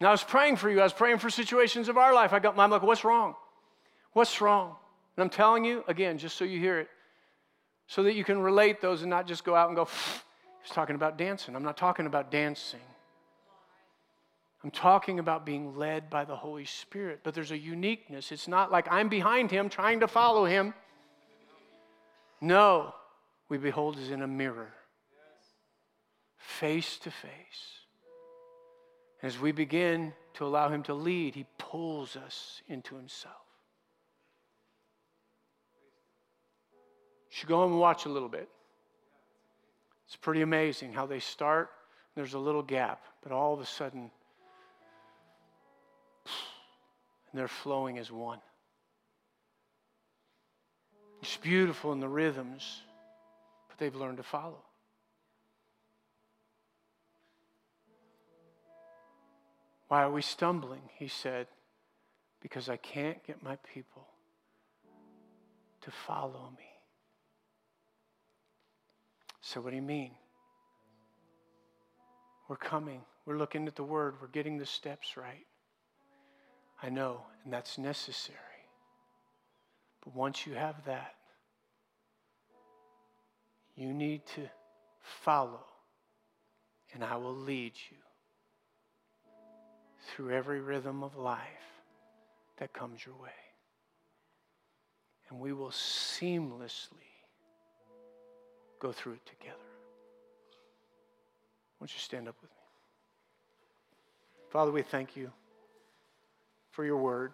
Now, 0.00 0.08
I 0.08 0.12
was 0.12 0.24
praying 0.24 0.56
for 0.56 0.70
you. 0.70 0.80
I 0.80 0.84
was 0.84 0.92
praying 0.92 1.18
for 1.18 1.30
situations 1.30 1.88
of 1.88 1.98
our 1.98 2.14
life. 2.14 2.32
I 2.32 2.38
got, 2.38 2.58
I'm 2.58 2.70
like, 2.70 2.82
what's 2.82 3.04
wrong? 3.04 3.34
What's 4.12 4.40
wrong? 4.40 4.76
And 5.16 5.24
I'm 5.24 5.30
telling 5.30 5.64
you, 5.64 5.84
again, 5.88 6.16
just 6.16 6.36
so 6.36 6.44
you 6.44 6.58
hear 6.58 6.80
it, 6.80 6.88
so 7.90 8.04
that 8.04 8.14
you 8.14 8.22
can 8.22 8.38
relate 8.40 8.80
those 8.80 9.02
and 9.02 9.10
not 9.10 9.26
just 9.26 9.42
go 9.42 9.56
out 9.56 9.66
and 9.66 9.74
go, 9.74 9.88
he's 10.62 10.72
talking 10.72 10.94
about 10.94 11.18
dancing. 11.18 11.56
I'm 11.56 11.64
not 11.64 11.76
talking 11.76 12.06
about 12.06 12.30
dancing. 12.30 12.78
I'm 14.62 14.70
talking 14.70 15.18
about 15.18 15.44
being 15.44 15.76
led 15.76 16.08
by 16.08 16.24
the 16.24 16.36
Holy 16.36 16.66
Spirit. 16.66 17.22
But 17.24 17.34
there's 17.34 17.50
a 17.50 17.58
uniqueness. 17.58 18.30
It's 18.30 18.46
not 18.46 18.70
like 18.70 18.86
I'm 18.92 19.08
behind 19.08 19.50
him 19.50 19.68
trying 19.68 19.98
to 20.00 20.06
follow 20.06 20.44
him. 20.44 20.72
No, 22.40 22.94
we 23.48 23.58
behold 23.58 23.98
as 23.98 24.12
in 24.12 24.22
a 24.22 24.28
mirror, 24.28 24.72
face 26.38 26.96
to 26.98 27.10
face. 27.10 27.80
As 29.20 29.36
we 29.36 29.50
begin 29.50 30.12
to 30.34 30.46
allow 30.46 30.68
him 30.68 30.84
to 30.84 30.94
lead, 30.94 31.34
he 31.34 31.44
pulls 31.58 32.14
us 32.14 32.62
into 32.68 32.94
himself. 32.94 33.49
Should 37.30 37.48
go 37.48 37.64
and 37.64 37.78
watch 37.78 38.04
a 38.04 38.08
little 38.08 38.28
bit. 38.28 38.48
It's 40.06 40.16
pretty 40.16 40.42
amazing 40.42 40.92
how 40.92 41.06
they 41.06 41.20
start. 41.20 41.70
There's 42.16 42.34
a 42.34 42.38
little 42.38 42.62
gap, 42.62 43.04
but 43.22 43.32
all 43.32 43.54
of 43.54 43.60
a 43.60 43.66
sudden, 43.66 44.10
they're 47.32 47.48
flowing 47.48 47.98
as 47.98 48.10
one. 48.10 48.40
It's 51.22 51.36
beautiful 51.36 51.92
in 51.92 52.00
the 52.00 52.08
rhythms, 52.08 52.82
but 53.68 53.78
they've 53.78 53.94
learned 53.94 54.16
to 54.16 54.22
follow. 54.24 54.64
Why 59.86 60.02
are 60.02 60.10
we 60.10 60.22
stumbling? 60.22 60.82
He 60.98 61.08
said, 61.08 61.46
Because 62.40 62.68
I 62.68 62.76
can't 62.76 63.24
get 63.24 63.42
my 63.42 63.56
people 63.74 64.06
to 65.82 65.90
follow 65.90 66.52
me. 66.56 66.69
So, 69.40 69.60
what 69.60 69.70
do 69.70 69.76
you 69.76 69.82
mean? 69.82 70.12
We're 72.48 72.56
coming. 72.56 73.00
We're 73.26 73.38
looking 73.38 73.66
at 73.66 73.76
the 73.76 73.84
Word. 73.84 74.16
We're 74.20 74.28
getting 74.28 74.58
the 74.58 74.66
steps 74.66 75.16
right. 75.16 75.46
I 76.82 76.88
know, 76.88 77.22
and 77.44 77.52
that's 77.52 77.78
necessary. 77.78 78.38
But 80.04 80.14
once 80.14 80.46
you 80.46 80.54
have 80.54 80.84
that, 80.86 81.14
you 83.76 83.92
need 83.92 84.26
to 84.34 84.48
follow, 85.22 85.64
and 86.92 87.04
I 87.04 87.16
will 87.16 87.36
lead 87.36 87.72
you 87.90 87.96
through 90.08 90.32
every 90.32 90.60
rhythm 90.60 91.02
of 91.02 91.16
life 91.16 91.38
that 92.58 92.72
comes 92.72 93.04
your 93.04 93.14
way. 93.16 93.30
And 95.28 95.38
we 95.38 95.52
will 95.52 95.70
seamlessly 95.70 97.09
go 98.80 98.92
through 98.92 99.12
it 99.12 99.26
together. 99.26 99.56
Won't 101.78 101.92
you 101.92 102.00
stand 102.00 102.28
up 102.28 102.34
with 102.40 102.50
me? 102.50 102.56
Father, 104.50 104.72
we 104.72 104.82
thank 104.82 105.16
you 105.16 105.30
for 106.72 106.84
your 106.84 106.96
word. 106.96 107.32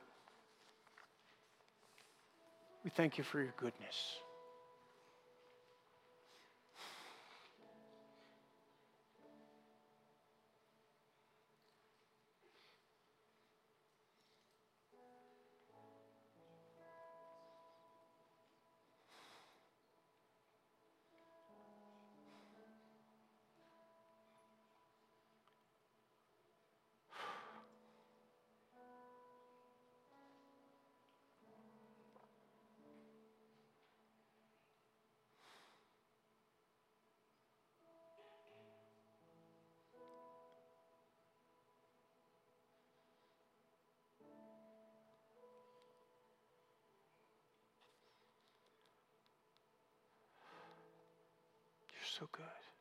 We 2.85 2.91
thank 2.91 3.17
you 3.17 3.25
for 3.25 3.41
your 3.41 3.55
goodness. 3.57 4.17
So 52.19 52.27
good. 52.33 52.76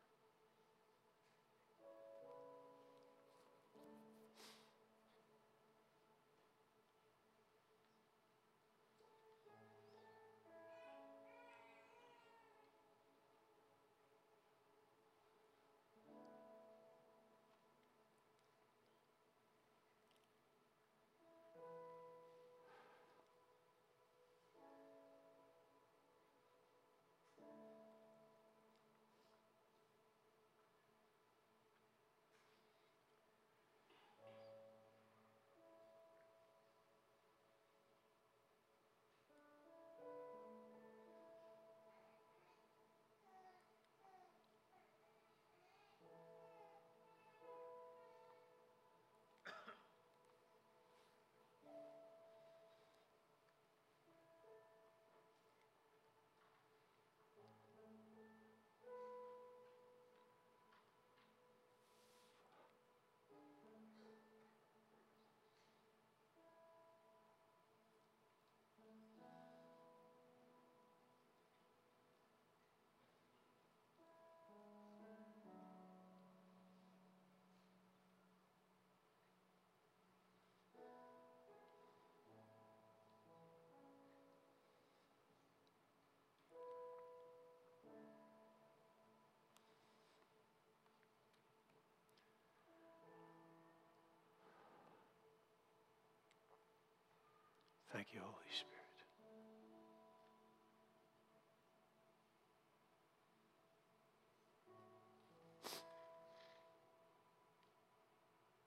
Thank 97.95 98.07
you, 98.13 98.19
Holy 98.19 98.51
Spirit. 98.51 98.73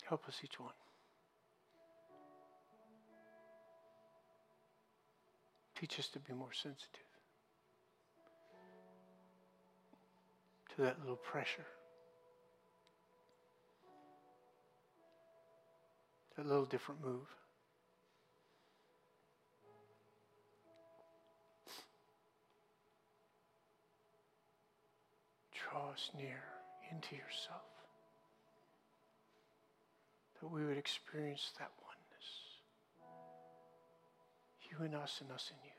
Help 0.09 0.27
us 0.27 0.41
each 0.43 0.59
one. 0.59 0.73
Teach 5.79 5.99
us 5.99 6.09
to 6.09 6.19
be 6.21 6.33
more 6.33 6.55
sensitive 6.55 6.89
to 10.75 10.81
that 10.81 10.99
little 11.01 11.17
pressure, 11.17 11.67
that 16.39 16.47
little 16.47 16.65
different 16.65 17.05
move. 17.05 17.27
Draw 25.79 25.91
us 25.91 26.11
near 26.17 26.43
into 26.91 27.15
yourself 27.15 27.63
that 30.41 30.49
we 30.49 30.65
would 30.65 30.77
experience 30.77 31.53
that 31.59 31.71
oneness. 31.81 32.29
You 34.69 34.85
in 34.85 34.95
us 34.95 35.19
and 35.21 35.31
us 35.31 35.51
in 35.53 35.57
you. 35.65 35.71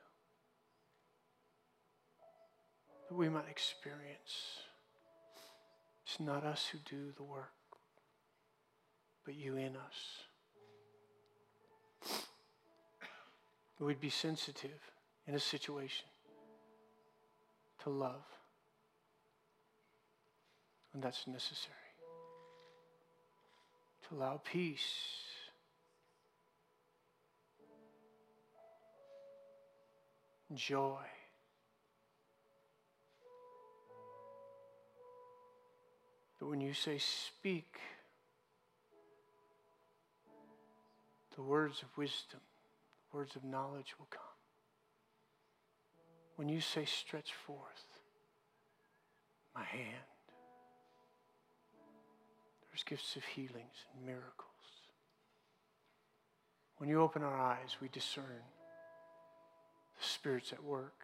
That 3.09 3.15
we 3.15 3.27
might 3.27 3.49
experience 3.49 4.61
it's 6.05 6.19
not 6.19 6.45
us 6.45 6.67
who 6.71 6.77
do 6.89 7.11
the 7.17 7.23
work, 7.23 7.51
but 9.25 9.35
you 9.35 9.57
in 9.57 9.75
us. 9.75 10.23
We'd 13.79 13.99
be 13.99 14.09
sensitive 14.09 14.79
in 15.27 15.35
a 15.35 15.39
situation 15.39 16.05
to 17.83 17.89
love 17.89 18.38
when 20.91 21.01
that's 21.01 21.27
necessary 21.27 21.75
to 24.07 24.15
allow 24.15 24.41
peace. 24.43 24.81
Joy. 30.53 30.97
That 36.39 36.45
when 36.47 36.59
you 36.59 36.73
say 36.73 36.97
speak, 36.97 37.79
the 41.35 41.43
words 41.43 41.83
of 41.83 41.95
wisdom, 41.97 42.39
the 43.11 43.17
words 43.17 43.35
of 43.35 43.43
knowledge 43.43 43.93
will 43.99 44.07
come. 44.09 44.21
When 46.35 46.49
you 46.49 46.61
say 46.61 46.85
stretch 46.85 47.33
forth 47.45 47.85
my 49.53 49.63
hand, 49.63 50.08
there's 52.79 52.99
gifts 52.99 53.15
of 53.15 53.23
healings 53.23 53.85
and 53.95 54.05
miracles. 54.05 54.45
When 56.77 56.89
you 56.89 57.01
open 57.01 57.23
our 57.23 57.37
eyes, 57.37 57.77
we 57.81 57.89
discern 57.89 58.43
the 59.97 60.05
Spirit's 60.05 60.53
at 60.53 60.63
work. 60.63 61.01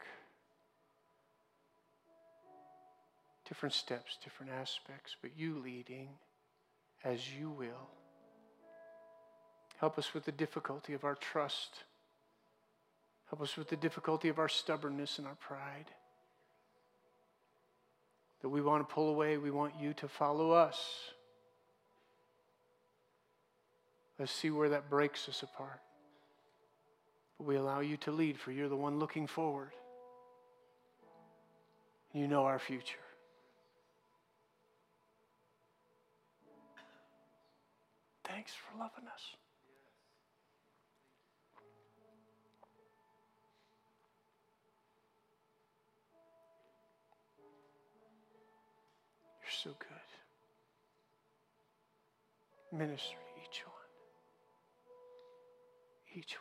Different 3.47 3.73
steps, 3.73 4.17
different 4.23 4.51
aspects, 4.51 5.15
but 5.21 5.32
you 5.38 5.61
leading 5.63 6.09
as 7.03 7.34
you 7.34 7.49
will. 7.49 7.89
Help 9.80 9.99
us 9.99 10.13
with 10.13 10.26
the 10.26 10.32
difficulty 10.32 10.93
of 10.93 11.03
our 11.03 11.15
trust. 11.15 11.84
Help 13.30 13.41
us 13.41 13.57
with 13.57 13.69
the 13.69 13.76
difficulty 13.76 14.30
of 14.30 14.39
our 14.39 14.49
stubbornness 14.49 15.17
and 15.17 15.28
our 15.28 15.36
pride. 15.36 15.91
That 18.41 18.49
we 18.49 18.61
want 18.61 18.88
to 18.88 18.93
pull 18.93 19.09
away, 19.09 19.38
we 19.38 19.51
want 19.51 19.73
you 19.80 19.93
to 19.95 20.07
follow 20.07 20.51
us. 20.51 21.11
Let's 24.18 24.32
see 24.32 24.49
where 24.49 24.70
that 24.70 24.89
breaks 24.89 25.28
us 25.28 25.43
apart. 25.43 25.82
But 27.38 27.47
we 27.47 27.57
allow 27.57 27.82
you 27.82 27.97
to 27.97 28.11
lead, 28.11 28.39
for 28.39 28.51
you're 28.51 28.70
the 28.70 28.76
one 28.76 28.97
looking 28.97 29.28
forward. 29.28 29.72
You 32.13 32.28
know 32.28 32.45
our 32.45 32.59
future. 32.59 32.95
Thanks 38.24 38.53
for 38.53 38.78
loving 38.80 39.07
us. 39.13 39.22
You're 49.41 49.51
so 49.51 49.72
good. 49.78 49.89
Ministry 52.80 53.24
each 56.16 56.38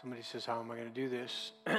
Somebody 0.00 0.22
says, 0.22 0.44
How 0.44 0.60
am 0.60 0.70
I 0.70 0.76
going 0.76 0.88
to 0.88 0.94
do 0.94 1.08
this? 1.08 1.52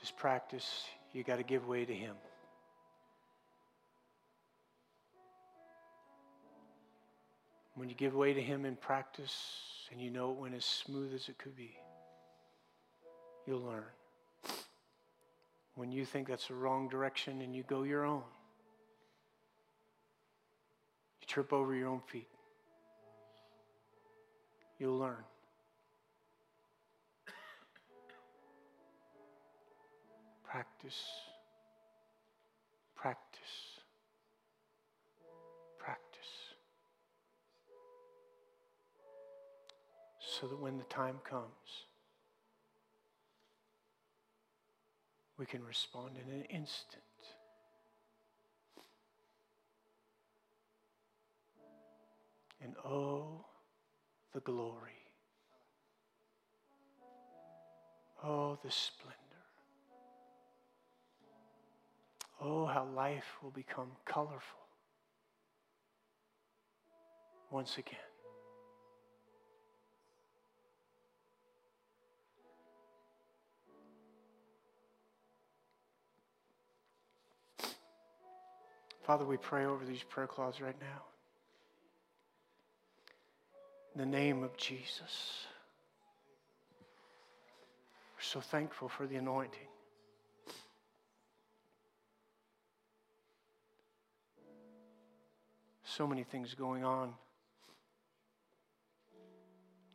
Just 0.00 0.16
practice. 0.16 0.84
You 1.12 1.22
got 1.22 1.36
to 1.36 1.42
give 1.42 1.66
way 1.66 1.84
to 1.84 1.94
Him. 1.94 2.16
When 7.76 7.88
you 7.88 7.94
give 7.94 8.14
way 8.14 8.34
to 8.34 8.42
Him 8.42 8.64
in 8.64 8.76
practice 8.76 9.34
and 9.90 10.00
you 10.00 10.10
know 10.10 10.30
it 10.30 10.36
went 10.36 10.54
as 10.54 10.64
smooth 10.64 11.14
as 11.14 11.28
it 11.28 11.38
could 11.38 11.56
be, 11.56 11.76
you'll 13.46 13.62
learn. 13.62 13.84
When 15.74 15.90
you 15.90 16.04
think 16.04 16.28
that's 16.28 16.48
the 16.48 16.54
wrong 16.54 16.88
direction 16.88 17.40
and 17.40 17.54
you 17.54 17.64
go 17.64 17.82
your 17.82 18.04
own, 18.04 18.22
you 21.20 21.26
trip 21.26 21.52
over 21.52 21.74
your 21.74 21.88
own 21.88 22.00
feet, 22.06 22.28
you'll 24.78 24.98
learn. 24.98 25.24
Practice, 30.44 31.02
practice, 32.94 33.80
practice. 35.78 36.04
So 40.20 40.46
that 40.46 40.60
when 40.60 40.78
the 40.78 40.84
time 40.84 41.16
comes, 41.28 41.86
we 45.38 45.46
can 45.46 45.64
respond 45.64 46.12
in 46.16 46.32
an 46.32 46.44
instant. 46.44 47.02
And 52.62 52.74
oh, 52.84 53.44
the 54.34 54.40
glory. 54.40 54.90
Oh, 58.22 58.58
the 58.64 58.70
splendor. 58.70 59.18
Oh, 62.42 62.66
how 62.66 62.84
life 62.84 63.24
will 63.42 63.52
become 63.52 63.92
colorful 64.04 64.40
once 67.50 67.78
again. 67.78 67.94
Father, 79.04 79.24
we 79.24 79.36
pray 79.36 79.66
over 79.66 79.84
these 79.84 80.02
prayer 80.02 80.26
cloths 80.26 80.60
right 80.60 80.74
now. 80.80 81.13
In 83.94 84.00
the 84.00 84.06
name 84.06 84.42
of 84.42 84.56
Jesus. 84.56 85.46
We're 88.16 88.22
so 88.22 88.40
thankful 88.40 88.88
for 88.88 89.06
the 89.06 89.16
anointing. 89.16 89.68
So 95.84 96.06
many 96.08 96.24
things 96.24 96.54
going 96.54 96.84
on 96.84 97.14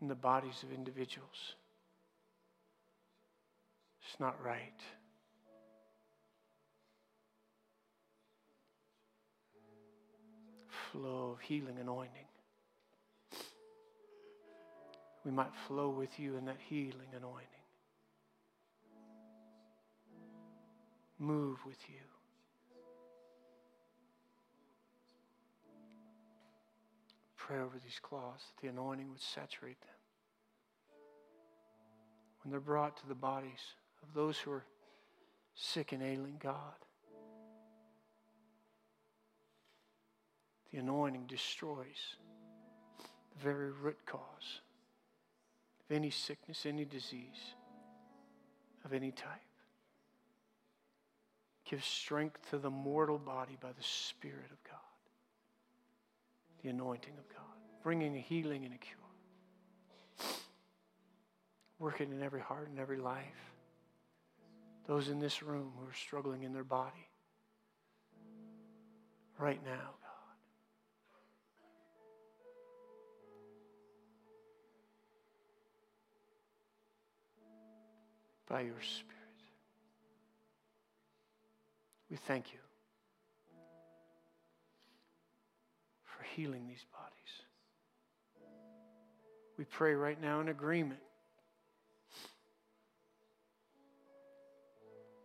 in 0.02 0.08
the 0.08 0.16
bodies 0.16 0.64
of 0.64 0.72
individuals. 0.72 1.56
It's 4.02 4.20
not 4.20 4.42
right. 4.44 4.80
flow 10.92 11.36
of 11.36 11.42
healing 11.42 11.78
anointing. 11.80 12.29
We 15.26 15.32
might 15.32 15.54
flow 15.68 15.90
with 15.90 16.20
you 16.20 16.38
in 16.38 16.46
that 16.46 16.58
healing 16.70 17.10
anointing. 17.16 17.48
Move 21.20 21.58
with 21.66 21.78
you. 21.90 21.96
Pray 27.36 27.60
over 27.60 27.78
these 27.84 28.00
cloths 28.02 28.44
that 28.46 28.62
the 28.62 28.72
anointing 28.72 29.10
would 29.10 29.22
saturate 29.22 29.82
them. 29.82 29.90
When 32.44 32.52
they're 32.52 32.60
brought 32.60 32.96
to 32.98 33.08
the 33.08 33.16
bodies 33.16 33.76
of 34.02 34.14
those 34.14 34.38
who 34.38 34.52
are 34.52 34.66
sick 35.56 35.92
and 35.92 36.02
ailing, 36.02 36.38
God, 36.42 36.76
The 40.72 40.78
anointing 40.78 41.26
destroys 41.26 42.16
the 43.00 43.44
very 43.44 43.72
root 43.72 43.98
cause 44.06 44.62
of 45.90 45.96
any 45.96 46.10
sickness, 46.10 46.66
any 46.66 46.86
disease 46.86 47.56
of 48.86 48.94
any 48.94 49.12
type. 49.12 49.28
Give 51.70 51.84
strength 51.84 52.50
to 52.50 52.58
the 52.58 52.70
mortal 52.70 53.18
body 53.18 53.58
by 53.62 53.70
the 53.70 53.84
Spirit 53.84 54.52
of 54.52 54.64
God, 54.64 54.80
the 56.64 56.70
anointing 56.70 57.14
of 57.18 57.28
God, 57.30 57.46
bringing 57.84 58.16
a 58.16 58.20
healing 58.20 58.66
and 58.66 58.74
a 58.74 58.78
cure. 58.78 58.96
Working 61.78 62.12
in 62.12 62.22
every 62.22 62.42
heart 62.42 62.68
and 62.70 62.80
every 62.80 62.98
life. 62.98 63.54
Those 64.86 65.10
in 65.10 65.20
this 65.20 65.44
room 65.44 65.72
who 65.78 65.88
are 65.88 65.94
struggling 65.94 66.44
in 66.44 66.52
their 66.52 66.64
body 66.64 67.08
right 69.38 69.64
now. 69.64 69.96
By 78.50 78.62
your 78.62 78.82
Spirit. 78.82 79.16
We 82.10 82.18
thank 82.18 82.52
you 82.52 82.60
for 86.04 86.24
healing 86.36 86.68
these 86.68 86.86
bodies. 86.92 87.14
We 89.58 89.66
pray 89.66 89.94
right 89.94 90.20
now 90.20 90.40
in 90.42 90.50
agreement 90.50 91.02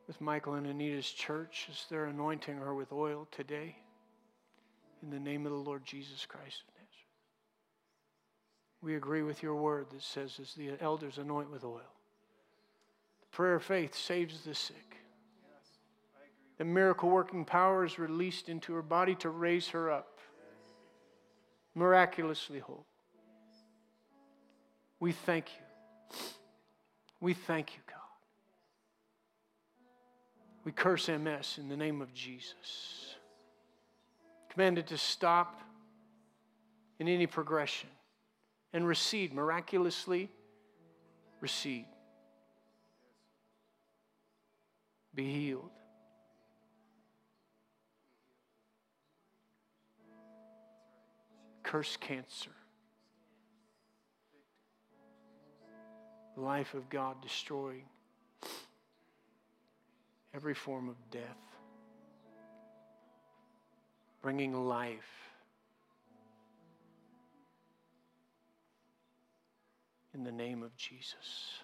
with 0.07 0.21
Michael 0.21 0.55
and 0.55 0.67
Anita's 0.67 1.11
church 1.11 1.69
as 1.71 1.87
they're 1.89 2.05
anointing 2.05 2.59
her 2.59 2.75
with 2.75 2.93
oil 2.93 3.27
today 3.31 3.77
in 5.03 5.09
the 5.11 5.21
name 5.21 5.47
of 5.47 5.53
the 5.53 5.59
Lord 5.59 5.85
Jesus 5.87 6.27
Christ 6.27 6.63
of 6.69 6.75
Nazareth. 6.75 6.91
We 8.83 8.97
agree 8.97 9.23
with 9.23 9.43
your 9.43 9.55
word 9.55 9.87
that 9.93 10.03
says, 10.03 10.39
as 10.43 10.53
the 10.53 10.73
elders 10.81 11.17
anoint 11.17 11.51
with 11.51 11.65
oil, 11.65 11.94
Prayer 13.35 13.57
of 13.57 13.65
faith 13.65 13.97
saves 13.97 14.43
the 14.45 14.55
sick. 14.55 14.97
The 16.57 16.65
miracle 16.65 17.11
working 17.11 17.45
power 17.45 17.85
is 17.85 17.99
released 17.99 18.49
into 18.49 18.73
her 18.75 18.83
body 18.83 19.17
to 19.17 19.29
raise 19.29 19.67
her 19.71 19.91
up, 19.91 20.21
miraculously 21.75 22.61
whole. 22.61 22.87
We 25.01 25.11
thank 25.11 25.49
you. 25.49 26.17
We 27.21 27.35
thank 27.35 27.75
you, 27.75 27.81
God. 27.89 27.97
We 30.65 30.71
curse 30.71 31.09
MS 31.09 31.59
in 31.59 31.69
the 31.69 31.77
name 31.77 32.03
of 32.03 32.15
Jesus. 32.15 33.17
Commanded 34.49 34.87
to 34.87 34.97
stop 34.97 35.61
in 37.01 37.09
any 37.09 37.27
progression 37.27 37.89
and 38.73 38.87
recede, 38.87 39.35
miraculously 39.35 40.31
recede. 41.41 41.87
Be 45.15 45.33
healed. 45.33 45.71
Curse 51.63 51.97
cancer. 51.97 52.51
life 56.37 56.75
of 56.75 56.89
God 56.89 57.21
destroying 57.23 57.85
every 60.35 60.55
form 60.55 60.89
of 60.89 60.97
death, 61.11 61.23
bringing 64.23 64.67
life. 64.67 64.99
In 70.15 70.23
the 70.23 70.33
name 70.33 70.63
of 70.63 70.77
Jesus. 70.77 71.59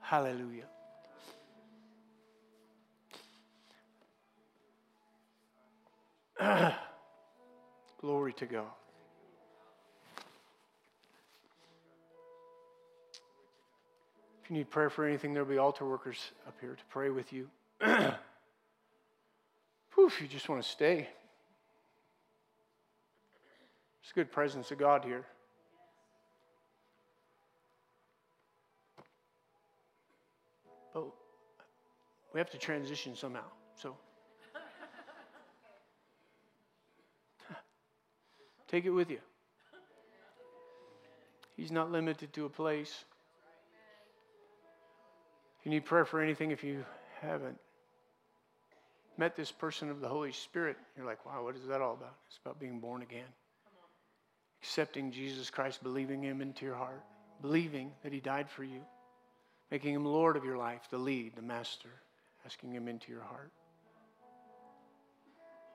Hallelujah. 0.00 0.66
Glory 8.00 8.32
to 8.34 8.46
God. 8.46 8.66
If 14.42 14.50
you 14.50 14.56
need 14.56 14.70
prayer 14.70 14.88
for 14.88 15.04
anything, 15.04 15.34
there'll 15.34 15.48
be 15.48 15.58
altar 15.58 15.84
workers 15.84 16.30
up 16.46 16.54
here 16.60 16.74
to 16.74 16.84
pray 16.90 17.10
with 17.10 17.32
you. 17.32 17.48
Poof, 19.90 20.20
you 20.22 20.28
just 20.28 20.48
want 20.48 20.62
to 20.62 20.68
stay. 20.68 21.08
There's 24.00 24.12
a 24.12 24.14
good 24.14 24.30
presence 24.30 24.70
of 24.70 24.78
God 24.78 25.04
here. 25.04 25.26
But 30.94 31.04
we 32.32 32.38
have 32.38 32.50
to 32.50 32.58
transition 32.58 33.16
somehow. 33.16 33.42
Take 38.68 38.84
it 38.84 38.90
with 38.90 39.10
you. 39.10 39.18
He's 41.56 41.72
not 41.72 41.90
limited 41.90 42.32
to 42.34 42.44
a 42.44 42.48
place. 42.48 43.04
If 45.58 45.66
you 45.66 45.70
need 45.72 45.84
prayer 45.84 46.04
for 46.04 46.20
anything, 46.20 46.52
if 46.52 46.62
you 46.62 46.84
haven't 47.20 47.58
met 49.16 49.36
this 49.36 49.50
person 49.50 49.90
of 49.90 50.00
the 50.00 50.08
Holy 50.08 50.30
Spirit, 50.30 50.76
you're 50.96 51.04
like, 51.04 51.26
wow, 51.26 51.42
what 51.42 51.56
is 51.56 51.66
that 51.66 51.80
all 51.80 51.94
about? 51.94 52.14
It's 52.28 52.38
about 52.44 52.60
being 52.60 52.78
born 52.78 53.02
again. 53.02 53.26
Accepting 54.62 55.10
Jesus 55.10 55.50
Christ, 55.50 55.82
believing 55.82 56.22
Him 56.22 56.40
into 56.40 56.64
your 56.64 56.76
heart, 56.76 57.02
believing 57.42 57.90
that 58.04 58.12
He 58.12 58.20
died 58.20 58.48
for 58.48 58.62
you, 58.62 58.80
making 59.72 59.94
Him 59.94 60.04
Lord 60.04 60.36
of 60.36 60.44
your 60.44 60.56
life, 60.56 60.82
the 60.90 60.98
lead, 60.98 61.34
the 61.34 61.42
master, 61.42 61.90
asking 62.46 62.72
Him 62.72 62.86
into 62.86 63.10
your 63.10 63.22
heart. 63.22 63.50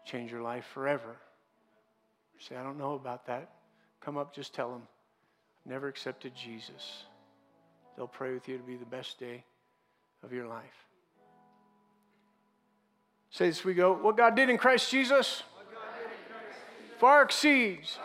Change 0.05 0.31
your 0.31 0.41
life 0.41 0.65
forever. 0.73 1.17
Say, 2.39 2.55
I 2.55 2.63
don't 2.63 2.77
know 2.77 2.93
about 2.93 3.25
that. 3.27 3.49
Come 4.01 4.17
up, 4.17 4.35
just 4.35 4.53
tell 4.53 4.69
them 4.69 4.83
never 5.65 5.87
accepted 5.87 6.33
Jesus, 6.35 7.05
they'll 7.95 8.07
pray 8.07 8.33
with 8.33 8.47
you 8.47 8.57
to 8.57 8.63
be 8.63 8.75
the 8.75 8.85
best 8.85 9.19
day 9.19 9.43
of 10.23 10.33
your 10.33 10.47
life. 10.47 10.87
Say 13.29 13.47
this 13.47 13.65
we 13.65 13.73
go. 13.73 13.93
What 13.93 14.17
God 14.17 14.35
did 14.35 14.49
in 14.49 14.57
Christ 14.57 14.91
Jesus 14.91 15.43
far 16.99 17.23
exceeds 17.23 17.97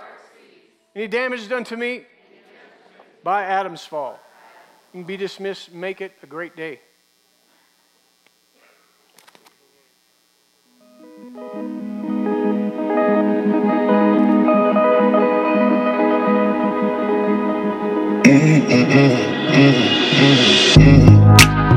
any 0.97 1.07
damage 1.07 1.49
done 1.49 1.65
to 1.65 1.77
me 1.77 2.05
by 3.23 3.45
Adam's 3.45 3.85
fall. 3.85 4.19
You 4.93 5.01
can 5.01 5.07
be 5.07 5.17
dismissed. 5.17 5.73
Make 5.73 6.01
it 6.01 6.13
a 6.23 6.27
great 6.27 6.57
day. 6.57 6.81
Mm-hmm. 18.69 18.93
mm-hmm. 18.93 20.21
mm-hmm. 20.21 20.81
mm-hmm. 20.83 21.68